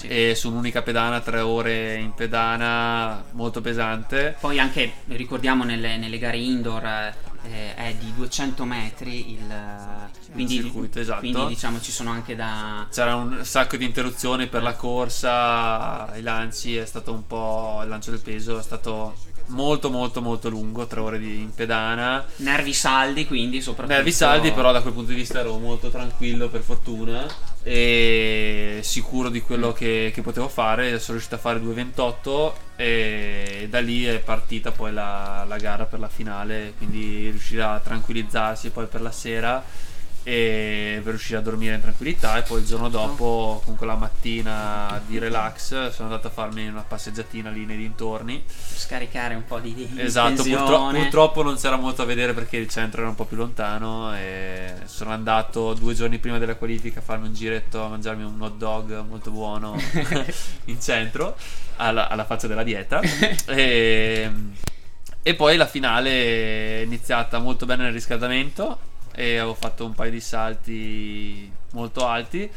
e 0.00 0.34
su 0.34 0.48
un'unica 0.50 0.80
pedana, 0.80 1.20
3 1.20 1.40
ore 1.40 1.94
in 1.96 2.14
pedana, 2.14 3.22
molto 3.32 3.60
pesante. 3.60 4.34
Poi 4.40 4.58
anche, 4.58 4.92
ricordiamo, 5.08 5.64
nelle, 5.64 5.98
nelle 5.98 6.18
gare 6.18 6.38
indoor 6.38 7.12
eh, 7.44 7.74
è 7.74 7.94
di 7.94 8.12
200 8.14 8.64
metri 8.64 9.32
il, 9.32 9.54
quindi, 10.32 10.54
circuito, 10.54 11.00
esatto. 11.00 11.20
quindi 11.20 11.46
diciamo 11.46 11.80
ci 11.80 11.92
sono 11.92 12.10
anche 12.10 12.36
da... 12.36 12.86
C'era 12.90 13.16
un 13.16 13.44
sacco 13.44 13.76
di 13.76 13.84
interruzioni 13.84 14.46
per 14.46 14.62
la 14.62 14.74
corsa, 14.74 16.14
i 16.16 16.22
lanci, 16.22 16.76
è 16.76 16.86
stato 16.86 17.12
un 17.12 17.26
po'. 17.26 17.80
il 17.82 17.88
lancio 17.88 18.10
del 18.10 18.20
peso 18.20 18.58
è 18.58 18.62
stato 18.62 19.14
molto 19.46 19.90
molto 19.90 20.22
molto 20.22 20.48
lungo, 20.48 20.86
3 20.86 21.00
ore 21.00 21.18
di 21.18 21.40
in 21.40 21.52
pedana. 21.54 22.24
Nervi 22.36 22.72
saldi, 22.72 23.26
quindi 23.26 23.60
soprattutto... 23.60 23.94
Nervi 23.94 24.12
saldi, 24.12 24.52
però 24.52 24.72
da 24.72 24.80
quel 24.80 24.92
punto 24.92 25.10
di 25.10 25.16
vista 25.16 25.40
ero 25.40 25.58
molto 25.58 25.90
tranquillo 25.90 26.48
per 26.48 26.62
fortuna 26.62 27.51
e 27.62 28.80
sicuro 28.82 29.28
di 29.28 29.40
quello 29.40 29.72
che, 29.72 30.10
che 30.14 30.22
potevo 30.22 30.48
fare. 30.48 30.98
Sono 30.98 31.18
riuscito 31.18 31.36
a 31.36 31.38
fare 31.38 31.60
2.28 31.60 32.52
e 32.76 33.66
da 33.70 33.80
lì 33.80 34.04
è 34.04 34.18
partita 34.18 34.72
poi 34.72 34.92
la, 34.92 35.44
la 35.46 35.56
gara 35.56 35.84
per 35.84 36.00
la 36.00 36.08
finale, 36.08 36.74
quindi 36.76 37.30
riuscire 37.30 37.62
a 37.62 37.80
tranquillizzarsi 37.82 38.70
poi 38.70 38.86
per 38.86 39.00
la 39.00 39.12
sera 39.12 39.90
e 40.24 41.00
per 41.02 41.10
riuscire 41.10 41.38
a 41.38 41.42
dormire 41.42 41.74
in 41.74 41.80
tranquillità 41.80 42.38
e 42.38 42.42
poi 42.42 42.60
il 42.60 42.66
giorno 42.66 42.88
dopo 42.88 43.60
comunque 43.64 43.86
la 43.86 43.96
mattina 43.96 45.02
di 45.06 45.18
relax 45.18 45.90
sono 45.90 46.08
andato 46.08 46.28
a 46.28 46.30
farmi 46.30 46.68
una 46.68 46.84
passeggiatina 46.86 47.50
lì 47.50 47.64
nei 47.64 47.76
dintorni. 47.76 48.44
Scaricare 48.46 49.34
un 49.34 49.44
po' 49.44 49.58
di, 49.58 49.74
di 49.74 49.90
esatto 49.96 50.42
purtro- 50.42 50.90
purtroppo 50.90 51.42
non 51.42 51.56
c'era 51.56 51.76
molto 51.76 52.02
a 52.02 52.04
vedere 52.04 52.34
perché 52.34 52.56
il 52.56 52.68
centro 52.68 53.00
era 53.00 53.10
un 53.10 53.16
po' 53.16 53.24
più 53.24 53.36
lontano 53.36 54.14
e 54.14 54.74
sono 54.84 55.10
andato 55.10 55.74
due 55.74 55.94
giorni 55.94 56.18
prima 56.18 56.38
della 56.38 56.54
qualifica 56.54 57.00
a 57.00 57.02
farmi 57.02 57.26
un 57.26 57.34
giretto 57.34 57.82
a 57.82 57.88
mangiarmi 57.88 58.22
un 58.22 58.40
hot 58.40 58.56
dog 58.56 59.04
molto 59.06 59.30
buono 59.30 59.76
in 60.66 60.80
centro 60.80 61.36
alla, 61.76 62.08
alla 62.08 62.24
faccia 62.24 62.46
della 62.46 62.62
dieta. 62.62 63.00
E, 63.52 64.30
e 65.22 65.34
poi 65.34 65.56
la 65.56 65.66
finale 65.66 66.10
è 66.10 66.82
iniziata 66.84 67.38
molto 67.38 67.66
bene 67.66 67.84
nel 67.84 67.92
riscaldamento 67.92 68.78
e 69.14 69.36
avevo 69.38 69.54
fatto 69.54 69.84
un 69.84 69.92
paio 69.92 70.10
di 70.10 70.20
salti 70.20 71.50
molto 71.72 72.06
alti. 72.06 72.50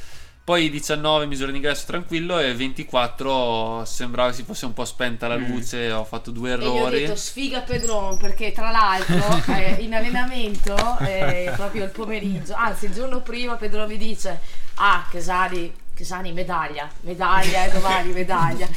Poi 0.46 0.70
19 0.70 1.26
misure 1.26 1.52
d'ingresso 1.52 1.88
tranquillo 1.88 2.38
e 2.38 2.54
24 2.54 3.84
sembrava 3.84 4.32
si 4.32 4.44
fosse 4.44 4.68
un 4.68 4.74
po' 4.74 4.86
spenta 4.86 5.28
la 5.28 5.38
luce, 5.38 5.92
ho 5.92 6.04
fatto 6.04 6.30
due 6.30 6.54
E 6.54 6.58
gli 6.58 6.62
ho 6.62 6.76
errori. 6.76 7.00
detto 7.00 7.16
sfiga 7.16 7.62
Pedron 7.62 8.20
perché 8.20 8.52
tra 8.52 8.70
l'altro 8.70 9.42
eh, 9.52 9.78
in 9.80 9.96
allenamento 9.96 11.00
eh, 11.00 11.52
proprio 11.56 11.86
il 11.86 11.90
pomeriggio, 11.90 12.54
anzi 12.54 12.86
il 12.86 12.94
giorno 12.94 13.22
prima 13.22 13.56
Pedron 13.56 13.88
mi 13.88 13.98
dice 13.98 14.40
ah 14.76 15.08
Chesani, 15.10 15.74
Chesani 15.96 16.32
medaglia, 16.32 16.88
medaglia 17.02 17.66
e 17.66 17.72
domani 17.72 18.12
medaglia. 18.14 18.68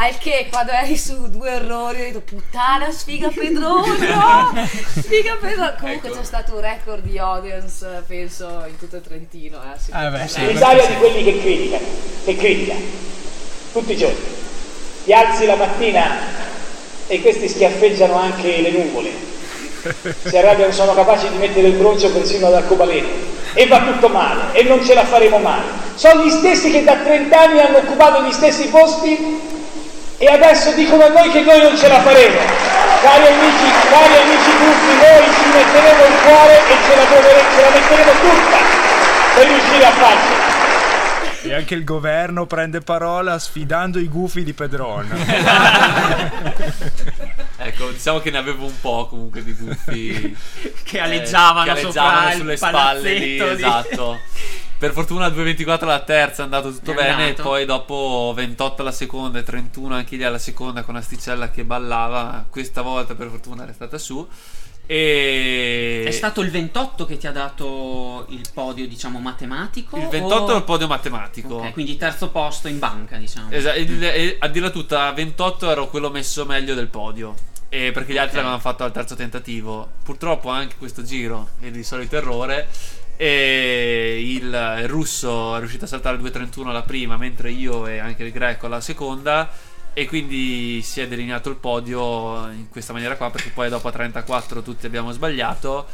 Al 0.00 0.16
che 0.16 0.46
quando 0.48 0.70
eri 0.70 0.96
su 0.96 1.28
due 1.28 1.50
errori 1.50 2.00
ho 2.00 2.04
detto 2.04 2.20
puttana 2.20 2.88
sfiga 2.92 3.30
Pedron, 3.34 3.96
no! 3.98 4.54
Sfiga 4.94 5.36
Pedron. 5.40 5.74
Comunque 5.80 6.08
Ecco. 6.08 6.18
c'è 6.18 6.24
stato 6.24 6.54
un 6.54 6.60
record 6.60 7.02
di 7.02 7.18
audience 7.18 8.04
penso 8.06 8.64
in 8.68 8.78
tutto 8.78 8.94
il 8.94 9.02
Trentino. 9.02 9.56
Eh, 9.56 9.76
sì. 9.76 9.90
Eh 9.90 10.08
beh, 10.08 10.28
sì. 10.28 10.46
L'Italia 10.46 10.86
di 10.86 10.94
quelli 10.98 11.24
che 11.24 11.40
criticano, 11.40 11.84
che 12.24 12.36
critica 12.36 12.74
tutti 13.72 13.92
i 13.92 13.96
giorni. 13.96 14.22
Ti 15.04 15.12
alzi 15.12 15.46
la 15.46 15.56
mattina 15.56 16.16
e 17.08 17.20
questi 17.20 17.48
schiaffeggiano 17.48 18.14
anche 18.14 18.60
le 18.60 18.70
nuvole. 18.70 19.10
Si 20.22 20.36
arrabbiano, 20.36 20.70
sono 20.70 20.94
capaci 20.94 21.28
di 21.28 21.38
mettere 21.38 21.66
il 21.68 21.74
broncio 21.74 22.12
persino 22.12 22.46
ad 22.46 22.54
arcobaleno. 22.54 23.08
E 23.52 23.66
va 23.66 23.82
tutto 23.82 24.08
male, 24.08 24.52
e 24.52 24.62
non 24.62 24.84
ce 24.84 24.94
la 24.94 25.04
faremo 25.04 25.38
mai. 25.38 25.62
Sono 25.96 26.24
gli 26.24 26.30
stessi 26.30 26.70
che 26.70 26.84
da 26.84 26.98
30 26.98 27.40
anni 27.40 27.58
hanno 27.58 27.78
occupato 27.78 28.22
gli 28.22 28.30
stessi 28.30 28.68
posti 28.68 29.47
e 30.18 30.26
adesso 30.26 30.72
dicono 30.72 31.04
a 31.04 31.08
noi 31.08 31.30
che 31.30 31.40
noi 31.40 31.60
non 31.62 31.76
ce 31.76 31.88
la 31.88 32.00
faremo. 32.00 32.40
Cari 33.00 33.26
amici, 33.26 33.70
cari 33.88 34.16
amici 34.16 34.50
tutti, 34.50 34.96
noi 34.98 35.24
ci 35.34 35.46
metteremo 35.54 36.04
il 36.04 36.14
cuore 36.24 36.58
e 36.58 36.76
ce 36.84 36.96
la, 36.96 37.04
dovere- 37.04 37.44
ce 37.54 37.60
la 37.62 37.70
metteremo 37.70 38.10
tutta 38.20 38.56
per 39.34 39.46
riuscire 39.46 39.84
a 39.86 39.90
farcela. 39.92 40.46
E 41.40 41.54
anche 41.54 41.74
il 41.74 41.84
governo 41.84 42.46
prende 42.46 42.80
parola 42.80 43.38
sfidando 43.38 44.00
i 44.00 44.08
gufi 44.08 44.42
di 44.42 44.52
Pedron. 44.52 45.08
Ecco, 47.60 47.88
diciamo 47.90 48.20
che 48.20 48.30
ne 48.30 48.38
avevo 48.38 48.66
un 48.66 48.80
po' 48.80 49.08
comunque 49.08 49.42
di 49.42 49.52
gufi 49.52 50.36
Che 50.84 51.00
aleggiavano 51.00 51.64
che 51.64 51.70
aleggiavano 51.80 52.30
sulle 52.30 52.56
spalle 52.56 53.12
lì, 53.12 53.18
di- 53.18 53.42
esatto. 53.42 54.20
Per 54.78 54.92
fortuna 54.92 55.24
al 55.24 55.32
2.24 55.34 55.82
alla 55.82 56.00
terza 56.00 56.42
è 56.42 56.44
andato 56.44 56.70
tutto 56.72 56.92
È 56.92 56.94
bene, 56.94 57.08
andato. 57.24 57.40
e 57.40 57.42
poi 57.42 57.64
dopo 57.64 58.32
28 58.36 58.82
alla 58.82 58.92
seconda 58.92 59.40
e 59.40 59.42
31 59.42 59.92
anche 59.94 60.14
lì 60.16 60.22
alla 60.22 60.38
seconda 60.38 60.84
con 60.84 60.94
Asticella 60.94 61.50
che 61.50 61.64
ballava, 61.64 62.46
questa 62.48 62.82
volta 62.82 63.16
per 63.16 63.28
fortuna 63.28 63.68
è 63.68 63.72
stata 63.72 63.98
su. 63.98 64.24
E 64.90 66.04
È 66.06 66.10
stato 66.12 66.40
il 66.40 66.50
28 66.50 67.04
che 67.04 67.18
ti 67.18 67.26
ha 67.26 67.32
dato 67.32 68.24
il 68.30 68.40
podio, 68.54 68.86
diciamo, 68.88 69.18
matematico? 69.18 69.98
il 69.98 70.06
28 70.06 70.44
o- 70.44 70.54
è 70.54 70.56
il 70.56 70.62
podio 70.64 70.86
matematico. 70.86 71.56
Ok, 71.56 71.72
quindi 71.72 71.96
terzo 71.96 72.30
posto 72.30 72.68
in 72.68 72.78
banca, 72.78 73.16
diciamo. 73.16 73.50
Esa- 73.50 73.74
il- 73.74 74.02
e 74.02 74.36
a 74.38 74.48
dirla 74.48 74.70
tutta, 74.70 75.06
a 75.08 75.12
28 75.12 75.70
ero 75.70 75.88
quello 75.88 76.08
messo 76.08 76.46
meglio 76.46 76.74
del 76.74 76.86
podio. 76.86 77.34
E 77.68 77.90
perché 77.92 78.12
gli 78.14 78.16
altri 78.16 78.38
Ok. 78.38 78.44
l'avevano 78.44 78.60
fatto 78.60 78.84
al 78.84 78.92
terzo 78.92 79.14
tentativo. 79.14 79.90
Purtroppo 80.02 80.48
anche 80.48 80.76
questo 80.78 81.02
giro 81.02 81.50
è 81.60 81.66
di 81.70 81.82
solito 81.84 82.16
errore. 82.16 82.66
E 83.20 84.22
il, 84.24 84.44
il 84.44 84.88
russo 84.88 85.56
è 85.56 85.58
riuscito 85.58 85.86
a 85.86 85.88
saltare 85.88 86.16
il 86.16 86.22
2.31 86.22 86.68
alla 86.68 86.82
prima, 86.82 87.16
mentre 87.16 87.50
io 87.50 87.84
e 87.88 87.98
anche 87.98 88.22
il 88.22 88.30
greco 88.30 88.66
alla 88.66 88.80
seconda. 88.80 89.50
E 89.92 90.06
quindi 90.06 90.80
si 90.82 91.00
è 91.00 91.08
delineato 91.08 91.48
il 91.48 91.56
podio 91.56 92.48
in 92.52 92.68
questa 92.70 92.92
maniera 92.92 93.16
qua, 93.16 93.30
perché 93.32 93.50
poi 93.50 93.68
dopo 93.68 93.88
a 93.88 93.90
34 93.90 94.62
tutti 94.62 94.86
abbiamo 94.86 95.10
sbagliato. 95.10 95.86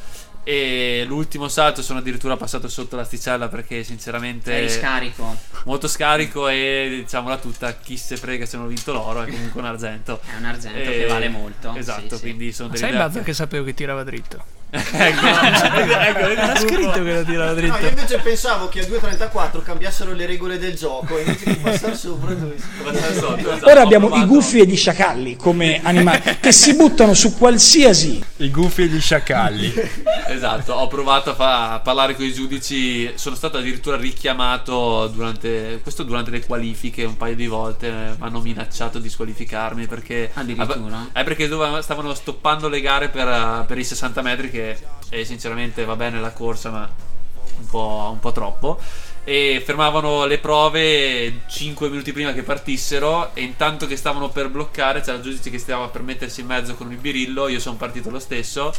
E 0.47 1.05
l'ultimo 1.07 1.49
salto 1.49 1.81
sono 1.81 2.01
addirittura 2.01 2.37
passato 2.37 2.69
sotto 2.69 2.97
l'asticella 2.97 3.49
perché 3.49 3.83
sinceramente 3.83 4.53
Eri 4.53 4.69
scarico. 4.69 5.35
molto 5.65 5.89
scarico 5.89 6.49
e 6.49 6.99
diciamola 7.03 7.39
tutta 7.39 7.73
chi 7.79 7.97
se 7.97 8.19
frega 8.19 8.45
se 8.45 8.59
non 8.59 8.67
ho 8.67 8.69
vinto 8.69 8.93
l'oro 8.93 9.23
è 9.23 9.31
comunque 9.31 9.59
un 9.63 9.67
argento 9.67 10.21
È 10.21 10.37
un 10.37 10.45
argento 10.45 10.79
che 10.91 11.07
vale 11.07 11.31
molto, 11.31 11.75
esatto 11.75 12.11
sì, 12.11 12.15
sì. 12.17 12.21
quindi 12.21 12.53
sono 12.53 12.69
Ma 12.69 12.75
delle 12.75 12.87
sai 12.89 12.97
Bazza 12.99 13.21
che 13.23 13.33
sapevo 13.33 13.65
che 13.65 13.73
tirava 13.73 14.05
dritto? 14.05 14.45
Ecco, 14.71 15.27
ecco, 15.27 16.19
Era 16.19 16.53
gruppo. 16.53 16.59
scritto 16.69 17.03
che 17.03 17.15
lo 17.15 17.25
tirava 17.25 17.51
No, 17.51 17.55
dritto. 17.55 17.77
io 17.79 17.89
invece 17.89 18.19
pensavo 18.19 18.69
che 18.69 18.81
a 18.81 18.83
2.34 18.85 19.63
cambiassero 19.63 20.13
le 20.13 20.27
regole 20.27 20.59
del 20.59 20.75
gioco 20.75 21.17
invece 21.19 21.45
di 21.45 21.55
passare 21.57 21.95
sopra 21.97 22.35
Passare 22.83 23.15
sotto, 23.15 23.37
esatto. 23.53 23.71
Ora 23.71 23.83
abbiamo 23.83 24.15
i 24.17 24.25
gufi 24.25 24.59
e 24.61 24.67
gli 24.67 24.77
sciacalli 24.77 25.37
come 25.37 25.81
animali 25.83 26.21
che 26.41 26.53
si 26.53 26.75
buttano 26.75 27.15
su 27.15 27.37
qualsiasi. 27.37 28.23
I 28.39 28.51
gufi 28.51 28.83
e 28.83 28.87
gli 28.87 29.01
sciacalli. 29.01 29.73
esatto 30.29 30.73
ho 30.73 30.87
provato 30.89 31.31
a, 31.31 31.35
fa- 31.35 31.73
a 31.75 31.81
parlare 31.81 32.17
con 32.17 32.25
i 32.25 32.33
giudici 32.33 33.13
sono 33.15 33.37
stato 33.37 33.59
addirittura 33.59 33.97
richiamato 33.97 35.07
durante 35.09 35.79
questo 35.83 36.03
durante 36.03 36.31
le 36.31 36.45
qualifiche 36.45 37.05
un 37.05 37.17
paio 37.17 37.35
di 37.37 37.47
volte 37.47 37.91
mi 37.91 38.27
hanno 38.27 38.41
minacciato 38.41 38.99
di 38.99 39.09
squalificarmi 39.09 39.87
perché 39.87 40.31
Addirittura? 40.35 41.09
Eh, 41.13 41.23
perché 41.23 41.47
dove- 41.49 41.83
stavano 41.83 42.13
stoppando 42.15 42.69
le 42.69 42.81
gare 42.81 43.09
per, 43.09 43.65
per 43.67 43.79
i 43.79 43.85
60 43.85 44.23
metri 44.23 44.51
che 44.51 44.64
eh, 45.11 45.25
sinceramente 45.25 45.85
va 45.85 45.97
bene 45.97 46.21
la 46.21 46.33
corsa 46.33 46.71
ma 46.71 46.89
un 47.59 47.67
po', 47.67 48.09
un 48.13 48.21
po' 48.21 48.33
troppo. 48.33 48.79
E 49.27 49.63
fermavano 49.65 50.27
le 50.27 50.39
prove 50.39 51.43
5 51.47 51.89
minuti 51.89 52.13
prima 52.13 52.35
che 52.35 52.43
partissero 52.43 53.35
e 53.35 53.41
intanto 53.41 53.87
che 53.87 53.97
stavano 53.97 54.29
per 54.29 54.51
bloccare 54.51 55.01
c'era 55.01 55.17
il 55.17 55.23
giudice 55.23 55.49
che 55.49 55.59
stava 55.59 55.89
per 55.89 56.03
mettersi 56.03 56.43
in 56.43 56.47
mezzo 56.47 56.75
con 56.75 56.93
il 56.93 56.99
birillo 56.99 57.49
io 57.49 57.59
sono 57.59 57.77
partito 57.77 58.11
lo 58.11 58.19
stesso 58.19 58.71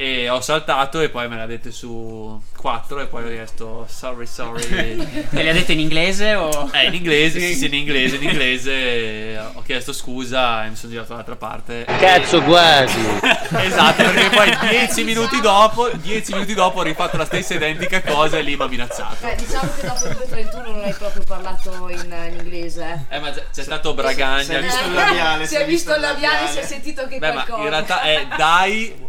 e 0.00 0.28
ho 0.28 0.40
saltato 0.40 1.00
e 1.00 1.08
poi 1.08 1.28
me 1.28 1.34
l'ha 1.36 1.46
dette 1.46 1.72
su 1.72 2.40
4 2.56 3.00
e 3.00 3.06
poi 3.06 3.24
ho 3.24 3.28
detto 3.28 3.84
sorry 3.88 4.26
sorry 4.26 4.64
Te 4.68 5.26
le 5.42 5.50
ha 5.50 5.52
dette 5.52 5.72
in 5.72 5.80
inglese 5.80 6.34
o... 6.36 6.70
eh, 6.72 6.86
in 6.86 6.94
inglese, 6.94 7.40
sì, 7.40 7.54
sì, 7.56 7.66
in 7.66 7.74
inglese, 7.74 8.14
in 8.14 8.22
inglese 8.22 8.70
eh, 8.72 9.38
ho 9.54 9.62
chiesto 9.62 9.92
scusa 9.92 10.64
e 10.64 10.68
mi 10.68 10.76
sono 10.76 10.92
girato 10.92 11.08
dall'altra 11.08 11.34
parte. 11.34 11.84
Cazzo 11.84 12.40
quasi. 12.42 13.00
esatto, 13.58 14.02
perché 14.04 14.30
poi 14.30 14.68
10 14.70 15.02
minuti 15.02 15.40
dopo, 15.40 15.88
10 15.90 16.32
minuti 16.32 16.54
dopo 16.54 16.78
ho 16.78 16.82
rifatto 16.82 17.16
la 17.16 17.24
stessa 17.24 17.54
identica 17.54 18.00
cosa 18.00 18.38
e 18.38 18.42
lì 18.42 18.54
mi 18.56 18.62
ha 18.62 18.66
minacciato. 18.68 19.26
Eh, 19.26 19.34
diciamo 19.34 19.68
che 19.74 19.84
dopo 19.84 20.06
il 20.06 20.46
2.31 20.46 20.62
non 20.70 20.82
hai 20.84 20.92
proprio 20.92 21.24
parlato 21.24 21.88
in, 21.88 22.14
in 22.30 22.36
inglese. 22.38 23.06
Eh, 23.08 23.18
ma 23.18 23.32
c'è, 23.32 23.44
c'è 23.52 23.62
stato 23.64 23.94
Bragagna. 23.94 24.42
si 24.44 24.52
è 24.52 24.60
visto 24.62 24.84
il 24.86 24.92
Eh, 24.92 24.94
labiale, 24.94 25.46
si 25.48 25.54
è 25.56 25.66
visto 25.66 25.92
il 25.94 26.00
labiale, 26.00 26.48
si 26.52 26.58
è 26.58 26.62
sentito 26.64 27.06
che 27.08 27.18
Beh, 27.18 27.32
ma 27.32 27.44
qualcosa. 27.44 27.62
in 27.62 27.68
realtà 27.68 28.00
è 28.02 28.26
dai. 28.36 29.06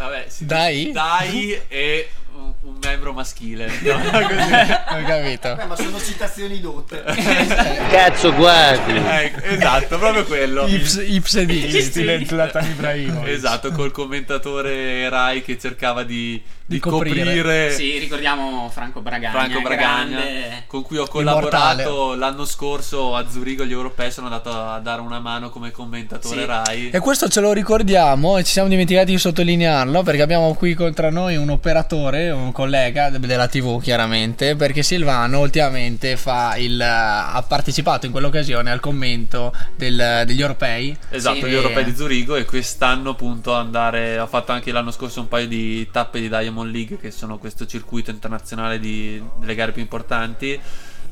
Vabbè, 0.00 0.24
si 0.28 0.46
Dai? 0.46 0.92
Dai 0.92 1.60
e 1.68 2.08
un, 2.34 2.54
un 2.62 2.78
membro 2.82 3.12
maschile. 3.12 3.66
No, 3.66 4.00
così. 4.00 4.52
Ho 4.92 5.02
capito. 5.04 5.54
Beh, 5.56 5.64
ma 5.66 5.76
sono 5.76 6.00
citazioni 6.00 6.58
dotte 6.58 7.04
Cazzo 7.04 8.32
quasi. 8.32 8.92
Ecco, 8.92 9.44
esatto, 9.44 9.98
proprio 9.98 10.24
quello. 10.24 10.66
Ips, 10.66 11.04
ips 11.06 12.24
Zlatan 12.24 12.64
Ibrahimovic. 12.70 13.28
Esatto, 13.28 13.72
col 13.72 13.90
commentatore 13.90 15.06
Rai 15.10 15.42
che 15.42 15.58
cercava 15.58 16.02
di, 16.02 16.42
di 16.70 16.78
coprire. 16.78 17.24
coprire, 17.24 17.70
Sì, 17.72 17.98
ricordiamo 17.98 18.70
Franco 18.72 19.00
Bragagna. 19.00 19.32
Franco 19.32 19.60
Bragagna, 19.60 20.20
grande. 20.20 20.62
con 20.68 20.82
cui 20.82 20.98
ho 20.98 21.08
Immortale. 21.12 21.82
collaborato 21.82 22.14
l'anno 22.14 22.44
scorso 22.44 23.16
a 23.16 23.28
Zurigo 23.28 23.64
agli 23.64 23.72
europei. 23.72 24.12
Sono 24.12 24.28
andato 24.28 24.50
a 24.52 24.78
dare 24.78 25.00
una 25.00 25.18
mano 25.18 25.50
come 25.50 25.72
commentatore 25.72 26.40
Sì. 26.40 26.46
Rai. 26.46 26.90
E 26.90 26.98
questo 27.00 27.28
ce 27.28 27.40
lo 27.40 27.52
ricordiamo 27.52 28.38
e 28.38 28.44
ci 28.44 28.52
siamo 28.52 28.68
dimenticati 28.68 29.10
di 29.10 29.18
sottolinearlo 29.18 30.02
perché 30.04 30.22
abbiamo 30.22 30.54
qui 30.54 30.74
contro 30.74 31.10
noi 31.10 31.34
un 31.36 31.50
operatore, 31.50 32.30
un 32.30 32.52
collega 32.52 33.10
de- 33.10 33.18
della 33.18 33.48
TV 33.48 33.80
chiaramente, 33.82 34.54
perché 34.54 34.84
Silvano 34.84 35.40
ultimamente 35.40 36.16
fa 36.16 36.54
il, 36.56 36.80
ha 36.80 37.44
partecipato 37.48 38.06
in 38.06 38.12
quell'occasione 38.12 38.70
al 38.70 38.78
commento 38.78 39.52
del- 39.76 40.22
degli 40.24 40.40
europei. 40.40 40.96
Esatto, 41.08 41.34
Sì. 41.40 41.46
gli 41.46 41.54
europei 41.54 41.82
di 41.84 41.96
Zurigo 41.96 42.36
e 42.36 42.44
quest'anno 42.44 43.10
appunto 43.10 43.54
andare 43.54 44.18
ho 44.20 44.26
fatto 44.28 44.52
anche 44.52 44.70
l'anno 44.70 44.92
scorso 44.92 45.20
un 45.20 45.26
paio 45.28 45.48
di 45.48 45.88
tappe 45.90 46.20
di 46.20 46.28
Diamond 46.28 46.58
League 46.68 46.98
che 46.98 47.10
sono 47.10 47.38
questo 47.38 47.66
circuito 47.66 48.10
internazionale 48.10 48.78
di- 48.78 49.22
delle 49.38 49.54
gare 49.54 49.72
più 49.72 49.82
importanti 49.82 50.58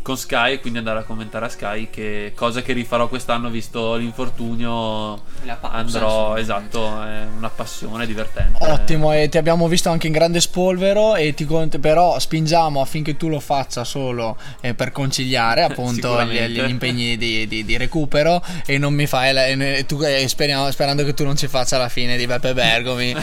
con 0.03 0.17
Sky 0.17 0.55
e 0.55 0.61
quindi 0.61 0.79
andare 0.79 1.01
a 1.01 1.03
commentare 1.03 1.47
a 1.47 1.49
Sky 1.49 1.89
che 1.91 2.33
cosa 2.35 2.63
che 2.63 2.73
rifarò 2.73 3.09
quest'anno 3.09 3.49
visto 3.51 3.95
l'infortunio 3.97 5.21
La 5.45 5.55
pausa, 5.55 5.77
andrò 5.77 6.39
insomma. 6.39 6.39
esatto 6.39 7.03
è 7.05 7.27
una 7.37 7.49
passione 7.51 8.07
divertente 8.07 8.59
Ottimo, 8.65 9.13
e 9.13 9.29
ti 9.29 9.37
abbiamo 9.39 9.69
visto 9.69 9.91
anche 9.91 10.07
in 10.07 10.13
grande 10.13 10.41
spolvero, 10.41 11.15
e 11.17 11.35
ti 11.35 11.45
cont- 11.45 11.79
però 11.79 12.19
spingiamo 12.19 12.81
affinché 12.81 13.17
tu 13.17 13.29
lo 13.29 13.41
faccia 13.41 13.85
solo 13.85 14.37
eh, 14.61 14.75
per 14.75 14.93
conciliare 14.93 15.63
appunto 15.69 16.23
gli, 16.25 16.39
gli 16.47 16.59
impegni 16.69 17.17
di, 17.17 17.47
di- 17.47 17.65
di 17.65 17.77
recupero 17.77 18.43
e 18.67 18.79
non 18.79 18.95
mi 18.95 19.07
fai 19.07 19.33
la- 19.33 19.47
e 19.47 19.85
tu, 19.87 20.01
eh, 20.03 20.27
speriamo- 20.29 20.71
sperando 20.71 21.05
che 21.05 21.15
tu 21.15 21.25
non 21.25 21.37
ci 21.37 21.49
faccia 21.49 21.77
la 21.79 21.89
fine 21.89 22.17
di 22.17 22.27
Beppe 22.27 22.55
Bergomi. 22.55 23.15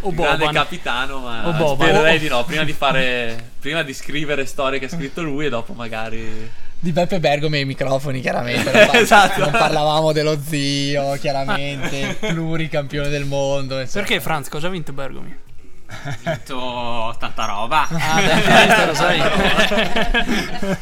O 0.00 0.10
grande 0.12 0.38
Boban. 0.38 0.52
capitano 0.54 1.18
ma 1.20 1.48
O 1.48 1.52
Boban. 1.52 1.88
spererei 1.88 2.16
O- 2.16 2.18
di 2.18 2.28
no 2.28 2.44
prima 2.44 2.64
di 2.64 2.72
fare 2.72 3.52
prima 3.60 3.82
di 3.82 3.94
scrivere 3.94 4.44
storie 4.44 4.63
che 4.78 4.86
ha 4.86 4.88
scritto 4.88 5.22
lui 5.22 5.46
e 5.46 5.48
dopo 5.48 5.72
magari 5.72 6.50
Di 6.78 6.92
Beppe 6.92 7.20
Bergomi 7.20 7.58
ai 7.58 7.64
microfoni, 7.64 8.20
chiaramente. 8.20 8.70
Non, 8.70 8.86
par- 8.90 8.96
Esatto. 8.96 9.40
non 9.40 9.50
parlavamo 9.52 10.12
dello 10.12 10.38
zio, 10.42 11.12
chiaramente, 11.20 12.16
pluricampione 12.20 13.08
del 13.08 13.24
mondo. 13.24 13.80
insomma. 13.80 14.04
Perché 14.04 14.20
Franz, 14.20 14.48
cosa 14.48 14.66
ha 14.66 14.70
vinto 14.70 14.92
Bergomi? 14.92 15.34
Ha 15.86 16.16
vinto 16.24 17.14
tanta 17.18 17.44
roba. 17.44 17.86
Ah, 17.88 18.20
beh, 18.20 18.86
lo 18.86 18.94
sai. 18.94 19.20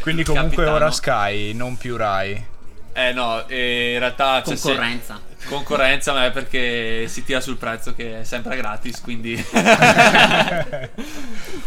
Quindi 0.00 0.22
comunque 0.24 0.50
Capitano. 0.64 0.74
ora 0.76 0.90
Sky, 0.90 1.52
non 1.52 1.76
più 1.76 1.96
Rai. 1.96 2.44
eh 2.92 3.12
no 3.12 3.46
eh, 3.48 3.92
in 3.94 3.98
realtà 3.98 4.40
c'è 4.44 4.54
se- 4.56 4.74
Concorrenza. 5.48 6.12
ma 6.12 6.26
è 6.26 6.30
perché 6.30 7.06
si 7.08 7.24
tira 7.24 7.40
sul 7.40 7.56
prezzo 7.56 7.94
che 7.94 8.20
è 8.20 8.24
sempre 8.24 8.56
gratis 8.56 9.00
quindi 9.00 9.34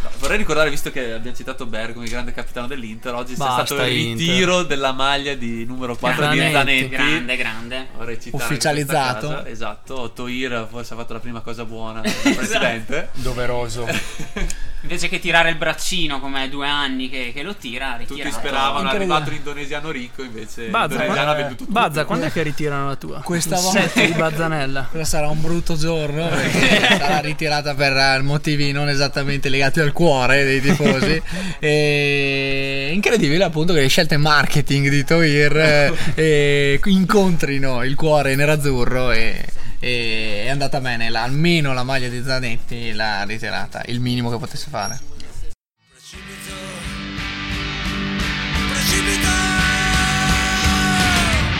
No, 0.01 0.09
vorrei 0.19 0.37
ricordare 0.37 0.69
visto 0.69 0.91
che 0.91 1.13
abbiamo 1.13 1.35
citato 1.35 1.65
Bergomi 1.65 2.07
grande 2.07 2.31
capitano 2.31 2.67
dell'Inter 2.67 3.13
oggi 3.13 3.35
Basta, 3.35 3.61
c'è 3.61 3.65
stato 3.65 3.83
il 3.85 3.97
Inter. 3.97 4.27
ritiro 4.27 4.63
della 4.63 4.91
maglia 4.91 5.33
di 5.33 5.65
numero 5.65 5.95
4 5.95 6.27
di 6.29 6.39
Zanetti. 6.39 6.89
Grande, 6.89 7.35
grande. 7.37 7.87
Vorrei 7.95 8.19
citare 8.21 8.43
Ufficializzato. 8.43 9.45
esatto 9.45 10.11
Toir 10.13 10.67
forse 10.69 10.93
ha 10.93 10.97
fatto 10.97 11.13
la 11.13 11.19
prima 11.19 11.41
cosa 11.41 11.65
buona 11.65 12.01
presidente 12.35 13.09
Doveroso. 13.13 13.87
Invece 14.81 15.09
che 15.09 15.19
tirare 15.19 15.49
il 15.49 15.57
braccino 15.57 16.21
come 16.21 16.47
due 16.47 16.65
anni 16.65 17.09
che, 17.09 17.31
che 17.33 17.43
lo 17.43 17.53
tira, 17.55 17.95
ha 17.95 17.97
tutti 17.97 18.13
ritirato. 18.13 18.35
speravano 18.37 18.89
è 18.89 18.95
arrivato 18.95 19.29
l'indonesiano 19.29 19.91
ricco 19.91 20.23
invece 20.23 20.67
Bazza, 20.67 20.95
l'indonesiano 20.99 21.31
ha 21.31 21.33
venduto 21.33 21.57
tutto 21.65 21.71
Bazza, 21.73 22.05
quando 22.05 22.25
è 22.27 22.31
che 22.31 22.41
ritirano 22.43 22.87
la 22.87 22.95
tua? 22.95 23.19
Questa 23.19 23.55
volta- 23.57 23.68
set 23.71 24.05
di 24.05 24.13
Bazzanella. 24.13 24.87
Quello 24.89 25.05
sarà 25.05 25.27
un 25.27 25.41
brutto 25.41 25.75
giorno 25.75 26.27
perché 26.27 26.97
sarà 26.97 27.19
ritirata 27.19 27.73
per 27.75 27.95
eh, 27.95 28.21
motivi 28.21 28.71
non 28.71 28.89
esattamente 28.89 29.49
legati 29.49 29.79
al 29.79 29.91
cuore 29.91 30.43
dei 30.43 30.61
tifosi. 30.61 31.21
e 31.59 32.91
incredibile 32.93 33.43
appunto 33.43 33.73
che 33.73 33.81
le 33.81 33.87
scelte 33.87 34.17
marketing 34.17 34.89
di 34.89 35.03
Toir 35.03 35.93
eh, 36.15 36.79
incontrino 36.85 37.83
il 37.83 37.95
cuore 37.95 38.35
nerazzurro 38.35 39.11
e, 39.11 39.45
e 39.79 40.43
è 40.45 40.49
andata 40.49 40.79
bene. 40.79 41.09
La- 41.09 41.23
almeno 41.23 41.73
la 41.73 41.83
maglia 41.83 42.07
di 42.07 42.21
Zanetti 42.23 42.93
l'ha 42.93 43.23
ritirata, 43.23 43.83
il 43.87 43.99
minimo 43.99 44.29
che 44.29 44.37
potesse 44.37 44.67
fare. 44.69 44.99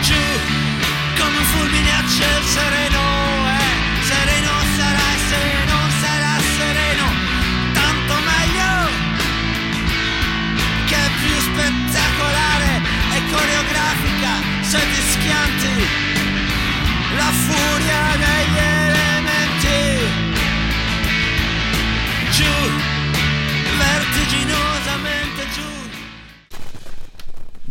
giù 0.02 0.14
come 1.18 1.38
un 1.38 1.44
fulmine 1.44 1.90
ciel 2.20 2.44
sereno 2.44 3.19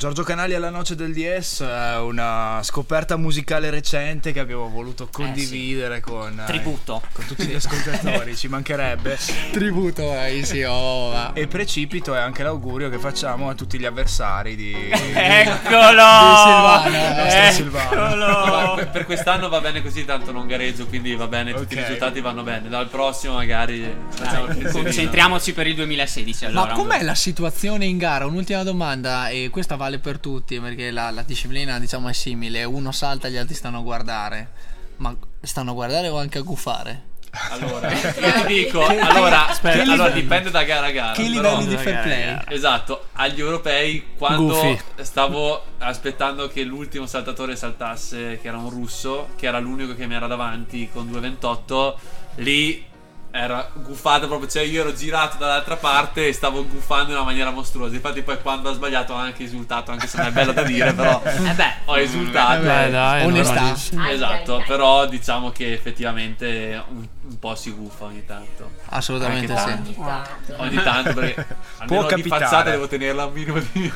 Giorgio 0.10 0.24
Canali 0.24 0.56
alla 0.56 0.72
noce 0.72 0.96
del 0.96 1.14
DS 1.14 1.62
è 1.62 1.98
una 2.00 2.62
scoperta 2.64 3.16
musicale 3.16 3.70
recente 3.70 4.32
che 4.32 4.40
abbiamo 4.40 4.68
voluto 4.68 5.08
condividere 5.12 6.00
con, 6.00 6.36
eh, 6.40 6.46
Tributo. 6.48 7.04
con 7.14 7.28
tutti 7.28 7.46
gli 7.46 7.54
ascoltatori, 7.54 8.36
ci 8.36 8.48
mancherebbe. 8.48 9.20
Tributo 9.54 10.10
a 10.10 10.28
Easy 10.28 10.64
Ova. 10.64 11.34
E 11.34 11.46
precipito 11.46 12.16
è 12.16 12.18
anche 12.18 12.42
l'augurio 12.42 12.90
che 12.90 12.98
facciamo 12.98 13.50
a 13.50 13.54
tutti 13.54 13.78
gli 13.78 13.86
avversari 13.86 14.56
di, 14.56 14.74
Eccolo! 14.90 16.02
di 16.02 16.36
Silvano, 16.42 16.88
il 16.88 17.16
nostro 17.16 17.52
Silvano. 17.52 18.74
Per, 18.78 18.90
per 18.90 19.06
quest'anno 19.06 19.48
va 19.48 19.62
bene 19.62 19.84
così, 19.84 20.06
tanto 20.06 20.32
non 20.32 20.48
gareggio, 20.48 20.88
quindi 20.88 21.14
va 21.14 21.28
bene, 21.28 21.54
tutti 21.54 21.76
Ok. 21.76 21.82
i 21.82 21.84
risultati 21.84 22.20
vanno 22.20 22.42
bene. 22.42 22.68
Dal 22.68 22.88
prossimo 22.88 23.36
magari 23.36 23.88
pensierino. 24.18 24.72
Concentriamoci 24.72 25.54
per 25.54 25.68
il 25.68 25.76
2016 25.76 26.46
allora. 26.46 26.66
Ma 26.66 26.74
com'è 26.74 27.04
la 27.04 27.14
situazione 27.14 27.86
in 27.86 28.00
gara? 28.00 28.26
Un'ultima 28.26 28.64
domanda, 28.64 29.30
e 29.30 29.50
questa 29.52 29.76
vale 29.76 29.98
per 30.00 30.20
tutti 30.20 30.60
perché 30.60 30.92
la, 30.92 31.10
la 31.12 31.24
disciplina 31.24 31.80
diciamo 31.80 32.10
è 32.10 32.14
simile, 32.14 32.64
uno 32.64 32.92
salta 32.92 33.28
e 33.28 33.32
gli 33.32 33.38
altri 33.38 33.56
stanno 33.56 33.80
a 33.80 33.82
guardare. 33.82 34.52
Ma 34.98 35.16
stanno 35.42 35.72
a 35.72 35.74
guardare 35.74 36.10
o 36.10 36.18
anche 36.20 36.38
a 36.40 36.42
gufare? 36.42 37.08
Allora, 37.52 37.92
io 37.94 38.46
ti 38.46 38.54
dico, 38.54 38.86
allora, 38.86 39.48
Aspetta, 39.50 39.82
allora 39.84 40.08
livelli- 40.08 40.22
dipende 40.22 40.50
da 40.50 40.64
gara 40.64 40.88
a 40.88 40.92
gara. 40.92 41.14
che 41.14 41.22
livelli 41.24 41.68
di 41.68 41.78
fair 41.78 42.02
play? 42.02 42.40
Esatto, 42.48 43.06
agli 43.14 43.40
europei 43.40 44.08
quando 44.18 44.48
Gufi. 44.48 44.80
stavo 45.02 45.64
aspettando 45.78 46.48
che 46.48 46.64
l'ultimo 46.64 47.06
saltatore 47.06 47.56
saltasse, 47.56 48.40
che 48.42 48.48
era 48.48 48.58
un 48.58 48.70
russo, 48.70 49.30
che 49.36 49.46
era 49.46 49.60
l'unico 49.60 49.96
che 49.96 50.08
mi 50.08 50.16
era 50.16 50.26
davanti 50.28 50.90
con 50.92 51.08
2.28, 51.10 51.94
lì 52.38 52.84
era 53.32 53.70
guffato 53.76 54.28
proprio, 54.28 54.50
cioè 54.50 54.64
io 54.64 54.82
ero 54.82 54.94
girato 54.94 55.38
dall'altra 55.38 55.76
parte 55.78 56.28
e 56.28 56.34
stavo 56.34 56.66
guffando 56.66 57.12
in 57.12 57.16
una 57.16 57.24
maniera 57.26 57.52
mostruosa. 57.52 57.94
Infatti 57.94 58.24
poi 58.24 58.40
quando 58.42 58.70
ha 58.70 58.74
sbagliato 58.74 59.14
ho 59.14 59.18
anche 59.18 59.44
esultato, 59.44 59.92
anche 59.92 60.08
se 60.08 60.18
non 60.18 60.28
è 60.28 60.32
bello 60.32 60.52
da 60.52 60.64
dire, 60.64 60.94
però 60.94 61.22
Eh 61.24 61.54
beh, 61.54 61.74
ho 61.86 61.98
esultato. 61.98 62.62
Eh 62.62 62.66
beh, 62.66 62.90
dai, 62.90 63.26
Onestà. 63.26 63.76
Esatto, 64.10 64.64
però 64.66 65.06
diciamo 65.06 65.52
che 65.52 65.74
effettivamente 65.74 66.84
un, 66.90 67.08
un 67.22 67.40
po' 67.40 67.54
si 67.56 67.70
guffa 67.72 68.06
ogni 68.06 68.26
tanto. 68.26 68.72
Assolutamente 68.90 69.56
sì. 69.56 69.70
Ogni 69.70 69.96
tanto. 69.96 70.54
Ogni 70.58 70.84
tanto 70.84 71.14
perché 71.14 71.46
almeno 71.78 72.02
di 72.04 72.08
capitare. 72.08 72.44
fazzate 72.46 72.72
devo 72.72 72.88
tenerla 72.88 73.26
un 73.26 73.34
minimo 73.34 73.60
di 73.72 73.92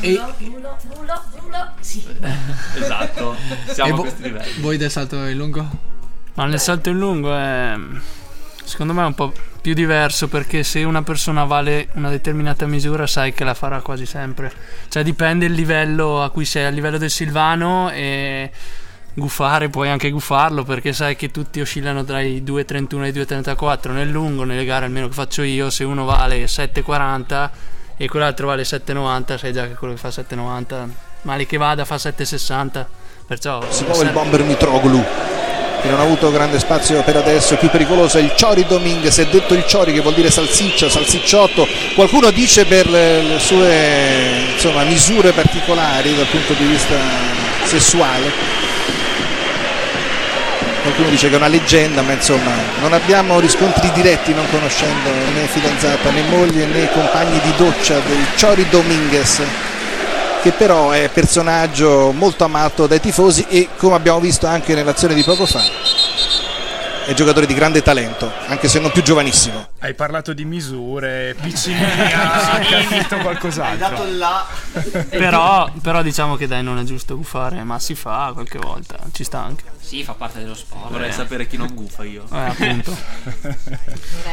E- 0.00 0.20
rulo, 0.38 0.76
rulo, 0.94 1.22
rulo. 1.36 1.72
Sì. 1.80 2.06
Esatto, 2.74 3.36
siamo 3.72 3.90
E 3.90 3.92
a 3.92 3.94
vo- 3.96 4.00
questi 4.02 4.22
livelli. 4.22 4.60
voi 4.60 4.76
del 4.78 4.90
salto 4.90 5.16
in 5.26 5.36
lungo? 5.36 5.96
Ma 6.38 6.44
nel 6.44 6.60
salto 6.60 6.88
in 6.88 6.98
lungo 6.98 7.34
è 7.34 7.74
secondo 8.62 8.92
me 8.92 9.02
è 9.02 9.06
un 9.06 9.14
po' 9.14 9.32
più 9.60 9.74
diverso 9.74 10.28
perché 10.28 10.62
se 10.62 10.84
una 10.84 11.02
persona 11.02 11.42
vale 11.42 11.88
una 11.94 12.10
determinata 12.10 12.64
misura 12.66 13.08
sai 13.08 13.32
che 13.32 13.42
la 13.42 13.54
farà 13.54 13.80
quasi 13.80 14.06
sempre. 14.06 14.52
Cioè 14.88 15.02
dipende 15.02 15.46
il 15.46 15.52
livello 15.52 16.22
a 16.22 16.30
cui 16.30 16.44
sei, 16.44 16.66
a 16.66 16.68
livello 16.68 16.96
del 16.96 17.10
Silvano 17.10 17.90
e 17.90 18.52
guffare 19.14 19.68
puoi 19.68 19.88
anche 19.88 20.10
guffarlo 20.10 20.62
perché 20.62 20.92
sai 20.92 21.16
che 21.16 21.32
tutti 21.32 21.60
oscillano 21.60 22.04
tra 22.04 22.20
i 22.20 22.40
2.31 22.46 23.02
e 23.02 23.08
i 23.08 23.12
2.34 23.12 23.90
nel 23.90 24.08
lungo, 24.08 24.44
nelle 24.44 24.64
gare 24.64 24.84
almeno 24.84 25.08
che 25.08 25.14
faccio 25.14 25.42
io, 25.42 25.70
se 25.70 25.82
uno 25.82 26.04
vale 26.04 26.44
7.40 26.44 27.50
e 27.96 28.06
quell'altro 28.06 28.46
vale 28.46 28.62
7.90 28.62 29.38
sai 29.38 29.52
già 29.52 29.66
che 29.66 29.74
quello 29.74 29.94
che 29.94 29.98
fa 29.98 30.10
7.90 30.10 30.88
male 31.22 31.46
che 31.46 31.56
vada 31.56 31.84
fa 31.84 31.96
7.60 31.96 32.86
perciò 33.26 33.60
Si 33.70 33.82
muove 33.82 34.04
il 34.04 34.12
bomber 34.12 34.44
Mitroglou 34.44 35.04
che 35.80 35.88
non 35.88 36.00
ha 36.00 36.02
avuto 36.02 36.30
grande 36.30 36.58
spazio 36.58 37.02
per 37.02 37.16
adesso, 37.16 37.56
più 37.56 37.70
pericoloso 37.70 38.18
è 38.18 38.20
il 38.20 38.32
Ciori 38.34 38.66
Dominguez, 38.66 39.18
è 39.18 39.26
detto 39.26 39.54
il 39.54 39.64
Ciori 39.64 39.92
che 39.92 40.00
vuol 40.00 40.14
dire 40.14 40.30
salsiccia, 40.30 40.88
salsicciotto, 40.88 41.66
qualcuno 41.94 42.30
dice 42.30 42.64
per 42.64 42.88
le, 42.88 43.38
sue 43.38 44.52
insomma, 44.54 44.82
misure 44.84 45.32
particolari 45.32 46.14
dal 46.14 46.26
punto 46.26 46.52
di 46.54 46.64
vista 46.64 46.96
sessuale, 47.64 48.30
qualcuno 50.82 51.08
dice 51.10 51.28
che 51.28 51.34
è 51.34 51.38
una 51.38 51.48
leggenda, 51.48 52.02
ma 52.02 52.12
insomma 52.12 52.52
non 52.80 52.92
abbiamo 52.92 53.38
riscontri 53.38 53.90
diretti 53.92 54.32
non 54.34 54.48
conoscendo 54.50 55.10
né 55.34 55.46
fidanzata 55.46 56.10
né 56.10 56.22
moglie 56.22 56.66
né 56.66 56.90
compagni 56.90 57.40
di 57.40 57.52
doccia 57.56 58.00
del 58.00 58.26
Ciori 58.36 58.66
Dominguez 58.68 59.42
che 60.42 60.52
però 60.52 60.90
è 60.90 61.08
personaggio 61.12 62.12
molto 62.12 62.44
amato 62.44 62.86
dai 62.86 63.00
tifosi 63.00 63.46
e 63.48 63.68
come 63.76 63.96
abbiamo 63.96 64.20
visto 64.20 64.46
anche 64.46 64.74
nell'azione 64.74 65.14
di 65.14 65.24
poco 65.24 65.46
fa 65.46 65.62
è 67.06 67.12
giocatore 67.14 67.46
di 67.46 67.54
grande 67.54 67.82
talento 67.82 68.30
anche 68.46 68.68
se 68.68 68.78
non 68.78 68.90
più 68.90 69.02
giovanissimo 69.02 69.68
Hai 69.80 69.94
parlato 69.94 70.32
di 70.32 70.44
misure, 70.44 71.36
piccini, 71.40 71.78
ha 72.12 72.58
capito 72.68 73.14
Hai 73.14 73.20
qualcos'altro. 73.22 73.88
dato 73.88 74.04
il 74.06 74.18
là. 74.18 74.44
Però, 75.08 75.70
però 75.80 76.02
diciamo 76.02 76.34
che 76.34 76.48
dai, 76.48 76.64
non 76.64 76.78
è 76.78 76.82
giusto 76.82 77.16
gufare, 77.16 77.62
ma 77.62 77.78
si 77.78 77.94
fa 77.94 78.30
qualche 78.32 78.58
volta, 78.58 78.98
ci 79.12 79.22
sta 79.22 79.38
anche. 79.40 79.76
Sì, 79.78 80.02
fa 80.04 80.12
parte 80.12 80.40
dello 80.40 80.54
sport. 80.54 80.90
Vorrei 80.90 81.08
eh. 81.08 81.12
sapere 81.12 81.46
chi 81.46 81.56
non 81.56 81.72
gufa 81.74 82.04
io. 82.04 82.24
Eh, 82.30 82.36
appunto. 82.38 82.94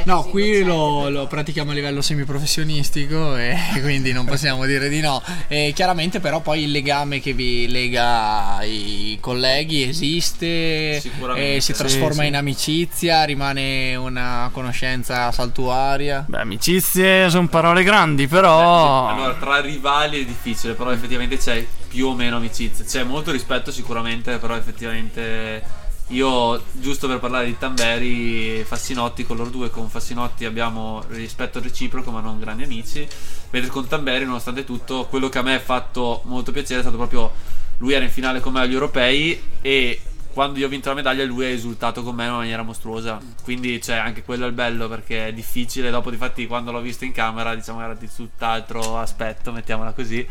No, 0.03 0.23
qui 0.23 0.63
lo, 0.63 1.07
lo 1.09 1.27
pratichiamo 1.27 1.71
a 1.71 1.73
livello 1.73 2.01
semiprofessionistico 2.01 3.37
e 3.37 3.55
quindi 3.81 4.11
non 4.11 4.25
possiamo 4.25 4.65
dire 4.65 4.89
di 4.89 4.99
no. 4.99 5.21
E 5.47 5.71
chiaramente 5.73 6.19
però 6.19 6.41
poi 6.41 6.63
il 6.63 6.71
legame 6.71 7.21
che 7.21 7.31
vi 7.31 7.69
lega 7.69 8.55
ai 8.57 9.17
colleghi 9.21 9.83
esiste, 9.87 10.99
Sicuramente. 10.99 11.55
e 11.55 11.61
si 11.61 11.71
Sì, 11.71 11.77
trasforma 11.77 12.23
sì. 12.23 12.27
in 12.27 12.35
amicizia, 12.35 13.23
rimane 13.23 13.95
una 13.95 14.49
conoscenza 14.51 15.31
saltuaria. 15.35 16.23
Beh, 16.25 16.39
amicizie 16.39 17.29
sono 17.29 17.49
parole 17.49 17.83
grandi, 17.83 18.25
però... 18.27 19.09
Allora, 19.09 19.33
tra 19.33 19.59
rivali 19.59 20.21
è 20.21 20.25
difficile, 20.25 20.73
però 20.73 20.91
effettivamente 20.91 21.37
c'è 21.37 21.65
più 21.89 22.07
o 22.07 22.15
meno 22.15 22.37
amicizia. 22.37 22.85
C'è 22.85 23.03
molto 23.03 23.31
rispetto 23.31 23.69
sicuramente, 23.69 24.37
però 24.37 24.55
effettivamente 24.55 25.61
io, 26.07 26.63
giusto 26.71 27.07
per 27.07 27.19
parlare 27.19 27.47
di 27.47 27.57
Tamberi, 27.57 28.63
Fassinotti, 28.63 29.25
con 29.25 29.35
loro 29.35 29.49
due, 29.49 29.69
con 29.69 29.89
Fassinotti 29.89 30.45
abbiamo 30.45 31.03
rispetto 31.09 31.59
reciproco, 31.59 32.11
ma 32.11 32.21
non 32.21 32.39
grandi 32.39 32.63
amici. 32.63 33.05
Mentre 33.49 33.69
con 33.69 33.87
Tamberi, 33.87 34.23
nonostante 34.23 34.63
tutto, 34.63 35.05
quello 35.09 35.27
che 35.27 35.39
a 35.39 35.41
me 35.41 35.55
ha 35.55 35.59
fatto 35.59 36.21
molto 36.25 36.53
piacere 36.53 36.79
è 36.79 36.83
stato 36.83 36.97
proprio 36.97 37.31
lui 37.79 37.91
era 37.91 38.05
in 38.05 38.09
finale 38.09 38.39
con 38.39 38.53
me 38.53 38.61
agli 38.61 38.73
europei 38.73 39.41
e 39.59 39.99
quando 40.35 40.59
io 40.59 40.65
ho 40.65 40.69
vinto 40.69 40.89
la 40.89 40.95
medaglia 40.95 41.23
lui 41.23 41.45
ha 41.45 41.47
esultato 41.49 42.03
con 42.03 42.13
me 42.13 42.25
in 42.25 42.33
maniera 42.33 42.61
mostruosa. 42.61 43.21
Quindi 43.41 43.79
c'è 43.79 43.95
anche 43.95 44.21
quello 44.21 44.43
è 44.43 44.47
il 44.49 44.53
bello 44.53 44.89
perché 44.89 45.27
è 45.29 45.33
difficile 45.33 45.89
dopo 45.89 46.09
di 46.09 46.17
fatti 46.17 46.45
quando 46.45 46.73
l'ho 46.73 46.81
visto 46.81 47.05
in 47.05 47.13
camera 47.13 47.55
diciamo 47.55 47.81
era 47.81 47.93
di 47.93 48.09
tutt'altro 48.13 48.97
aspetto 48.97 49.53
mettiamola 49.53 49.93
così. 49.93 50.27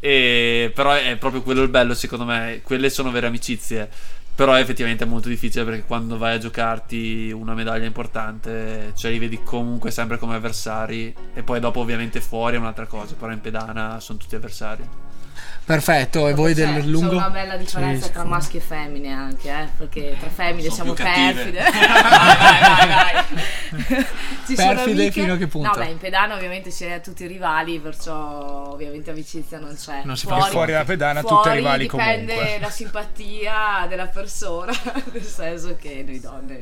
E, 0.00 0.70
però 0.74 0.92
è 0.92 1.16
proprio 1.16 1.40
quello 1.42 1.62
il 1.62 1.70
bello 1.70 1.94
secondo 1.94 2.26
me. 2.26 2.60
Quelle 2.62 2.90
sono 2.90 3.10
vere 3.10 3.28
amicizie. 3.28 3.88
Però 4.34 4.54
effettivamente 4.54 5.04
è 5.04 5.06
molto 5.06 5.30
difficile 5.30 5.64
perché 5.64 5.84
quando 5.84 6.18
vai 6.18 6.34
a 6.34 6.38
giocarti 6.38 7.32
una 7.34 7.54
medaglia 7.54 7.86
importante 7.86 8.92
cioè 8.96 9.10
li 9.10 9.18
vedi 9.18 9.42
comunque 9.42 9.90
sempre 9.90 10.18
come 10.18 10.34
avversari 10.34 11.12
e 11.32 11.42
poi 11.42 11.58
dopo 11.58 11.80
ovviamente 11.80 12.20
fuori 12.20 12.56
è 12.56 12.58
un'altra 12.58 12.84
cosa. 12.84 13.14
Però 13.14 13.32
in 13.32 13.40
pedana 13.40 13.98
sono 13.98 14.18
tutti 14.18 14.34
avversari 14.34 15.07
Perfetto, 15.68 16.28
e 16.28 16.32
voi 16.32 16.54
C'è- 16.54 16.64
del 16.64 16.80
C'è 16.82 16.88
lungo? 16.88 17.16
una 17.16 17.28
bella 17.28 17.58
differenza 17.58 18.06
Sì, 18.06 18.12
tra 18.12 18.22
sì. 18.22 18.28
maschi 18.28 18.56
e 18.56 18.60
femmine 18.60 19.12
anche, 19.12 19.50
eh, 19.50 19.68
perché 19.76 20.16
tra 20.18 20.30
femmine 20.30 20.70
siamo 20.70 20.94
perfide. 20.94 21.60
vai, 21.60 21.70
vai, 21.70 22.88
vai, 22.88 23.12
vai. 23.12 24.06
Ci 24.46 24.56
sono 24.56 24.74
Perfide 24.74 25.10
fino 25.10 25.34
a 25.34 25.36
che 25.36 25.46
punto? 25.46 25.68
No, 25.68 25.74
beh, 25.74 25.90
in 25.90 25.98
pedana 25.98 26.34
ovviamente 26.36 26.70
si 26.70 26.86
è 26.86 27.02
tutti 27.02 27.26
rivali, 27.26 27.78
perciò 27.80 28.70
ovviamente 28.72 29.10
amicizia 29.10 29.58
non 29.58 29.76
c'è. 29.78 30.00
Non 30.04 30.16
si 30.16 30.26
fa 30.26 30.40
fuori 30.40 30.72
dalla 30.72 30.84
pedana, 30.84 31.20
tutti 31.20 31.34
fuori 31.34 31.56
rivali 31.56 31.82
dipende 31.82 32.32
comunque. 32.34 32.58
la 32.60 32.70
simpatia 32.70 33.86
della 33.90 34.06
persona, 34.06 34.72
nel 35.12 35.22
senso 35.22 35.76
che 35.78 36.02
noi 36.06 36.18
donne 36.18 36.60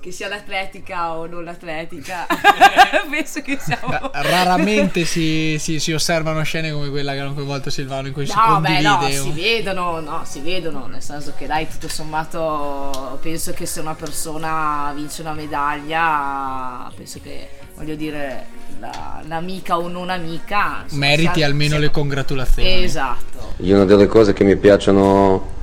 che 0.00 0.10
sia 0.12 0.28
l'atletica 0.28 1.14
o 1.16 1.26
non 1.26 1.44
l'atletica, 1.44 2.26
penso 3.10 3.40
che 3.42 3.58
siamo 3.60 4.10
Raramente 4.12 5.04
si, 5.04 5.56
si- 5.58 5.78
si 5.80 5.92
osservano 5.92 6.42
scene 6.42 6.70
come 6.72 6.88
quella 6.90 7.12
che 7.12 7.18
hanno 7.20 7.34
coinvolto 7.34 7.70
Silvano 7.70 8.06
in 8.08 8.12
cui 8.12 8.26
si 8.26 8.32
No, 8.34 8.60
beh, 8.60 8.82
condivide. 8.82 8.88
no, 8.88 9.08
si 9.24 9.30
vedono, 9.32 10.00
no, 10.00 10.22
si 10.24 10.40
vedono, 10.40 10.86
nel 10.86 11.02
senso 11.02 11.32
che 11.36 11.46
dai, 11.46 11.68
tutto 11.68 11.88
sommato 11.88 13.18
penso 13.22 13.52
che 13.52 13.66
se 13.66 13.80
una 13.80 13.94
persona 13.94 14.92
vince 14.94 15.22
una 15.22 15.32
medaglia, 15.32 16.90
penso 16.94 17.18
che, 17.22 17.48
voglio 17.76 17.94
dire, 17.94 18.46
la- 18.80 19.22
l'amica 19.26 19.76
o 19.78 19.88
non 19.88 20.10
amica... 20.10 20.84
Meriti 20.90 21.34
sia- 21.34 21.46
almeno 21.46 21.72
sia- 21.72 21.80
le 21.80 21.90
congratulazioni. 21.90 22.84
Esatto. 22.84 23.54
Io 23.58 23.74
una 23.76 23.84
delle 23.84 24.06
cose 24.06 24.32
che 24.32 24.44
mi 24.44 24.56
piacciono 24.56 25.56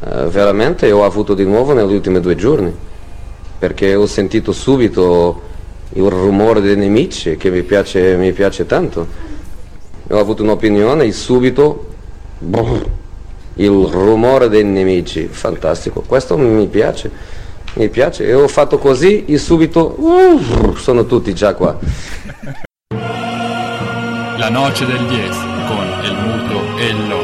eh, 0.00 0.26
veramente 0.28 0.90
ho 0.92 1.04
avuto 1.04 1.34
di 1.34 1.44
nuovo 1.44 1.72
negli 1.74 1.92
ultimi 1.94 2.20
due 2.20 2.34
giorni, 2.36 2.74
perché 3.58 3.94
ho 3.94 4.06
sentito 4.06 4.52
subito 4.52 5.52
il 5.94 6.08
rumore 6.08 6.60
dei 6.60 6.76
nemici 6.76 7.36
che 7.36 7.50
mi 7.50 7.62
piace, 7.62 8.16
mi 8.16 8.32
piace 8.32 8.66
tanto. 8.66 9.06
Ho 10.08 10.18
avuto 10.18 10.42
un'opinione 10.42 11.04
e 11.04 11.12
subito 11.12 11.92
boh, 12.38 12.82
il 13.54 13.70
rumore 13.90 14.48
dei 14.48 14.64
nemici, 14.64 15.28
fantastico, 15.30 16.02
questo 16.06 16.36
mi 16.36 16.66
piace, 16.66 17.10
mi 17.74 17.88
piace 17.88 18.26
e 18.26 18.34
ho 18.34 18.48
fatto 18.48 18.78
così 18.78 19.24
e 19.26 19.38
subito 19.38 19.94
uh, 19.98 20.74
sono 20.76 21.06
tutti 21.06 21.32
già 21.34 21.54
qua. 21.54 21.78
La 24.36 24.48
noce 24.50 24.84
del 24.84 25.06
10 25.06 25.28
con 25.68 25.86
el 26.02 26.14
muto 26.16 26.76
e 26.76 26.86
il 26.86 27.23